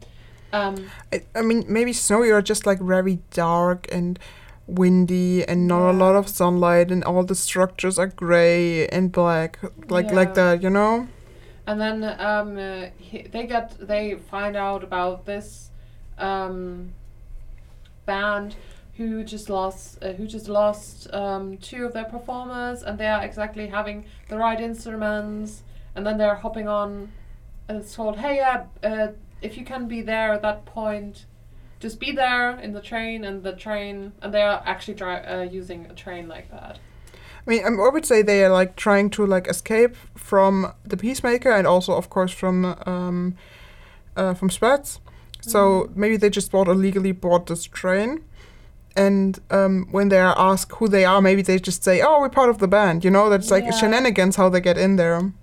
Um, 0.52 0.92
I, 1.12 1.24
I 1.34 1.42
mean, 1.42 1.66
maybe 1.68 1.94
snowy 1.94 2.30
or 2.30 2.42
just 2.42 2.66
like 2.68 2.80
very 2.80 3.20
dark 3.32 3.88
and 3.92 4.20
windy 4.68 5.44
and 5.48 5.68
not 5.68 5.90
a 5.90 5.94
lot 5.94 6.16
of 6.16 6.28
sunlight 6.28 6.92
and 6.92 7.04
all 7.04 7.24
the 7.24 7.36
structures 7.36 8.00
are 8.00 8.08
gray 8.08 8.88
and 8.88 9.12
black, 9.12 9.60
like 9.90 10.12
like 10.12 10.34
that, 10.36 10.64
you 10.64 10.70
know? 10.70 11.08
And 11.66 11.80
then 11.80 12.04
um, 12.20 12.58
uh, 12.58 12.88
he, 12.98 13.24
they 13.24 13.46
get 13.46 13.76
they 13.80 14.16
find 14.16 14.56
out 14.56 14.84
about 14.84 15.26
this 15.26 15.70
um, 16.18 16.94
band 18.06 18.56
who 18.96 19.24
just 19.24 19.50
lost 19.50 20.04
uh, 20.04 20.14
who 20.14 20.28
just 20.28 20.48
lost 20.48 21.12
um, 21.14 21.58
two 21.58 21.86
of 21.86 21.94
their 21.94 22.06
performers, 22.06 22.84
and 22.84 22.98
they 22.98 23.08
are 23.08 23.24
exactly 23.24 23.68
having 23.68 24.06
the 24.30 24.38
right 24.38 24.60
instruments. 24.60 25.64
And 25.96 26.06
then 26.06 26.18
they're 26.18 26.36
hopping 26.36 26.68
on, 26.68 27.12
and 27.68 27.78
it's 27.78 27.96
told, 27.96 28.18
"Hey, 28.18 28.38
yeah, 28.38 28.66
uh, 28.84 29.08
if 29.42 29.58
you 29.58 29.64
can 29.64 29.88
be 29.88 30.02
there 30.02 30.34
at 30.34 30.42
that 30.42 30.66
point." 30.66 31.26
Just 31.84 32.00
be 32.00 32.14
there 32.14 32.58
in 32.62 32.72
the 32.72 32.80
train, 32.80 33.26
and 33.26 33.44
the 33.44 33.52
train, 33.52 34.14
and 34.22 34.34
they 34.34 34.42
are 34.42 34.64
actually 34.66 34.94
dri- 34.94 35.26
uh, 35.34 35.42
using 35.42 35.86
a 35.88 35.94
train 35.94 36.30
like 36.30 36.50
that. 36.50 36.80
I 37.46 37.50
mean, 37.50 37.62
I 37.66 37.90
would 37.92 38.06
say 38.06 38.22
they 38.22 38.42
are 38.46 38.50
like 38.50 38.78
trying 38.78 39.10
to 39.10 39.26
like 39.26 39.48
escape 39.50 39.98
from 40.16 40.72
the 40.86 40.96
peacemaker 40.96 41.52
and 41.52 41.68
also, 41.68 41.92
of 41.98 42.10
course, 42.10 42.32
from 42.32 42.64
um, 42.86 43.36
uh, 44.16 44.34
from 44.34 44.50
Spats. 44.50 45.02
So 45.42 45.60
Mhm. 45.60 45.96
maybe 45.98 46.16
they 46.16 46.30
just 46.30 46.52
bought 46.54 46.70
illegally 46.70 47.12
bought 47.12 47.48
this 47.48 47.66
train. 47.66 48.24
And 48.96 49.40
um, 49.52 49.88
when 49.92 50.08
they 50.08 50.20
are 50.20 50.36
asked 50.52 50.72
who 50.80 50.88
they 50.88 51.04
are, 51.04 51.22
maybe 51.22 51.42
they 51.42 51.60
just 51.60 51.84
say, 51.84 52.00
"Oh, 52.02 52.22
we're 52.22 52.30
part 52.30 52.50
of 52.50 52.60
the 52.60 52.68
band." 52.78 53.04
You 53.04 53.12
know, 53.12 53.30
that's 53.30 53.52
like 53.52 53.66
Yeah. 53.66 53.72
shenanigans 53.80 54.38
how 54.38 54.48
they 54.50 54.62
get 54.62 54.78
in 54.78 54.96
there. 54.96 55.34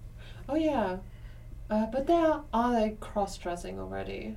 Oh 0.48 0.56
yeah, 0.56 0.96
uh, 1.68 1.84
but 1.92 2.06
they 2.06 2.14
are, 2.14 2.44
are 2.54 2.72
they 2.72 2.96
cross 2.98 3.36
dressing 3.36 3.78
already? 3.78 4.36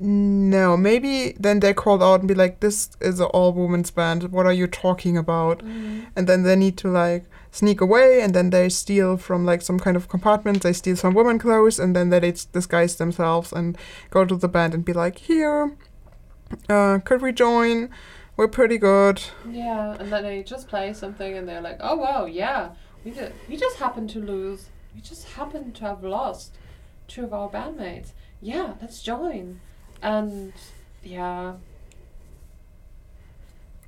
No, 0.00 0.76
maybe 0.76 1.34
then 1.38 1.60
they 1.60 1.72
called 1.74 2.02
out 2.02 2.20
and 2.20 2.28
be 2.28 2.34
like, 2.34 2.60
"This 2.60 2.90
is 3.00 3.20
an 3.20 3.26
all-women's 3.26 3.90
band. 3.90 4.32
What 4.32 4.46
are 4.46 4.52
you 4.52 4.66
talking 4.66 5.16
about?" 5.16 5.62
And 5.62 6.26
then 6.26 6.42
they 6.42 6.56
need 6.56 6.76
to 6.78 6.88
like 6.88 7.24
sneak 7.50 7.80
away, 7.80 8.20
and 8.20 8.34
then 8.34 8.50
they 8.50 8.68
steal 8.68 9.16
from 9.16 9.44
like 9.44 9.62
some 9.62 9.78
kind 9.78 9.96
of 9.96 10.08
compartment. 10.08 10.62
They 10.62 10.72
steal 10.72 10.96
some 10.96 11.14
women 11.14 11.38
clothes, 11.38 11.78
and 11.78 11.94
then 11.94 12.10
they 12.10 12.20
disguise 12.52 12.96
themselves 12.96 13.52
and 13.52 13.78
go 14.10 14.24
to 14.24 14.36
the 14.36 14.48
band 14.48 14.74
and 14.74 14.84
be 14.84 14.92
like, 14.92 15.18
"Here, 15.18 15.76
Uh, 16.68 16.98
could 17.04 17.22
we 17.22 17.32
join? 17.32 17.88
We're 18.36 18.48
pretty 18.48 18.78
good. 18.78 19.22
Yeah, 19.48 19.96
and 19.98 20.12
then 20.12 20.22
they 20.24 20.42
just 20.42 20.68
play 20.68 20.92
something, 20.92 21.36
and 21.36 21.48
they're 21.48 21.60
like, 21.62 21.78
"Oh 21.80 21.96
wow, 21.96 22.26
yeah, 22.26 22.70
we 23.04 23.10
did. 23.12 23.32
We 23.48 23.56
just 23.56 23.78
happened 23.78 24.10
to 24.10 24.20
lose. 24.20 24.68
We 24.94 25.00
just 25.00 25.24
happened 25.32 25.74
to 25.76 25.84
have 25.84 26.04
lost 26.04 26.54
two 27.08 27.24
of 27.24 27.32
our 27.32 27.48
bandmates. 27.48 28.12
Yeah, 28.40 28.74
let's 28.80 29.02
join." 29.02 29.60
And 30.04 30.52
yeah, 31.02 31.54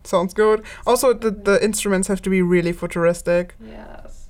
Sounds 0.07 0.35
good. 0.35 0.65
Also, 0.87 1.13
the, 1.13 1.31
the 1.33 1.63
instruments 1.65 2.07
have 2.09 2.23
to 2.23 2.31
be 2.31 2.41
really 2.41 2.73
futuristic. 2.73 3.55
yes. 3.61 4.29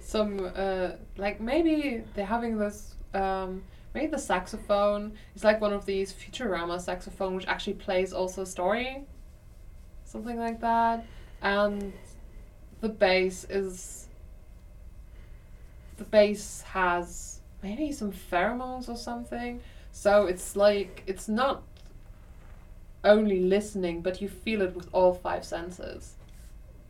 Some 0.00 0.50
uh, 0.54 0.90
like 1.16 1.40
maybe 1.40 2.02
they're 2.14 2.26
having 2.26 2.58
this. 2.58 2.94
Um, 3.14 3.62
maybe 3.94 4.08
the 4.08 4.18
saxophone 4.18 5.12
is 5.34 5.44
like 5.44 5.60
one 5.60 5.72
of 5.72 5.86
these 5.86 6.12
Futurama 6.12 6.80
saxophone, 6.80 7.34
which 7.34 7.46
actually 7.46 7.74
plays 7.74 8.12
also 8.12 8.42
a 8.42 8.46
story, 8.46 9.04
something 10.04 10.38
like 10.38 10.60
that, 10.60 11.04
and 11.42 11.92
the 12.80 12.88
bass 12.88 13.44
is. 13.48 14.08
The 15.96 16.04
bass 16.04 16.62
has 16.62 17.40
maybe 17.62 17.90
some 17.92 18.12
pheromones 18.12 18.88
or 18.88 18.96
something, 18.96 19.60
so 19.96 20.26
it's 20.26 20.54
like 20.56 21.02
it's 21.06 21.26
not 21.26 21.62
only 23.02 23.40
listening, 23.40 24.02
but 24.02 24.20
you 24.20 24.28
feel 24.28 24.60
it 24.60 24.76
with 24.76 24.88
all 24.92 25.14
five 25.14 25.42
senses. 25.42 26.16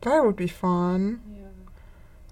That 0.01 0.25
would 0.25 0.35
be 0.35 0.49
fun. 0.49 1.21
Yeah. 1.31 1.43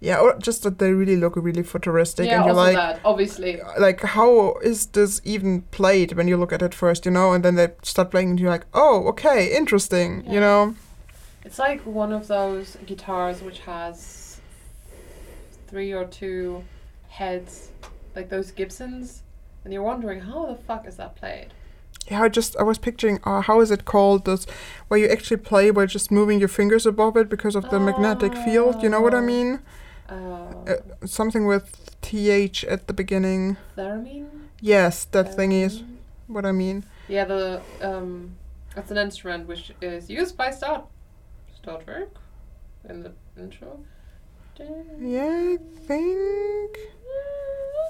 Yeah, 0.00 0.18
or 0.18 0.36
just 0.38 0.64
that 0.64 0.80
they 0.80 0.92
really 0.92 1.16
look 1.16 1.36
really 1.36 1.62
futuristic, 1.62 2.26
yeah, 2.26 2.36
and 2.36 2.44
you're 2.46 2.54
like, 2.54 2.74
that, 2.74 3.00
obviously. 3.04 3.60
Uh, 3.60 3.80
like, 3.80 4.02
how 4.02 4.56
is 4.62 4.86
this 4.86 5.20
even 5.24 5.62
played 5.70 6.12
when 6.12 6.28
you 6.28 6.36
look 6.36 6.52
at 6.52 6.60
it 6.60 6.74
first, 6.74 7.06
you 7.06 7.12
know? 7.12 7.32
And 7.32 7.44
then 7.44 7.54
they 7.54 7.68
start 7.82 8.10
playing, 8.10 8.30
and 8.30 8.40
you're 8.40 8.50
like, 8.50 8.66
oh, 8.74 9.06
okay, 9.08 9.56
interesting, 9.56 10.24
Yeah. 10.26 10.32
you 10.32 10.40
know? 10.40 10.74
It's 11.44 11.58
like 11.58 11.80
one 11.86 12.12
of 12.12 12.26
those 12.26 12.76
guitars 12.84 13.42
which 13.42 13.60
has 13.60 14.40
three 15.68 15.92
or 15.92 16.04
two 16.04 16.64
heads, 17.08 17.70
like 18.16 18.28
those 18.28 18.50
Gibsons, 18.50 19.22
and 19.64 19.72
you're 19.72 19.82
wondering 19.82 20.20
how 20.20 20.46
the 20.46 20.54
fuck 20.54 20.86
is 20.86 20.96
that 20.96 21.16
played? 21.16 21.48
Yeah, 22.10 22.22
I 22.22 22.28
just 22.28 22.56
I 22.58 22.62
was 22.62 22.78
picturing, 22.78 23.18
uh, 23.24 23.40
how 23.40 23.60
is 23.60 23.70
it 23.70 23.84
called? 23.84 24.24
This 24.26 24.46
where 24.88 25.00
you 25.00 25.08
actually 25.08 25.38
play 25.38 25.70
by 25.70 25.86
just 25.86 26.10
moving 26.10 26.38
your 26.38 26.48
fingers 26.48 26.84
above 26.86 27.16
it 27.16 27.28
because 27.30 27.56
of 27.56 27.70
the 27.70 27.80
magnetic 27.80 28.36
field. 28.36 28.82
You 28.82 28.90
know 28.90 29.00
what 29.00 29.14
I 29.14 29.18
Oh. 29.18 29.22
mean? 29.22 29.60
Uh, 30.08 30.14
Uh, 30.66 31.06
something 31.06 31.46
with 31.46 31.66
th 32.02 32.64
at 32.64 32.86
the 32.88 32.92
beginning. 32.92 33.56
theremin. 33.76 34.26
Yes, 34.60 35.04
that 35.06 35.34
thing 35.34 35.52
is 35.52 35.82
what 36.26 36.44
I 36.44 36.52
mean. 36.52 36.84
Yeah, 37.08 37.24
the 37.24 37.60
um, 37.80 38.36
it's 38.76 38.90
an 38.90 38.98
instrument 38.98 39.46
which 39.48 39.72
is 39.80 40.10
used 40.10 40.36
by 40.36 40.50
Star 40.50 40.84
Star 41.56 41.78
Trek 41.82 42.08
in 42.88 43.02
the 43.02 43.12
intro. 43.38 43.80
Yeah, 45.00 45.54
I 45.54 45.58
think. 45.86 46.78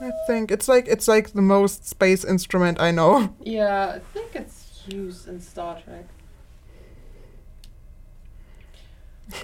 I 0.03 0.11
think 0.26 0.51
it's 0.51 0.68
like 0.68 0.88
it's 0.88 1.07
like 1.09 1.32
the 1.32 1.42
most 1.42 1.86
space 1.88 2.24
instrument 2.24 2.80
I 2.80 2.90
know. 2.90 3.34
Yeah, 3.45 3.92
I 3.97 3.99
think 4.12 4.34
it's 4.34 4.82
used 4.86 5.28
in 5.28 5.40
Star 5.40 5.80
Trek. 5.80 6.07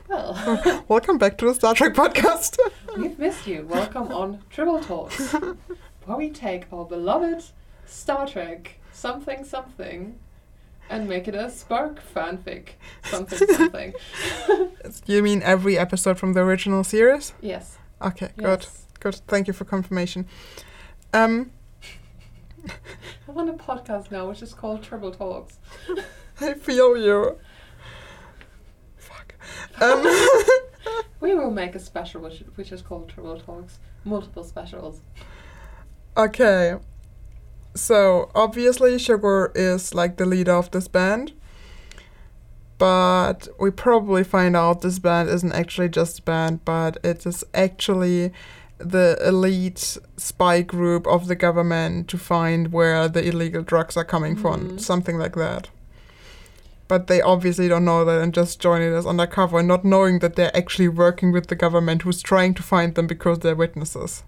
Well, 0.09 0.85
Welcome 0.89 1.19
back 1.19 1.39
to 1.39 1.47
the 1.47 1.55
Star 1.55 1.75
Trek 1.75 1.95
podcast. 1.95 2.59
we've 2.99 3.19
missed 3.19 3.47
you. 3.47 3.67
Welcome 3.69 4.09
on 4.13 4.43
Tribble 4.51 4.81
Talks, 4.81 5.33
where 5.33 6.17
we 6.19 6.31
take 6.31 6.71
our 6.73 6.85
beloved 6.85 7.45
Star 7.87 8.27
Trek 8.27 8.77
something 8.93 9.45
something 9.45 10.19
and 10.91 11.09
make 11.09 11.29
it 11.29 11.35
a 11.35 11.49
Spirk 11.51 12.01
fanfic 12.15 12.71
something 13.05 13.39
something. 13.55 13.95
you 15.07 15.23
mean 15.23 15.41
every 15.43 15.79
episode 15.79 16.19
from 16.19 16.33
the 16.35 16.41
original 16.41 16.85
series? 16.85 17.33
yes. 17.41 17.79
Okay, 18.03 18.31
Yes. 18.37 18.37
good. 18.37 18.67
Thank 19.03 19.47
you 19.47 19.53
for 19.53 19.65
confirmation. 19.65 20.27
Um, 21.13 21.51
I 22.69 23.31
want 23.33 23.49
a 23.49 23.55
podcast 23.55 24.11
now, 24.11 24.29
which 24.29 24.43
is 24.43 24.53
called 24.55 24.83
Tribble 24.83 25.13
Talks. 25.13 25.59
I 26.41 26.55
feel 26.55 26.97
you. 26.97 27.39
Fuck. 28.97 29.35
Um, 29.81 30.05
We 31.21 31.35
will 31.35 31.51
make 31.51 31.75
a 31.75 31.79
special, 31.79 32.23
which, 32.23 32.43
which 32.55 32.73
is 32.73 32.81
called 32.81 33.11
Tribble 33.11 33.39
Talks. 33.41 33.79
Multiple 34.05 34.43
specials. 34.45 35.01
okay. 36.17 36.77
So 37.75 38.31
obviously 38.35 38.99
Sugar 38.99 39.53
is 39.55 39.95
like 39.95 40.17
the 40.17 40.25
leader 40.25 40.53
of 40.55 40.71
this 40.71 40.89
band. 40.89 41.33
But 42.79 43.49
we 43.61 43.71
probably 43.71 44.25
find 44.25 44.57
out 44.57 44.81
this 44.81 44.99
band 44.99 45.29
isn't 45.29 45.53
actually 45.53 45.91
just 45.91 46.21
a 46.21 46.23
band, 46.23 46.65
but 46.65 46.97
it 47.05 47.27
is 47.27 47.45
actually 47.53 48.33
the 48.81 49.17
elite 49.25 49.99
spy 50.17 50.63
group 50.63 51.07
of 51.07 51.27
the 51.29 51.35
government 51.37 52.09
to 52.09 52.19
find 52.19 52.73
where 52.73 53.09
the 53.09 53.25
illegal 53.27 53.63
drugs 53.63 53.97
are 53.97 54.05
coming 54.05 54.37
from. 54.37 54.71
Mhm. 54.71 54.81
Something 54.81 55.19
like 55.19 55.37
that. 55.37 55.69
But 56.89 57.07
they 57.07 57.21
obviously 57.23 57.69
don't 57.69 57.85
know 57.85 58.05
that 58.05 58.21
and 58.21 58.35
just 58.35 58.61
join 58.61 58.83
it 58.83 58.93
as 58.93 59.07
undercover, 59.07 59.63
not 59.63 59.85
knowing 59.85 60.19
that 60.21 60.35
they're 60.35 60.57
actually 60.57 60.89
working 60.89 61.31
with 61.31 61.47
the 61.47 61.55
government 61.55 62.03
who's 62.03 62.23
trying 62.23 62.55
to 62.55 62.63
find 62.63 62.95
them 62.95 63.07
because 63.07 63.39
they're 63.41 63.55
witnesses. 63.55 64.25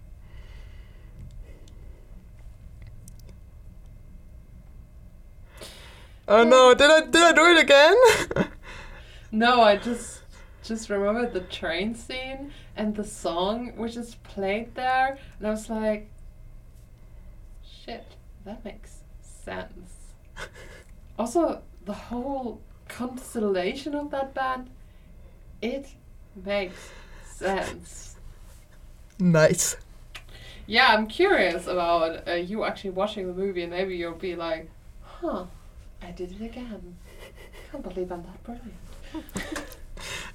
Oh 6.28 6.44
no, 6.44 6.74
did 6.74 6.90
I 6.90 7.00
did 7.00 7.22
I 7.22 7.32
do 7.32 7.46
it 7.46 7.62
again? 7.62 8.48
No, 9.34 9.62
I 9.62 9.76
just 9.76 10.20
just 10.62 10.90
remembered 10.90 11.32
the 11.32 11.40
train 11.40 11.94
scene 11.94 12.53
and 12.76 12.94
the 12.94 13.04
song 13.04 13.76
which 13.76 13.96
is 13.96 14.14
played 14.16 14.74
there, 14.74 15.18
and 15.38 15.46
I 15.46 15.50
was 15.50 15.68
like, 15.68 16.08
shit, 17.84 18.06
that 18.44 18.64
makes 18.64 19.00
sense. 19.20 19.92
also, 21.18 21.62
the 21.84 21.92
whole 21.92 22.60
constellation 22.88 23.94
of 23.94 24.10
that 24.10 24.34
band, 24.34 24.70
it 25.60 25.88
makes 26.44 26.90
sense. 27.24 28.16
nice. 29.18 29.76
Yeah, 30.66 30.88
I'm 30.94 31.06
curious 31.08 31.66
about 31.66 32.28
uh, 32.28 32.34
you 32.34 32.64
actually 32.64 32.90
watching 32.90 33.26
the 33.26 33.34
movie, 33.34 33.62
and 33.62 33.72
maybe 33.72 33.96
you'll 33.96 34.12
be 34.12 34.36
like, 34.36 34.70
huh, 35.02 35.46
I 36.00 36.12
did 36.12 36.32
it 36.32 36.44
again. 36.44 36.96
Can't 37.70 37.82
believe 37.82 38.12
I'm 38.12 38.22
that 38.22 38.42
brilliant. 38.44 38.74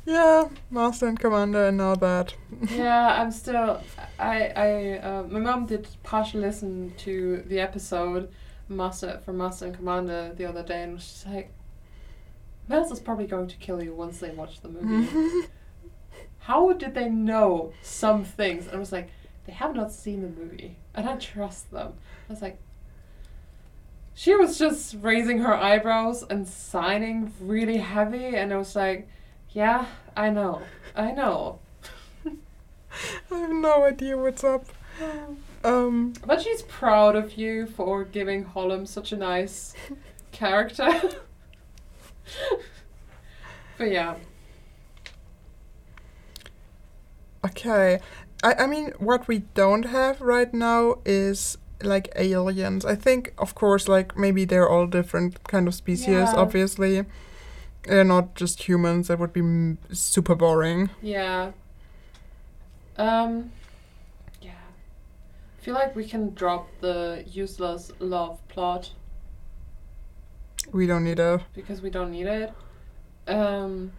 Yeah, 0.08 0.48
Master 0.72 1.06
and 1.08 1.20
Commander 1.20 1.68
and 1.68 1.82
all 1.82 1.98
that. 1.98 2.34
yeah, 2.72 3.22
I'm 3.22 3.30
still. 3.30 3.82
I 4.18 4.48
I 4.56 5.00
uh, 5.00 5.24
my 5.24 5.40
mom 5.40 5.66
did 5.66 5.86
partial 6.04 6.40
listen 6.40 6.94
to 7.00 7.44
the 7.46 7.60
episode 7.60 8.30
Master 8.70 9.20
from 9.26 9.40
Master 9.40 9.66
and 9.66 9.76
Commander 9.76 10.32
the 10.34 10.46
other 10.46 10.64
day, 10.64 10.84
and 10.84 11.02
she's 11.02 11.26
like, 11.28 11.52
"Miles 12.70 12.90
is 12.90 13.02
probably 13.02 13.28
going 13.28 13.50
to 13.50 13.58
kill 13.58 13.84
you 13.84 13.94
once 13.94 14.20
they 14.20 14.30
watch 14.30 14.62
the 14.62 14.70
movie." 14.70 15.48
How 16.40 16.72
did 16.72 16.96
they 16.96 17.10
know 17.10 17.74
some 17.82 18.24
things? 18.24 18.68
And 18.68 18.78
I 18.78 18.80
was 18.80 18.94
like, 18.94 19.10
they 19.46 19.52
have 19.52 19.76
not 19.76 19.92
seen 19.92 20.22
the 20.22 20.30
movie, 20.30 20.78
and 20.96 21.10
I 21.10 21.18
trust 21.18 21.70
them. 21.72 21.96
I 22.30 22.32
was 22.32 22.42
like. 22.42 22.60
She 24.14 24.34
was 24.34 24.58
just 24.58 24.96
raising 25.00 25.40
her 25.40 25.54
eyebrows 25.54 26.24
and 26.28 26.48
signing 26.48 27.34
really 27.40 27.78
heavy, 27.78 28.36
and 28.36 28.52
I 28.52 28.58
was 28.58 28.76
like, 28.76 29.08
"Yeah, 29.58 29.86
I 30.16 30.30
know, 30.30 30.62
I 30.96 31.12
know." 31.12 31.60
I 33.32 33.36
have 33.36 33.52
no 33.52 33.84
idea 33.86 34.18
what's 34.18 34.44
up. 34.44 34.66
Um, 35.64 36.14
But 36.26 36.42
she's 36.42 36.62
proud 36.62 37.16
of 37.16 37.38
you 37.38 37.66
for 37.66 38.04
giving 38.04 38.46
Hollum 38.46 38.88
such 38.88 39.12
a 39.12 39.18
nice 39.18 39.74
character. 40.32 40.90
but 43.78 43.92
yeah, 43.92 44.16
okay. 47.46 48.00
I, 48.44 48.54
I 48.54 48.68
mean, 48.68 48.94
what 49.00 49.28
we 49.28 49.40
don't 49.56 49.84
have 49.86 50.22
right 50.22 50.54
now 50.54 50.98
is 51.06 51.58
like 51.84 52.10
aliens. 52.16 52.86
I 52.86 52.96
think, 52.96 53.34
of 53.38 53.56
course, 53.56 53.88
like 53.88 54.18
maybe 54.18 54.46
they're 54.46 54.70
all 54.70 54.88
different 54.88 55.44
kind 55.48 55.68
of 55.68 55.76
species, 55.76 56.08
Yeah. 56.08 56.34
obviously. 56.36 57.06
They're 57.84 58.04
not 58.04 58.36
just 58.36 58.64
humans, 58.68 59.08
that 59.08 59.18
would 59.20 59.32
be 59.34 59.40
m- 59.40 59.78
super 59.92 60.36
boring. 60.36 60.90
yeah. 61.02 61.52
Um, 62.98 63.52
yeah. 64.42 64.52
I 65.60 65.62
feel 65.64 65.76
like 65.76 65.96
we 65.96 66.06
can 66.06 66.34
drop 66.34 66.68
the 66.82 67.24
useless 67.28 67.92
love 68.00 68.40
plot 68.48 68.92
We 70.72 70.88
don't 70.88 71.04
need 71.04 71.20
it. 71.20 71.42
because 71.54 71.82
we 71.82 71.90
don't 71.92 72.12
need 72.12 72.26
it. 72.26 72.52
Um, 73.28 73.92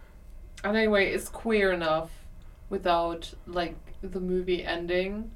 and 0.63 0.75
anyway, 0.75 1.11
it's 1.13 1.29
queer 1.29 1.71
enough 1.71 2.09
without 2.69 3.33
like 3.47 3.75
the 4.01 4.19
movie 4.19 4.63
ending. 4.65 5.31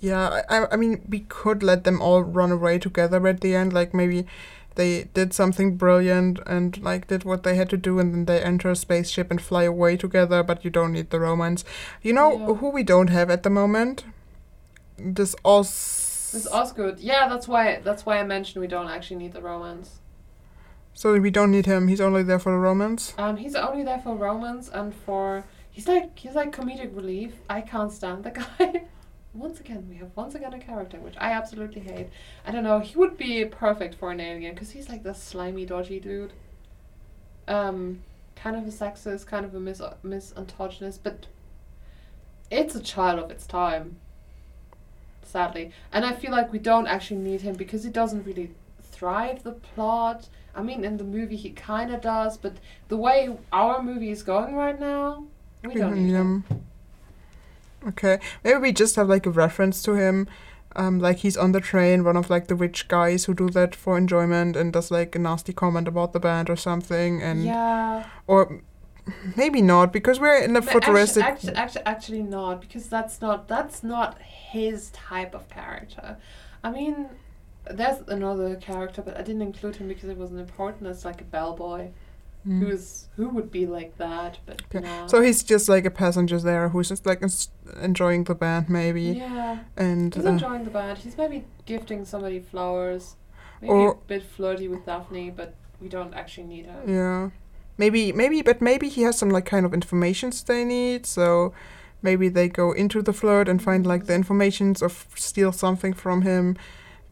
Yeah, 0.00 0.42
I, 0.48 0.58
I- 0.60 0.72
I 0.72 0.76
mean, 0.76 1.04
we 1.08 1.20
could 1.20 1.62
let 1.62 1.84
them 1.84 2.00
all 2.00 2.22
run 2.22 2.52
away 2.52 2.78
together 2.78 3.26
at 3.26 3.40
the 3.40 3.54
end, 3.54 3.72
like 3.72 3.92
maybe 3.92 4.26
they 4.76 5.04
did 5.14 5.32
something 5.34 5.76
brilliant 5.76 6.38
and 6.46 6.80
like 6.82 7.06
did 7.08 7.24
what 7.24 7.42
they 7.42 7.54
had 7.56 7.68
to 7.70 7.76
do 7.76 7.98
and 7.98 8.12
then 8.14 8.24
they 8.26 8.40
enter 8.42 8.70
a 8.70 8.76
spaceship 8.76 9.30
and 9.30 9.40
fly 9.42 9.64
away 9.64 9.96
together 9.96 10.42
but 10.42 10.64
you 10.64 10.70
don't 10.70 10.92
need 10.92 11.10
the 11.10 11.20
romance 11.20 11.64
you 12.02 12.12
know 12.12 12.30
Yeah. 12.38 12.54
who 12.54 12.70
we 12.70 12.82
don't 12.82 13.10
have 13.10 13.30
at 13.30 13.42
the 13.42 13.50
moment 13.50 14.04
this 14.98 15.34
os 15.44 16.30
This 16.32 16.46
Osgood. 16.46 17.00
Yeah, 17.00 17.28
that's 17.28 17.48
why 17.48 17.80
that's 17.82 18.06
why 18.06 18.18
I 18.20 18.22
mentioned 18.24 18.60
we 18.60 18.68
don't 18.68 18.88
actually 18.88 19.16
need 19.16 19.32
the 19.32 19.42
romance. 19.42 19.98
so 20.94 21.18
we 21.18 21.30
don't 21.30 21.50
need 21.50 21.66
him 21.66 21.88
he's 21.88 22.00
only 22.00 22.22
there 22.22 22.38
for 22.38 22.52
the 22.52 22.58
romance 22.58 23.14
Um, 23.18 23.36
he's 23.36 23.54
only 23.56 23.82
there 23.84 24.00
for 24.04 24.14
romance 24.14 24.68
and 24.72 24.94
for 24.94 25.44
he's 25.70 25.88
like 25.88 26.16
he's 26.18 26.34
like 26.34 26.50
comedic 26.54 26.94
relief. 26.94 27.32
I 27.48 27.60
can't 27.72 27.92
stand 27.92 28.24
the 28.24 28.30
guy. 28.40 28.84
Once 29.32 29.60
again, 29.60 29.86
we 29.88 29.96
have 29.96 30.10
once 30.16 30.34
again 30.34 30.52
a 30.52 30.58
character 30.58 30.98
which 30.98 31.14
I 31.18 31.32
absolutely 31.32 31.82
hate. 31.82 32.08
I 32.46 32.50
don't 32.50 32.64
know. 32.64 32.80
He 32.80 32.96
would 32.96 33.16
be 33.16 33.44
perfect 33.44 33.94
for 33.94 34.10
an 34.10 34.20
alien 34.20 34.54
because 34.54 34.72
he's 34.72 34.88
like 34.88 35.02
this 35.02 35.22
slimy, 35.22 35.66
dodgy 35.66 36.00
dude. 36.00 36.32
Um, 37.46 38.00
kind 38.34 38.56
of 38.56 38.64
a 38.64 38.70
sexist, 38.70 39.26
kind 39.26 39.44
of 39.44 39.54
a 39.54 39.60
mis 39.60 39.80
misandrogynous, 40.04 40.98
but 41.02 41.26
it's 42.50 42.74
a 42.74 42.80
child 42.82 43.18
of 43.20 43.30
its 43.30 43.46
time. 43.46 43.96
Sadly, 45.22 45.70
and 45.92 46.04
I 46.04 46.12
feel 46.12 46.32
like 46.32 46.52
we 46.52 46.58
don't 46.58 46.88
actually 46.88 47.20
need 47.20 47.42
him 47.42 47.54
because 47.54 47.84
he 47.84 47.90
doesn't 47.90 48.24
really 48.24 48.50
thrive 48.82 49.44
the 49.44 49.52
plot. 49.52 50.28
I 50.56 50.62
mean, 50.62 50.84
in 50.84 50.96
the 50.96 51.04
movie 51.04 51.36
he 51.36 51.50
kind 51.50 51.94
of 51.94 52.00
does, 52.00 52.36
but 52.36 52.54
the 52.88 52.96
way 52.96 53.36
our 53.52 53.80
movie 53.80 54.10
is 54.10 54.24
going 54.24 54.56
right 54.56 54.78
now, 54.78 55.24
we 55.64 55.74
don't 55.74 55.94
need 55.94 56.14
him. 56.14 56.44
Okay, 57.86 58.18
maybe 58.44 58.58
we 58.58 58.72
just 58.72 58.96
have 58.96 59.08
like 59.08 59.26
a 59.26 59.30
reference 59.30 59.82
to 59.82 59.94
him, 59.94 60.28
um, 60.76 61.00
like 61.00 61.18
he's 61.18 61.36
on 61.36 61.52
the 61.52 61.60
train, 61.60 62.04
one 62.04 62.16
of 62.16 62.30
like 62.30 62.46
the 62.48 62.54
rich 62.54 62.88
guys 62.88 63.24
who 63.24 63.34
do 63.34 63.48
that 63.50 63.74
for 63.74 63.96
enjoyment 63.98 64.56
and 64.56 64.72
does 64.72 64.90
like 64.90 65.14
a 65.14 65.18
nasty 65.18 65.52
comment 65.52 65.88
about 65.88 66.12
the 66.12 66.20
band 66.20 66.48
or 66.48 66.56
something, 66.56 67.22
and 67.22 67.44
yeah, 67.44 68.06
or 68.26 68.60
maybe 69.36 69.62
not 69.62 69.92
because 69.92 70.20
we're 70.20 70.42
in 70.42 70.54
a 70.56 70.60
but 70.60 70.70
futuristic. 70.70 71.24
Actually, 71.24 71.54
actually, 71.54 71.86
actually, 71.86 72.22
not 72.22 72.60
because 72.60 72.86
that's 72.88 73.20
not 73.20 73.48
that's 73.48 73.82
not 73.82 74.18
his 74.20 74.90
type 74.90 75.34
of 75.34 75.48
character. 75.48 76.16
I 76.62 76.70
mean, 76.70 77.08
there's 77.68 78.02
another 78.06 78.56
character, 78.56 79.02
but 79.02 79.16
I 79.16 79.22
didn't 79.22 79.42
include 79.42 79.76
him 79.76 79.88
because 79.88 80.08
it 80.08 80.16
wasn't 80.16 80.40
important. 80.40 80.86
It's 80.86 81.04
like 81.04 81.20
a 81.20 81.24
bellboy 81.24 81.88
Mm. 82.46 82.60
who's 82.60 83.08
who 83.16 83.28
would 83.28 83.50
be 83.50 83.66
like 83.66 83.98
that, 83.98 84.38
but 84.46 84.62
Okay. 84.74 84.80
no. 84.86 85.06
So 85.08 85.20
he's 85.20 85.42
just 85.42 85.68
like 85.68 85.84
a 85.84 85.90
passenger 85.90 86.38
there 86.38 86.70
who's 86.70 86.88
just 86.88 87.04
like 87.04 87.22
ens- 87.22 87.50
enjoying 87.82 88.24
the 88.24 88.34
band 88.34 88.70
maybe, 88.70 89.02
yeah, 89.02 89.58
and 89.76 90.14
he's 90.14 90.24
uh, 90.24 90.30
enjoying 90.30 90.64
the 90.64 90.70
band. 90.70 90.96
He's 90.98 91.18
maybe 91.18 91.44
gifting 91.66 92.06
somebody 92.06 92.40
flowers, 92.40 93.16
maybe 93.60 93.72
Or- 93.74 93.92
a 93.92 93.96
bit 94.06 94.22
flirty 94.22 94.68
with 94.68 94.86
Daphne, 94.86 95.28
but 95.30 95.54
we 95.82 95.88
don't 95.88 96.14
actually 96.14 96.46
need 96.46 96.64
her. 96.66 96.82
yeah, 96.86 97.30
maybe 97.76 98.10
maybe, 98.12 98.40
but 98.42 98.62
maybe 98.62 98.88
he 98.88 99.02
has 99.02 99.18
some 99.18 99.28
like 99.28 99.44
kind 99.44 99.66
of 99.66 99.74
informations 99.74 100.42
they 100.42 100.64
need. 100.64 101.04
So 101.04 101.52
maybe 102.00 102.30
they 102.30 102.48
go 102.48 102.72
into 102.72 103.02
the 103.02 103.12
flirt 103.12 103.48
and 103.50 103.62
find 103.62 103.86
like 103.86 104.06
the 104.06 104.14
informations 104.14 104.80
or 104.82 104.86
f- 104.88 105.08
steal 105.14 105.52
something 105.52 105.92
from 105.92 106.22
him, 106.22 106.56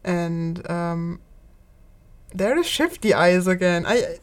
and 0.03 0.67
um, 0.71 1.19
there 2.33 2.57
is 2.57 2.65
shifty 2.65 3.13
eyes 3.13 3.45
again. 3.45 3.85
I 3.85 4.17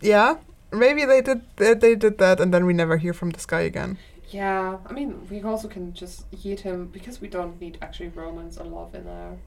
yeah. 0.00 0.38
Maybe 0.72 1.04
they 1.04 1.20
did 1.20 1.42
they, 1.56 1.74
they 1.74 1.94
did 1.94 2.18
that, 2.18 2.40
and 2.40 2.54
then 2.54 2.64
we 2.64 2.72
never 2.72 2.96
hear 2.96 3.12
from 3.12 3.30
this 3.30 3.46
guy 3.46 3.62
again. 3.62 3.98
Yeah, 4.30 4.78
I 4.86 4.92
mean, 4.92 5.26
we 5.28 5.42
also 5.42 5.66
can 5.66 5.92
just 5.92 6.30
yeet 6.30 6.60
him 6.60 6.86
because 6.86 7.20
we 7.20 7.26
don't 7.26 7.60
need 7.60 7.78
actually 7.82 8.10
romance 8.10 8.58
or 8.58 8.64
love 8.64 8.94
in 8.94 9.04
there. 9.04 9.38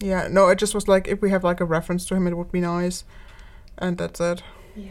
Yeah, 0.00 0.26
no, 0.28 0.48
it 0.48 0.58
just 0.58 0.74
was 0.74 0.88
like 0.88 1.06
if 1.06 1.22
we 1.22 1.30
have 1.30 1.44
like 1.44 1.60
a 1.60 1.64
reference 1.64 2.04
to 2.06 2.16
him, 2.16 2.26
it 2.26 2.36
would 2.36 2.50
be 2.50 2.60
nice, 2.60 3.04
and 3.78 3.96
that's 3.96 4.20
it. 4.20 4.42
Yeah. 4.74 4.90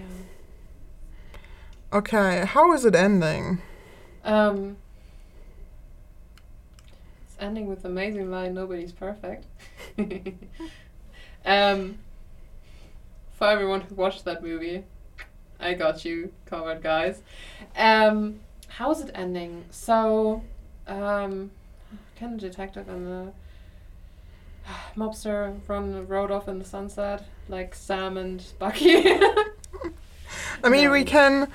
Okay, 1.91 2.45
how 2.45 2.71
is 2.73 2.85
it 2.85 2.95
ending? 2.95 3.61
Um. 4.23 4.77
It's 7.25 7.35
ending 7.39 7.67
with 7.67 7.83
amazing 7.83 8.31
line, 8.31 8.53
"Nobody's 8.53 8.93
perfect." 8.93 9.45
um. 11.45 11.99
For 13.37 13.47
everyone 13.47 13.81
who 13.81 13.95
watched 13.95 14.23
that 14.25 14.41
movie, 14.41 14.83
I 15.59 15.73
got 15.73 16.05
you 16.05 16.31
covered, 16.45 16.81
guys. 16.81 17.21
Um, 17.75 18.39
how 18.69 18.91
is 18.91 19.01
it 19.01 19.11
ending? 19.13 19.65
So, 19.71 20.41
um, 20.87 21.51
can 22.15 22.37
the 22.37 22.41
detective 22.49 22.87
and 22.87 23.05
the 23.07 23.31
mobster 24.97 25.57
run 25.67 25.91
the 25.91 26.03
road 26.03 26.31
off 26.31 26.47
in 26.47 26.59
the 26.59 26.65
sunset 26.65 27.27
like 27.49 27.75
Sam 27.75 28.17
and 28.17 28.43
Bucky? 28.57 29.03
I 30.63 30.69
mean, 30.69 30.89
we 30.91 31.03
can. 31.03 31.49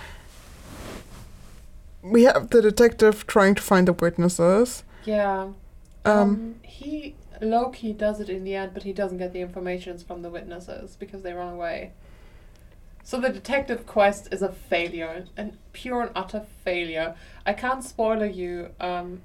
We 2.02 2.24
have 2.24 2.50
the 2.50 2.62
detective 2.62 3.26
trying 3.26 3.54
to 3.56 3.62
find 3.62 3.88
the 3.88 3.92
witnesses. 3.92 4.84
yeah. 5.04 5.48
Um, 6.04 6.18
Um, 6.18 6.54
he 6.62 7.14
Loki 7.40 7.92
does 7.92 8.20
it 8.20 8.28
in 8.28 8.44
the 8.44 8.54
end, 8.54 8.74
but 8.74 8.82
he 8.82 8.92
doesn't 8.92 9.18
get 9.18 9.32
the 9.32 9.40
informations 9.40 10.02
from 10.02 10.22
the 10.22 10.30
witnesses 10.30 10.96
because 10.98 11.22
they 11.22 11.32
run 11.32 11.52
away. 11.52 11.92
So 13.02 13.18
the 13.18 13.30
detective 13.30 13.86
quest 13.86 14.28
is 14.32 14.42
a 14.42 14.52
failure, 14.52 15.24
and 15.36 15.56
pure 15.72 16.02
and 16.02 16.10
utter 16.14 16.44
failure. 16.64 17.14
I 17.46 17.54
can't 17.54 17.82
spoiler 17.82 18.26
you 18.26 18.68
um, 18.78 19.22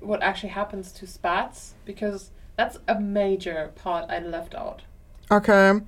what 0.00 0.22
actually 0.22 0.50
happens 0.50 0.92
to 0.92 1.06
Spats 1.06 1.74
because 1.84 2.30
that's 2.56 2.78
a 2.88 2.98
major 2.98 3.70
part 3.74 4.10
I 4.10 4.18
left 4.18 4.54
out. 4.54 4.82
okay, 5.30 5.80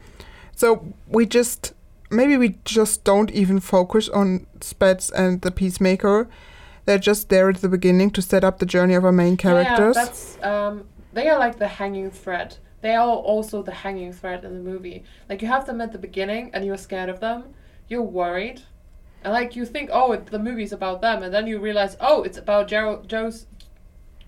so 0.54 0.92
we 1.08 1.26
just 1.26 1.72
maybe 2.10 2.36
we 2.36 2.56
just 2.64 3.04
don't 3.04 3.30
even 3.30 3.60
focus 3.60 4.08
on 4.08 4.46
Spats 4.60 5.10
and 5.10 5.40
the 5.42 5.50
Peacemaker. 5.50 6.28
They're 6.84 6.98
just 6.98 7.30
there 7.30 7.48
at 7.48 7.56
the 7.56 7.68
beginning 7.68 8.10
to 8.10 8.22
set 8.22 8.44
up 8.44 8.58
the 8.58 8.66
journey 8.66 8.94
of 8.94 9.04
our 9.04 9.12
main 9.12 9.36
characters. 9.36 9.96
Yeah, 9.96 10.04
that's 10.04 10.42
um, 10.42 10.84
they 11.14 11.28
are 11.28 11.38
like 11.38 11.58
the 11.58 11.68
hanging 11.68 12.10
thread. 12.10 12.56
They 12.82 12.94
are 12.94 13.08
also 13.08 13.62
the 13.62 13.72
hanging 13.72 14.12
thread 14.12 14.44
in 14.44 14.54
the 14.54 14.70
movie. 14.70 15.04
Like 15.28 15.40
you 15.40 15.48
have 15.48 15.66
them 15.66 15.80
at 15.80 15.92
the 15.92 15.98
beginning, 15.98 16.50
and 16.52 16.64
you're 16.64 16.76
scared 16.76 17.08
of 17.08 17.20
them. 17.20 17.54
You're 17.88 18.02
worried, 18.02 18.62
and 19.24 19.32
like 19.32 19.56
you 19.56 19.64
think, 19.64 19.88
oh, 19.90 20.14
the 20.16 20.38
movie's 20.38 20.72
about 20.72 21.00
them, 21.00 21.22
and 21.22 21.32
then 21.32 21.46
you 21.46 21.58
realize, 21.58 21.96
oh, 21.98 22.22
it's 22.22 22.36
about 22.36 22.68
Gerald, 22.68 23.08
Joe's, 23.08 23.46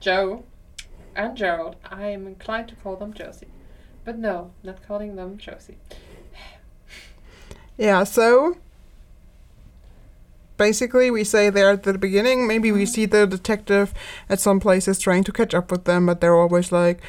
Joe, 0.01 0.45
and 1.15 1.37
Gerald. 1.37 1.77
I 1.85 2.07
am 2.07 2.27
inclined 2.27 2.69
to 2.69 2.77
call 2.77 2.97
them 2.97 3.13
Josie, 3.13 3.53
but 4.05 4.19
no, 4.19 4.53
not 4.63 4.87
calling 4.87 5.17
them 5.17 5.37
Josie. 5.37 5.77
Yeah, 7.79 8.05
so 8.05 8.57
basically 10.57 11.11
we 11.11 11.25
say 11.25 11.51
they're 11.51 11.71
at 11.71 11.83
the 11.83 11.99
beginning. 11.99 12.47
Maybe 12.47 12.73
we 12.73 12.87
see 12.87 13.07
the 13.07 13.27
detective 13.27 13.93
at 14.29 14.41
some 14.41 14.61
places 14.61 14.99
trying 14.99 15.25
to 15.25 15.33
catch 15.33 15.55
up 15.55 15.71
with 15.71 15.85
them, 15.85 16.07
but 16.07 16.21
they're 16.21 16.35
always 16.37 16.73
like 16.73 17.01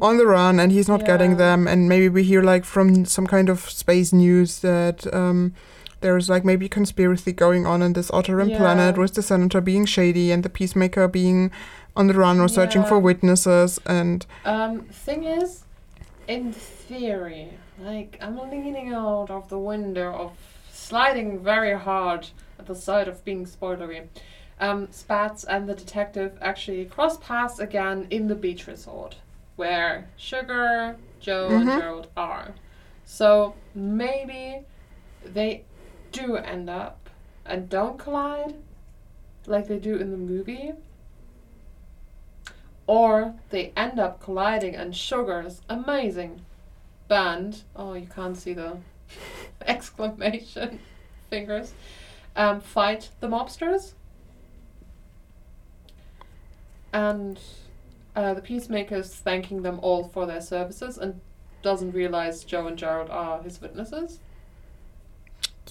on 0.00 0.16
the 0.16 0.26
run 0.26 0.58
and 0.60 0.72
he's 0.72 0.88
not 0.88 1.04
getting 1.04 1.36
them. 1.36 1.66
And 1.68 1.88
maybe 1.88 2.08
we 2.08 2.22
hear 2.24 2.42
like 2.42 2.64
from 2.64 3.04
some 3.04 3.26
kind 3.26 3.48
of 3.48 3.60
space 3.70 4.12
news 4.12 4.60
that 4.60 5.12
um, 5.14 5.52
there's 6.00 6.30
like 6.30 6.44
maybe 6.44 6.68
conspiracy 6.68 7.32
going 7.32 7.66
on 7.66 7.82
in 7.82 7.92
this 7.92 8.10
outer 8.12 8.36
rim 8.36 8.48
Yeah. 8.50 8.58
planet 8.58 8.96
with 8.96 9.14
the 9.14 9.22
senator 9.22 9.60
being 9.60 9.84
shady 9.84 10.30
and 10.32 10.42
the 10.42 10.48
peacemaker 10.48 11.06
being 11.08 11.50
on 11.96 12.06
the 12.06 12.14
run 12.14 12.40
or 12.40 12.48
searching 12.48 12.84
for 12.84 12.98
witnesses 12.98 13.78
and 13.84 14.24
Um, 14.44 14.82
thing 14.92 15.24
is, 15.24 15.64
in 16.28 16.52
theory, 16.52 17.48
like 17.82 18.16
I'm 18.22 18.38
leaning 18.50 18.94
out 18.94 19.28
of 19.30 19.48
the 19.48 19.58
window 19.58 20.12
of 20.14 20.30
sliding 20.72 21.40
very 21.40 21.76
hard 21.76 22.28
side 22.74 23.08
of 23.08 23.24
being 23.24 23.46
spoilery. 23.46 24.06
Um, 24.58 24.88
Spats 24.90 25.44
and 25.44 25.68
the 25.68 25.74
detective 25.74 26.36
actually 26.40 26.84
cross 26.84 27.16
paths 27.18 27.58
again 27.58 28.06
in 28.10 28.26
the 28.28 28.34
beach 28.34 28.66
resort, 28.66 29.16
where 29.56 30.08
Sugar, 30.16 30.96
Joe, 31.18 31.48
and 31.50 31.68
Mhm. 31.68 31.78
Gerald 31.78 32.08
are. 32.16 32.54
So 33.04 33.54
maybe 33.74 34.64
they 35.24 35.64
do 36.12 36.36
end 36.36 36.68
up 36.68 37.08
and 37.46 37.68
don't 37.68 37.98
collide 37.98 38.54
like 39.46 39.66
they 39.66 39.78
do 39.78 39.96
in 39.96 40.10
the 40.10 40.16
movie 40.16 40.72
or 42.86 43.34
they 43.50 43.72
end 43.76 43.98
up 43.98 44.20
colliding 44.20 44.74
and 44.74 44.94
Sugar's 44.96 45.60
amazing 45.68 46.44
band 47.08 47.62
oh 47.74 47.94
you 47.94 48.06
can't 48.06 48.36
see 48.36 48.52
the 48.52 48.76
exclamation 49.66 50.78
fingers 51.28 51.72
um, 52.36 52.60
fight 52.60 53.10
the 53.20 53.26
mobsters 53.28 53.94
and 56.92 57.38
uh, 58.16 58.34
the 58.34 58.40
peacemakers 58.42 59.14
thanking 59.14 59.62
them 59.62 59.78
all 59.82 60.04
for 60.08 60.26
their 60.26 60.40
services 60.40 60.98
and 60.98 61.20
doesn't 61.62 61.92
realize 61.92 62.42
Joe 62.44 62.66
and 62.66 62.76
Gerald 62.76 63.10
are 63.10 63.42
his 63.42 63.60
witnesses 63.60 64.18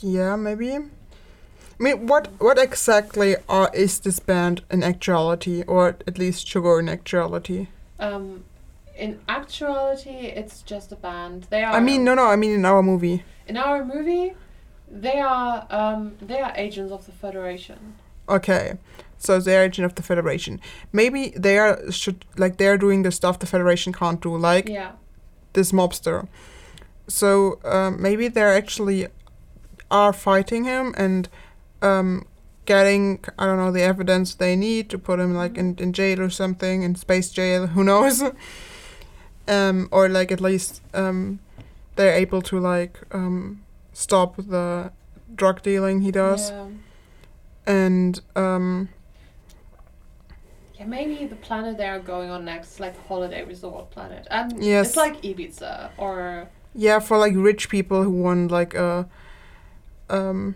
Yeah, 0.01 0.36
maybe. 0.38 0.76
I 0.76 1.84
mean, 1.84 2.07
what 2.07 2.28
what 2.39 2.57
exactly 2.60 3.36
are 3.47 3.70
is 3.74 3.99
this 3.99 4.20
band 4.20 4.62
in 4.70 4.84
actuality, 4.84 5.64
or 5.68 5.88
at 6.07 6.18
least 6.18 6.47
Sugar 6.47 6.80
in 6.80 6.89
actuality? 6.89 7.68
um, 7.99 8.43
in 8.97 9.20
actuality, 9.30 10.28
it's 10.39 10.62
just 10.62 10.91
a 10.91 10.95
band. 10.97 11.47
They 11.49 11.64
are. 11.64 11.74
I 11.74 11.80
mean, 11.80 12.03
no, 12.03 12.16
no, 12.16 12.26
I 12.28 12.36
mean 12.36 12.51
in 12.51 12.66
our 12.66 12.84
movie. 12.84 13.24
in 13.47 13.55
our 13.57 13.84
movie, 13.86 14.34
they 14.92 15.20
are 15.20 15.66
um, 15.70 16.16
they 16.22 16.40
are 16.42 16.54
agents 16.56 16.92
of 16.92 17.06
the 17.06 17.12
Federation. 17.12 17.96
Okay, 18.28 18.78
so 19.18 19.40
they're 19.40 19.64
agent 19.66 19.86
of 19.86 19.96
the 19.96 20.04
Federation. 20.04 20.60
Maybe 20.92 21.30
they 21.36 21.58
are 21.58 21.92
should 21.92 22.26
like 22.38 22.58
they're 22.58 22.78
doing 22.78 23.04
the 23.04 23.12
stuff 23.12 23.40
the 23.40 23.46
Federation 23.48 23.94
can't 23.94 24.22
do, 24.22 24.36
like 24.38 24.68
Yeah. 24.70 24.92
this 25.54 25.72
mobster. 25.72 26.28
So 27.08 27.60
um, 27.66 28.02
maybe 28.02 28.28
they're 28.28 28.56
actually 28.56 29.08
are 29.90 30.14
fighting 30.14 30.66
him 30.66 30.94
and 30.98 31.28
um, 31.82 32.26
getting 32.66 33.20
I 33.40 33.46
don't 33.48 33.58
know 33.58 33.72
the 33.72 33.82
evidence 33.82 34.36
they 34.36 34.56
need 34.56 34.90
to 34.92 35.00
put 35.00 35.20
him 35.20 35.34
like 35.34 35.58
in, 35.58 35.76
in 35.80 35.94
jail 35.94 36.22
or 36.22 36.30
something 36.30 36.84
in 36.84 36.94
space 36.96 37.32
jail. 37.32 37.68
Who 37.68 37.84
knows? 37.84 38.22
um, 39.48 39.88
or 39.92 40.08
like 40.10 40.32
at 40.32 40.42
least 40.42 40.82
um, 40.94 41.40
they're 41.96 42.14
able 42.14 42.42
to 42.44 42.60
like 42.60 43.00
um, 43.12 43.62
stop 44.00 44.36
the 44.38 44.91
drug 45.36 45.62
dealing 45.62 46.02
he 46.02 46.12
does 46.12 46.52
Yeah. 46.52 46.68
and 47.68 48.22
um, 48.36 48.89
Yeah, 50.78 50.86
maybe 50.86 51.26
the 51.28 51.36
planet 51.36 51.78
they 51.78 51.88
are 51.88 52.00
going 52.00 52.30
on 52.30 52.45
next 52.45 52.68
is 52.76 52.80
like 52.80 52.95
a 52.97 53.02
holiday 53.08 53.43
resort 53.43 53.91
planet, 53.91 54.26
and 54.32 54.64
Yes. 54.64 54.88
it's 54.88 54.95
like 54.97 55.22
Ibiza 55.22 55.91
or 55.97 56.47
Yeah, 56.74 57.00
for 57.00 57.18
like 57.18 57.34
rich 57.36 57.68
people 57.70 58.04
who 58.04 58.12
want 58.12 58.52
like 58.52 58.74
a 58.74 59.08
um 60.10 60.56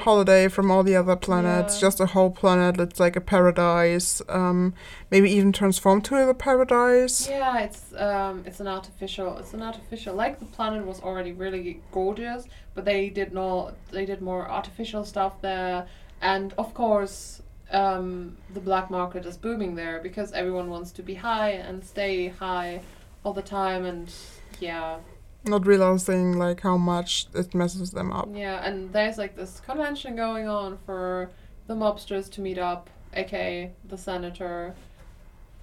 holiday 0.00 0.48
from 0.48 0.70
all 0.70 0.82
the 0.82 0.96
other 0.96 1.16
planets, 1.16 1.74
Yeah. 1.76 1.80
just 1.88 2.00
a 2.00 2.06
whole 2.06 2.30
planet 2.30 2.76
that's 2.76 3.00
like 3.00 3.16
a 3.16 3.20
paradise. 3.20 4.22
Um 4.28 4.74
maybe 5.10 5.30
even 5.30 5.52
transform 5.52 6.00
to 6.02 6.16
a 6.28 6.34
paradise. 6.34 7.28
yeah, 7.28 7.58
it's 7.60 7.92
um, 7.94 8.44
it's 8.46 8.60
an 8.60 8.68
artificial, 8.68 9.38
it's 9.38 9.52
an 9.54 9.62
artificial. 9.62 10.14
Like 10.14 10.38
the 10.38 10.46
planet 10.46 10.86
was 10.86 11.00
already 11.00 11.32
really 11.32 11.80
gorgeous, 11.92 12.46
but 12.74 12.84
they 12.84 13.08
did 13.10 13.32
not, 13.32 13.74
they 13.90 14.04
did 14.06 14.20
more 14.22 14.48
artificial 14.48 15.04
stuff 15.04 15.40
there, 15.42 15.86
and 16.20 16.52
of 16.58 16.74
course. 16.74 17.42
Um, 17.72 18.36
the 18.52 18.58
black 18.58 18.90
market 18.90 19.24
is 19.24 19.36
booming 19.36 19.76
there 19.76 20.00
because 20.02 20.32
everyone 20.32 20.70
wants 20.70 20.90
to 20.90 21.04
be 21.04 21.14
high 21.14 21.50
and 21.50 21.84
stay 21.84 22.26
high 22.26 22.80
all 23.24 23.32
the 23.32 23.42
time, 23.42 23.84
and 23.84 24.12
yeah, 24.58 24.96
Not 25.44 25.66
realizing 25.66 26.38
like 26.38 26.60
how 26.60 26.76
much 26.76 27.26
it 27.34 27.54
messes 27.54 27.90
them 27.92 28.12
up. 28.12 28.28
Yeah, 28.34 28.64
and 28.66 28.92
there's 28.92 29.16
like 29.18 29.36
this 29.36 29.60
convention 29.60 30.14
going 30.16 30.46
on 30.48 30.78
for 30.84 31.30
the 31.66 31.74
mobsters 31.74 32.30
to 32.32 32.40
meet 32.40 32.58
up, 32.58 32.90
aka 33.14 33.72
the 33.88 33.96
senator, 33.96 34.74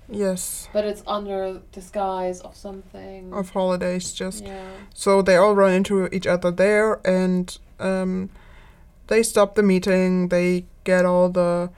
Yes. 0.10 0.68
but 0.74 0.84
it's 0.86 1.04
under 1.06 1.62
disguise 1.72 2.42
of 2.42 2.56
something. 2.56 3.32
Of 3.34 3.52
holidays 3.52 4.14
just 4.14 4.46
yeah. 4.46 4.72
So 4.96 5.22
they 5.22 5.36
all 5.36 5.54
run 5.56 5.74
into 5.74 6.08
each 6.16 6.26
other 6.26 6.50
there, 6.50 7.00
and 7.06 7.56
um, 7.80 8.30
they 9.08 9.22
stop 9.22 9.54
the 9.56 9.64
meeting. 9.64 10.30
They 10.30 10.66
get 10.86 11.06
all 11.06 11.30
the 11.30 11.70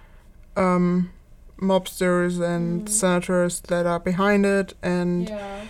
um, 0.56 1.12
mobsters 1.60 2.40
and 2.42 2.86
Mhm. 2.86 2.90
senators 2.90 3.60
that 3.62 3.86
are 3.86 4.00
behind 4.00 4.46
it, 4.46 4.74
and 4.82 5.28
Yeah. 5.30 5.62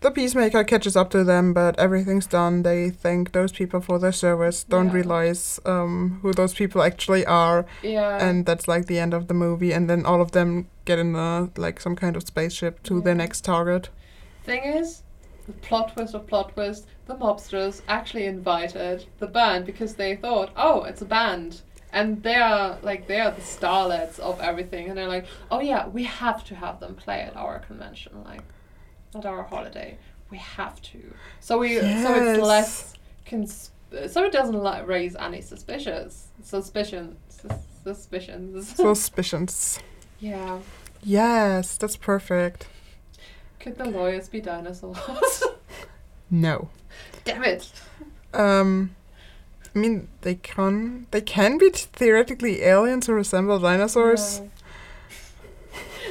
The 0.00 0.10
peacemaker 0.10 0.64
catches 0.64 0.96
up 0.96 1.10
to 1.10 1.24
them. 1.24 1.52
But 1.52 1.78
everything's 1.78 2.26
done. 2.26 2.62
They 2.62 2.90
thank 2.90 3.32
those 3.32 3.52
people 3.52 3.80
for 3.80 3.98
their 3.98 4.12
service. 4.12 4.64
Don't 4.64 4.86
Yeah. 4.88 4.92
realize 4.94 5.60
um, 5.64 6.18
who 6.22 6.32
those 6.32 6.54
people 6.54 6.82
actually 6.82 7.24
are, 7.26 7.66
Yeah. 7.82 8.18
and 8.26 8.46
that's 8.46 8.66
like 8.68 8.86
the 8.86 8.98
end 8.98 9.14
of 9.14 9.28
the 9.28 9.34
movie. 9.34 9.72
And 9.72 9.88
then 9.90 10.04
all 10.06 10.20
of 10.20 10.32
them 10.32 10.68
get 10.84 10.98
in 10.98 11.14
a 11.14 11.50
like 11.56 11.80
some 11.80 11.96
kind 11.96 12.16
of 12.16 12.22
spaceship 12.26 12.82
to 12.84 13.00
their 13.00 13.14
next 13.14 13.44
target. 13.44 13.90
Thing 14.44 14.62
is, 14.64 15.02
the 15.46 15.52
plot 15.52 15.92
twist 15.94 16.14
of 16.14 16.26
plot 16.26 16.52
twist, 16.54 16.86
the 17.06 17.14
mobsters 17.14 17.82
actually 17.88 18.24
invited 18.26 19.06
the 19.18 19.26
band 19.26 19.66
because 19.66 19.94
they 19.94 20.16
thought, 20.16 20.50
oh, 20.56 20.84
it's 20.84 21.02
a 21.02 21.04
band. 21.04 21.60
And 21.92 22.22
they 22.22 22.36
are 22.36 22.78
like 22.82 23.08
they 23.08 23.18
are 23.20 23.32
the 23.32 23.40
starlets 23.42 24.18
of 24.20 24.40
everything, 24.40 24.88
and 24.88 24.96
they're 24.96 25.08
like, 25.08 25.26
oh 25.50 25.60
yeah, 25.60 25.88
we 25.88 26.04
have 26.04 26.44
to 26.44 26.54
have 26.54 26.78
them 26.78 26.94
play 26.94 27.20
at 27.20 27.36
our 27.36 27.58
convention, 27.58 28.12
like 28.24 28.42
at 29.14 29.26
our 29.26 29.42
holiday. 29.42 29.98
We 30.30 30.38
have 30.38 30.80
to. 30.82 30.98
So 31.40 31.58
we 31.58 31.76
so 31.78 32.14
it's 32.14 32.42
less 32.42 32.94
cons- 33.26 33.70
so 34.08 34.24
it 34.24 34.32
doesn't 34.32 34.54
like 34.62 34.86
raise 34.86 35.16
any 35.16 35.40
suspicious 35.40 36.28
suspicions 36.42 37.16
sus- 37.28 37.64
suspicions. 37.84 38.68
Suspicions. 38.76 39.80
yeah. 40.20 40.60
Yes, 41.02 41.76
that's 41.78 41.96
perfect. 41.96 42.68
Could 43.58 43.78
the 43.78 43.86
lawyers 43.86 44.28
be 44.28 44.40
dinosaurs? 44.40 45.42
No. 46.32 46.68
Damn 47.24 47.42
it. 47.42 47.72
Um, 48.32 48.94
I 49.74 49.78
mean, 49.78 50.06
they 50.20 50.36
can 50.36 51.06
they 51.10 51.20
can 51.20 51.58
be 51.58 51.70
t- 51.72 51.88
theoretically 51.92 52.62
aliens 52.62 53.08
who 53.08 53.14
resemble 53.14 53.58
dinosaurs. 53.58 54.40
No. 54.40 54.50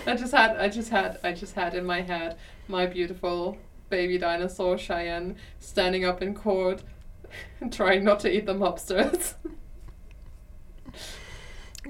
I 0.07 0.15
just 0.15 0.33
had, 0.33 0.57
I 0.57 0.67
just 0.67 0.89
had, 0.89 1.19
I 1.23 1.31
just 1.31 1.55
had 1.55 1.73
in 1.73 1.85
my 1.85 2.01
head 2.01 2.35
my 2.69 2.85
beautiful 2.85 3.57
baby 3.89 4.17
dinosaur 4.17 4.77
Cheyenne 4.77 5.35
standing 5.59 6.05
up 6.05 6.21
in 6.21 6.33
court, 6.35 6.83
trying 7.71 8.03
not 8.05 8.19
to 8.21 8.31
eat 8.33 8.45
the 8.45 8.53
mobsters. 8.53 9.33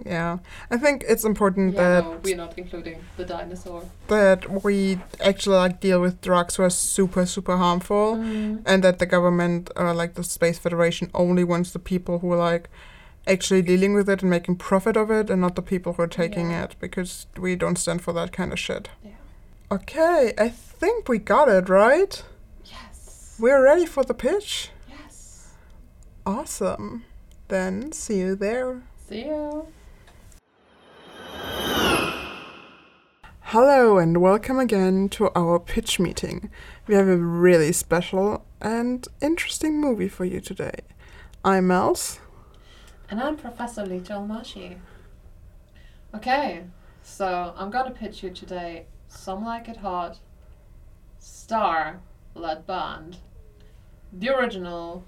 Yeah, 0.06 0.38
I 0.72 0.78
think 0.78 1.04
it's 1.10 1.26
important 1.26 1.74
yeah, 1.74 1.82
that 1.82 2.04
no, 2.06 2.20
we're 2.24 2.36
not 2.38 2.58
including 2.58 3.04
the 3.18 3.26
dinosaur. 3.26 3.84
that 4.08 4.64
we 4.64 5.00
actually 5.20 5.58
like 5.58 5.82
deal 5.82 6.00
with 6.00 6.22
drugs 6.22 6.56
who 6.56 6.64
are 6.64 6.70
super 6.70 7.26
super 7.26 7.58
harmful, 7.58 8.16
Mm. 8.16 8.62
and 8.66 8.84
that 8.84 9.00
the 9.00 9.06
government 9.06 9.72
or 9.76 9.94
like 9.94 10.14
the 10.14 10.24
Space 10.24 10.60
Federation 10.60 11.10
only 11.14 11.44
wants 11.44 11.72
the 11.72 11.80
people 11.80 12.20
who 12.20 12.32
are 12.32 12.38
like 12.38 12.70
actually 13.28 13.62
dealing 13.64 13.94
with 13.94 14.08
it 14.10 14.22
and 14.22 14.30
making 14.30 14.56
profit 14.58 14.96
of 14.96 15.10
it, 15.12 15.30
and 15.30 15.42
not 15.42 15.56
the 15.56 15.62
people 15.62 15.94
who 15.94 16.04
are 16.04 16.08
taking 16.08 16.52
Yeah. 16.52 16.64
it 16.66 16.76
because 16.80 17.26
we 17.38 17.56
don't 17.58 17.78
stand 17.78 18.02
for 18.02 18.14
that 18.14 18.32
kind 18.32 18.54
of 18.54 18.60
shit. 18.60 18.90
Yeah. 19.04 19.09
Okay, 19.72 20.34
I 20.36 20.50
think 20.50 21.08
we 21.08 21.20
got 21.20 21.48
it 21.48 21.70
right. 21.70 22.24
Yes. 22.66 23.38
We're 23.40 23.64
ready 23.64 23.86
for 23.86 24.04
the 24.04 24.16
pitch. 24.16 24.72
Yes. 24.90 25.54
Awesome. 26.26 27.06
Then 27.50 27.92
see 27.92 28.18
you 28.18 28.36
there. 28.36 28.82
See 29.08 29.26
you. 29.26 29.68
Hello 33.42 34.00
and 34.00 34.20
welcome 34.20 34.58
again 34.58 35.08
to 35.10 35.30
our 35.36 35.60
pitch 35.60 36.00
meeting. 36.00 36.50
We 36.88 36.96
have 36.96 37.08
a 37.08 37.18
really 37.18 37.72
special 37.72 38.46
and 38.60 39.08
interesting 39.22 39.80
movie 39.80 40.10
for 40.10 40.26
you 40.26 40.42
today. 40.42 40.80
I'm 41.46 41.68
Mels. 41.68 42.20
And 43.08 43.22
I'm 43.22 43.38
Professor 43.38 43.86
Lita 43.86 44.14
Almashi. 44.14 44.80
Okay, 46.16 46.64
so 47.04 47.54
I'm 47.56 47.70
gonna 47.70 47.92
pitch 47.92 48.24
you 48.24 48.32
today 48.32 48.88
Some 49.10 49.44
Like 49.44 49.68
It 49.68 49.78
Hot, 49.78 50.20
Star 51.20 52.00
Led 52.36 52.66
Band. 52.66 53.18
The 54.14 54.30
original 54.30 55.04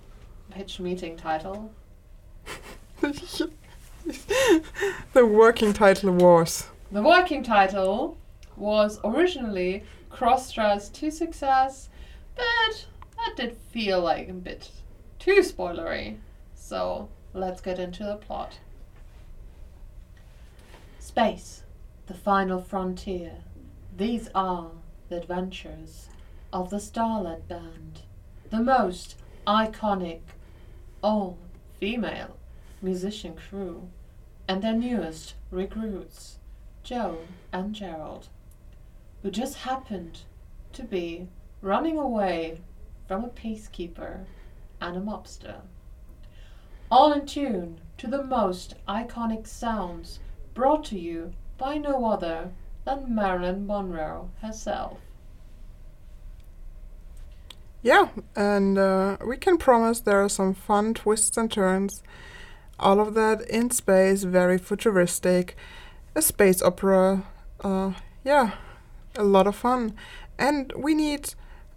pitch 0.50 0.80
meeting 0.80 1.16
title. 1.16 1.72
the 3.02 3.52
working 5.26 5.74
title 5.74 6.14
was 6.14 6.68
The 6.92 7.02
working 7.02 7.44
title 7.44 8.18
was 8.58 9.00
originally 9.04 9.84
Cross-Dress 10.10 10.90
to 10.90 11.10
Success, 11.10 11.90
but 12.36 12.86
that 13.16 13.36
did 13.38 13.56
feel 13.72 14.02
like 14.02 14.28
a 14.30 14.34
bit 14.34 14.70
too 15.20 15.42
spoilery. 15.42 16.18
So 16.54 17.10
let's 17.34 17.62
get 17.62 17.80
into 17.80 18.04
the 18.04 18.16
plot. 18.16 18.60
Space, 21.00 21.64
the 22.08 22.14
final 22.14 22.62
frontier. 22.62 23.38
These 23.98 24.30
are 24.34 24.72
the 25.10 25.18
adventures 25.18 26.08
of 26.54 26.70
the 26.70 26.78
Starlet 26.78 27.48
Band, 27.50 28.04
the 28.50 28.62
most 28.62 29.18
iconic 29.46 30.22
all 31.04 31.38
female 31.78 32.38
musician 32.82 33.36
crew, 33.36 33.90
and 34.48 34.62
their 34.62 34.74
newest 34.74 35.36
recruits, 35.52 36.40
Joe 36.84 37.20
and 37.52 37.76
Gerald, 37.76 38.30
who 39.24 39.30
just 39.30 39.58
happened 39.58 40.22
to 40.72 40.84
be 40.84 41.28
running 41.62 41.98
away 41.98 42.62
from 43.08 43.26
a 43.26 43.30
peacekeeper 43.30 44.26
and 44.80 44.96
a 44.96 45.02
mobster. 45.02 45.62
All 46.90 47.12
in 47.12 47.26
tune 47.26 47.82
to 47.98 48.08
the 48.08 48.24
most 48.24 48.76
iconic 48.88 49.48
sounds 49.48 50.20
brought 50.54 50.86
to 50.86 50.98
you 50.98 51.34
by 51.58 51.78
no 51.78 52.06
other 52.06 52.52
than 52.86 53.14
Marilyn 53.14 53.66
Monroe 53.68 54.30
herself. 54.42 54.98
yeah, 57.84 58.10
and 58.36 58.78
uh, 58.78 59.18
we 59.26 59.38
can 59.38 59.58
promise 59.58 60.02
there 60.02 60.24
are 60.24 60.30
some 60.30 60.54
fun 60.54 60.94
twists 60.94 61.36
and 61.38 61.52
turns. 61.52 62.04
All 62.80 63.00
of 63.00 63.14
that 63.16 63.42
in 63.50 63.72
space, 63.72 64.24
very 64.24 64.58
futuristic, 64.58 65.56
a 66.16 66.22
space 66.22 66.62
opera. 66.62 67.24
Uh, 67.64 67.94
yeah, 68.24 68.52
a 69.16 69.24
lot 69.24 69.48
of 69.48 69.56
fun. 69.56 69.94
and 70.38 70.74
we 70.76 70.94
need 70.96 71.34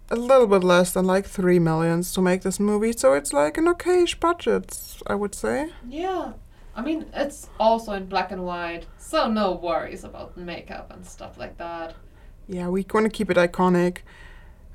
a 0.09 0.15
little 0.15 0.47
bit 0.47 0.63
less 0.63 0.91
than 0.93 1.05
like 1.05 1.25
three 1.25 1.59
millions 1.59 2.11
to 2.13 2.21
make 2.21 2.41
this 2.41 2.59
movie, 2.59 2.91
so 2.93 3.13
it's 3.13 3.33
like 3.33 3.57
an 3.57 3.65
okayish 3.65 4.19
budget, 4.19 4.97
I 5.07 5.15
would 5.15 5.33
say. 5.35 5.69
Yeah. 5.89 6.33
I 6.75 6.81
mean, 6.81 7.05
it's 7.13 7.49
also 7.59 7.93
in 7.93 8.07
black 8.07 8.31
and 8.31 8.43
white, 8.45 8.85
so 8.97 9.29
no 9.29 9.53
worries 9.53 10.03
about 10.03 10.35
makeup 10.35 10.91
and 10.93 11.05
stuff 11.05 11.37
like 11.37 11.57
that. 11.57 11.95
Yeah, 12.47 12.67
we 12.67 12.85
want 12.93 13.05
to 13.05 13.09
keep 13.09 13.29
it 13.31 13.37
iconic. 13.37 13.99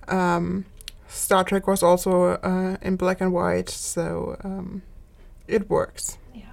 Um, 0.09 0.65
Star 1.09 1.45
Trek 1.45 1.67
was 1.67 1.83
also 1.83 2.33
uh, 2.43 2.77
in 2.81 2.97
black 2.97 3.21
and 3.21 3.33
white, 3.33 3.69
so 3.69 4.37
um, 4.43 4.83
it 5.47 5.69
works. 5.69 6.19
Yeah. 6.35 6.45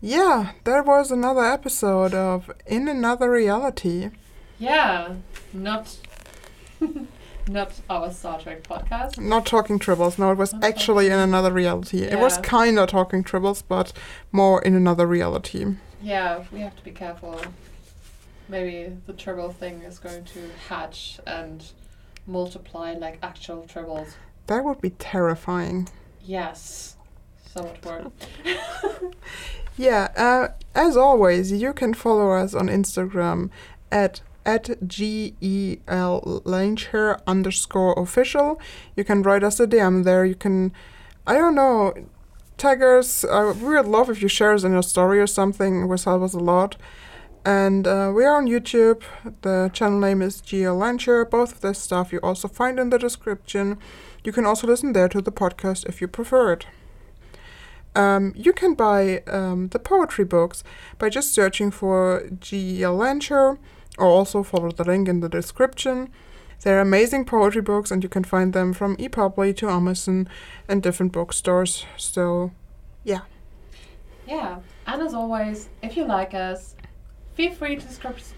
Yeah, 0.00 0.52
that 0.64 0.86
was 0.86 1.10
another 1.10 1.44
episode 1.44 2.14
of 2.14 2.50
In 2.66 2.88
Another 2.88 3.30
Reality. 3.30 4.10
Yeah. 4.58 5.14
Not. 5.52 5.98
not 7.48 7.72
our 7.88 8.10
Star 8.12 8.40
Trek 8.40 8.62
podcast. 8.62 9.18
Not 9.18 9.46
talking 9.46 9.78
tribbles, 9.78 10.18
no, 10.18 10.30
it 10.32 10.38
was 10.38 10.52
Not 10.52 10.64
actually 10.64 11.06
in 11.06 11.18
another 11.18 11.52
reality. 11.52 12.02
It 12.02 12.18
was 12.18 12.38
kind 12.38 12.78
of 12.78 12.88
talking 12.88 13.22
tribbles, 13.24 13.62
but 13.66 13.92
more 14.32 14.62
in 14.62 14.74
another 14.74 15.06
reality. 15.06 15.66
Yeah, 16.02 16.44
we 16.52 16.60
have 16.60 16.76
to 16.76 16.84
be 16.84 16.90
careful. 16.90 17.40
Maybe 18.48 18.96
the 19.06 19.12
tribble 19.12 19.52
thing 19.52 19.82
is 19.82 19.98
going 19.98 20.24
to 20.24 20.50
hatch 20.68 21.18
and 21.26 21.64
multiply 22.26 22.92
like 22.92 23.18
actual 23.22 23.62
tribbles. 23.62 24.14
That 24.46 24.64
would 24.64 24.80
be 24.80 24.90
terrifying. 24.90 25.88
Yes. 26.22 26.96
So 27.52 27.70
much. 27.84 28.12
Yeah, 29.76 30.08
uh, 30.16 30.48
as 30.74 30.96
always, 30.96 31.52
you 31.52 31.72
can 31.74 31.92
follow 31.92 32.32
us 32.32 32.54
on 32.54 32.68
Instagram 32.68 33.50
at 33.92 34.22
at 34.46 34.88
G-E-L 34.88 36.42
underscore 37.26 37.92
official. 37.98 38.60
You 38.96 39.04
can 39.04 39.22
write 39.22 39.42
us 39.42 39.58
a 39.60 39.66
DM 39.66 40.04
there. 40.04 40.24
You 40.24 40.36
can, 40.36 40.72
I 41.26 41.34
don't 41.34 41.56
know, 41.56 41.92
tag 42.56 42.80
us. 42.80 43.24
Uh, 43.24 43.52
we 43.60 43.74
would 43.74 43.86
love 43.86 44.08
if 44.08 44.22
you 44.22 44.28
share 44.28 44.54
us 44.54 44.62
in 44.64 44.72
your 44.72 44.84
story 44.84 45.20
or 45.20 45.26
something. 45.26 45.82
It 45.82 45.86
would 45.86 46.02
help 46.02 46.22
us 46.22 46.32
a 46.32 46.38
lot. 46.38 46.76
And 47.44 47.86
uh, 47.86 48.12
we 48.14 48.24
are 48.24 48.36
on 48.36 48.46
YouTube. 48.46 49.02
The 49.42 49.70
channel 49.72 49.98
name 49.98 50.22
is 50.22 50.40
J.E.L. 50.40 50.78
Lehnsherr. 50.78 51.28
Both 51.28 51.52
of 51.52 51.60
this 51.60 51.78
stuff 51.78 52.12
you 52.12 52.20
also 52.22 52.48
find 52.48 52.78
in 52.78 52.90
the 52.90 52.98
description. 52.98 53.78
You 54.24 54.32
can 54.32 54.46
also 54.46 54.66
listen 54.66 54.92
there 54.92 55.08
to 55.08 55.20
the 55.20 55.32
podcast 55.32 55.86
if 55.88 56.00
you 56.00 56.08
prefer 56.08 56.52
it. 56.52 56.66
Um, 57.94 58.32
you 58.36 58.52
can 58.52 58.74
buy 58.74 59.22
um, 59.26 59.68
the 59.68 59.78
poetry 59.78 60.24
books 60.24 60.62
by 60.98 61.08
just 61.08 61.32
searching 61.32 61.70
for 61.70 62.28
J.E.L. 62.40 62.98
Lehnsherr 62.98 63.58
or 63.98 64.06
also 64.06 64.42
follow 64.42 64.70
the 64.70 64.84
link 64.84 65.08
in 65.08 65.20
the 65.20 65.28
description. 65.28 66.10
They're 66.62 66.80
amazing 66.80 67.26
poetry 67.26 67.62
books 67.62 67.90
and 67.90 68.02
you 68.02 68.08
can 68.08 68.24
find 68.24 68.52
them 68.52 68.72
from 68.72 68.96
epubli 68.96 69.56
to 69.58 69.68
Amazon 69.68 70.28
and 70.68 70.82
different 70.82 71.12
bookstores. 71.12 71.84
So, 71.96 72.52
yeah. 73.04 73.20
Yeah. 74.26 74.60
And 74.86 75.02
as 75.02 75.14
always, 75.14 75.68
if 75.82 75.96
you 75.96 76.04
like 76.04 76.34
us, 76.34 76.74
feel 77.34 77.52
free 77.52 77.76
to 77.76 77.86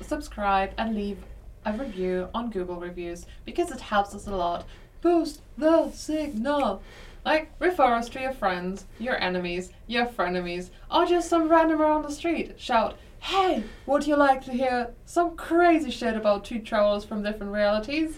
subscribe 0.00 0.72
and 0.76 0.94
leave 0.94 1.18
a 1.64 1.72
review 1.72 2.28
on 2.34 2.50
Google 2.50 2.76
Reviews 2.76 3.26
because 3.44 3.70
it 3.70 3.80
helps 3.80 4.14
us 4.14 4.26
a 4.26 4.34
lot. 4.34 4.66
Boost 5.00 5.42
the 5.56 5.90
signal. 5.92 6.82
Like, 7.24 7.50
refer 7.58 7.94
us 7.94 8.08
to 8.10 8.20
your 8.20 8.32
friends, 8.32 8.86
your 8.98 9.20
enemies, 9.22 9.70
your 9.86 10.06
frenemies, 10.06 10.70
or 10.90 11.04
just 11.04 11.28
some 11.28 11.48
random 11.48 11.82
around 11.82 12.02
the 12.02 12.10
street. 12.10 12.58
Shout, 12.58 12.96
hey, 13.20 13.64
would 13.86 14.06
you 14.06 14.16
like 14.16 14.44
to 14.44 14.52
hear 14.52 14.90
some 15.04 15.36
crazy 15.36 15.90
shit 15.90 16.16
about 16.16 16.44
two 16.44 16.60
travelers 16.60 17.04
from 17.04 17.22
different 17.22 17.52
realities? 17.52 18.16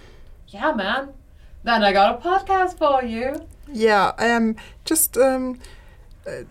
Yeah, 0.49 0.73
man. 0.73 1.15
Then 1.63 1.85
I 1.85 1.93
got 1.93 2.19
a 2.19 2.29
podcast 2.29 2.79
for 2.79 3.05
you. 3.05 3.47
Yeah, 3.73 4.13
um, 4.19 4.57
just, 4.85 5.17
um, 5.17 5.59
uh, 6.27 6.45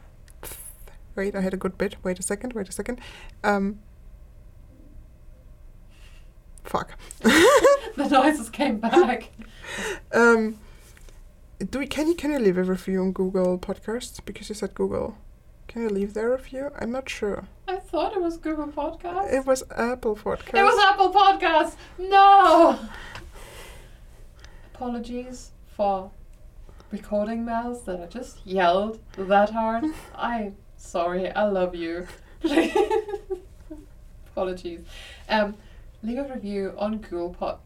wait, 1.15 1.35
I 1.35 1.41
had 1.41 1.53
a 1.53 1.57
good 1.57 1.77
bit. 1.77 1.95
Wait 2.03 2.19
a 2.19 2.23
second, 2.23 2.53
wait 2.53 2.69
a 2.69 2.71
second. 2.71 2.99
Um, 3.43 3.79
fuck. 6.63 6.97
The 7.95 8.07
noises 8.07 8.49
came 8.49 8.77
back. 8.77 9.29
Um, 10.13 10.57
do 11.69 11.79
we, 11.79 11.87
can 11.87 12.07
you 12.07 12.15
can 12.15 12.31
you 12.31 12.39
leave 12.39 12.57
a 12.57 12.63
review 12.63 13.01
on 13.01 13.11
Google 13.11 13.59
Podcasts 13.59 14.23
because 14.23 14.47
you 14.47 14.55
said 14.55 14.73
Google? 14.73 15.17
Can 15.67 15.81
you 15.81 15.89
leave 15.89 16.13
their 16.13 16.31
review? 16.31 16.71
I'm 16.79 16.91
not 16.91 17.09
sure. 17.09 17.49
I 17.69 17.75
thought 17.75 18.13
it 18.15 18.21
was 18.21 18.37
Google 18.37 18.65
Podcast. 18.67 19.31
It 19.31 19.45
was 19.45 19.63
Apple 19.69 20.15
Podcast. 20.15 20.57
It 20.57 20.63
was 20.63 20.79
Apple 20.83 21.13
Podcasts. 21.13 21.75
No. 21.99 22.79
Apologies 24.73 25.51
for 25.67 26.09
recording 26.91 27.45
bells 27.45 27.83
that 27.83 28.01
I 28.01 28.07
just 28.07 28.43
yelled 28.43 28.99
that 29.15 29.51
hard. 29.51 29.83
I'm 30.15 30.55
sorry. 30.77 31.29
I 31.31 31.43
love 31.43 31.75
you. 31.75 32.07
Apologies. 34.31 34.79
Um, 35.29 35.53
leave 36.01 36.17
a 36.17 36.23
review 36.23 36.73
on 36.75 36.97
Google 36.97 37.35
Pod. 37.35 37.59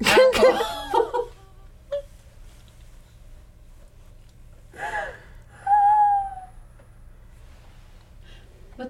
Apple. 0.04 0.60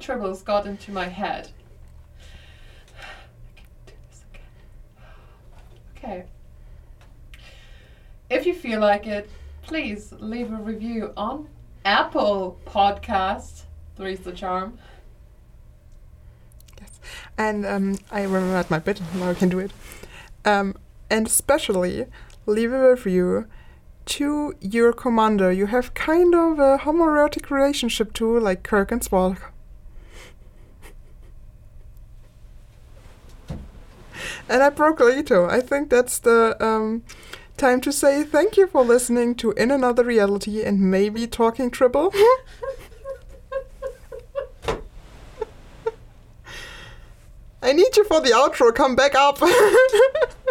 The 0.03 0.13
tribbles 0.13 0.45
got 0.45 0.67
into 0.67 0.93
my 0.93 1.07
head. 1.07 1.51
Okay. 5.97 6.25
If 8.31 8.47
you 8.47 8.55
feel 8.55 8.81
like 8.81 9.07
it, 9.07 9.31
please 9.63 10.13
leave 10.19 10.53
a 10.53 10.57
review 10.57 11.13
on 11.17 11.49
Apple 11.85 12.59
Podcast. 12.67 13.63
Three's 13.97 14.21
the 14.21 14.33
charm. 14.33 14.79
Yes. 16.81 17.01
And 17.39 17.67
um, 17.67 17.99
I 18.11 18.23
remembered 18.23 18.71
my 18.71 18.79
bit. 18.79 19.01
Now 19.15 19.31
I 19.31 19.35
can 19.35 19.49
do 19.49 19.59
it. 19.59 19.71
Um, 20.45 20.75
and 21.11 21.27
especially 21.27 22.07
leave 22.47 22.73
a 22.73 22.91
review 22.91 23.47
to 24.05 24.53
your 24.61 24.93
commander 24.93 25.53
you 25.53 25.67
have 25.67 25.95
kind 25.95 26.35
of 26.35 26.59
a 26.59 26.79
homoerotic 26.79 27.51
relationship 27.51 28.13
to, 28.15 28.41
like 28.41 28.65
Kirk 28.65 28.91
and 28.91 29.01
Spock. 29.01 29.53
And 34.53 34.63
I 34.63 34.69
broke 34.69 35.01
Leto. 35.01 35.49
I 35.49 35.61
think 35.61 35.89
that's 35.89 36.19
the 36.19 36.63
um, 36.63 37.05
time 37.57 37.81
to 37.81 37.91
say 37.91 38.23
thank 38.23 38.59
you 38.59 38.67
for 38.67 38.85
listening 38.85 39.35
to 39.37 39.53
In 39.53 39.71
Another 39.71 40.05
Reality 40.05 40.63
and 40.63 40.79
maybe 40.79 41.27
Talking 41.27 41.71
Tribble. 41.71 42.13
I 47.63 47.73
need 47.73 47.97
you 47.97 48.05
for 48.05 48.21
the 48.21 48.33
outro. 48.33 48.75
Come 48.75 48.95
back 48.95 49.15
up. 49.15 49.41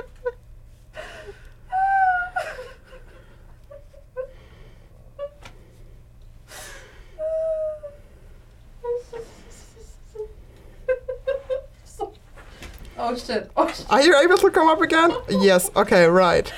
oh 13.02 13.16
shit. 13.16 13.52
Oh 13.58 13.68
shit. 13.68 13.86
Are 13.89 14.02
you 14.02 14.16
able 14.18 14.38
to 14.38 14.49
come 14.52 14.68
up 14.70 14.82
again? 14.82 15.12
Yes. 15.30 15.70
Okay. 15.76 16.06
Right. 16.06 16.52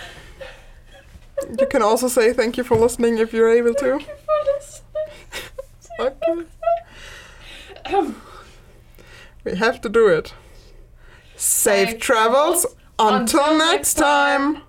You 1.60 1.68
can 1.68 1.82
also 1.82 2.08
say 2.08 2.32
thank 2.34 2.58
you 2.58 2.64
for 2.64 2.78
listening 2.78 3.18
if 3.18 3.34
you're 3.34 3.50
able 3.50 3.74
to. 3.76 4.00
Thank 4.00 4.08
you 4.08 4.16
for 4.26 4.40
listening. 4.56 4.80
Okay. 6.00 6.44
Um, 7.94 8.16
We 9.44 9.56
have 9.58 9.80
to 9.82 9.90
do 9.90 10.08
it. 10.08 10.34
Safe 11.36 12.00
travels. 12.00 12.66
Until 12.98 13.42
Until 13.42 13.58
next 13.58 13.72
next 13.72 13.94
time. 13.96 14.54
time. 14.56 14.64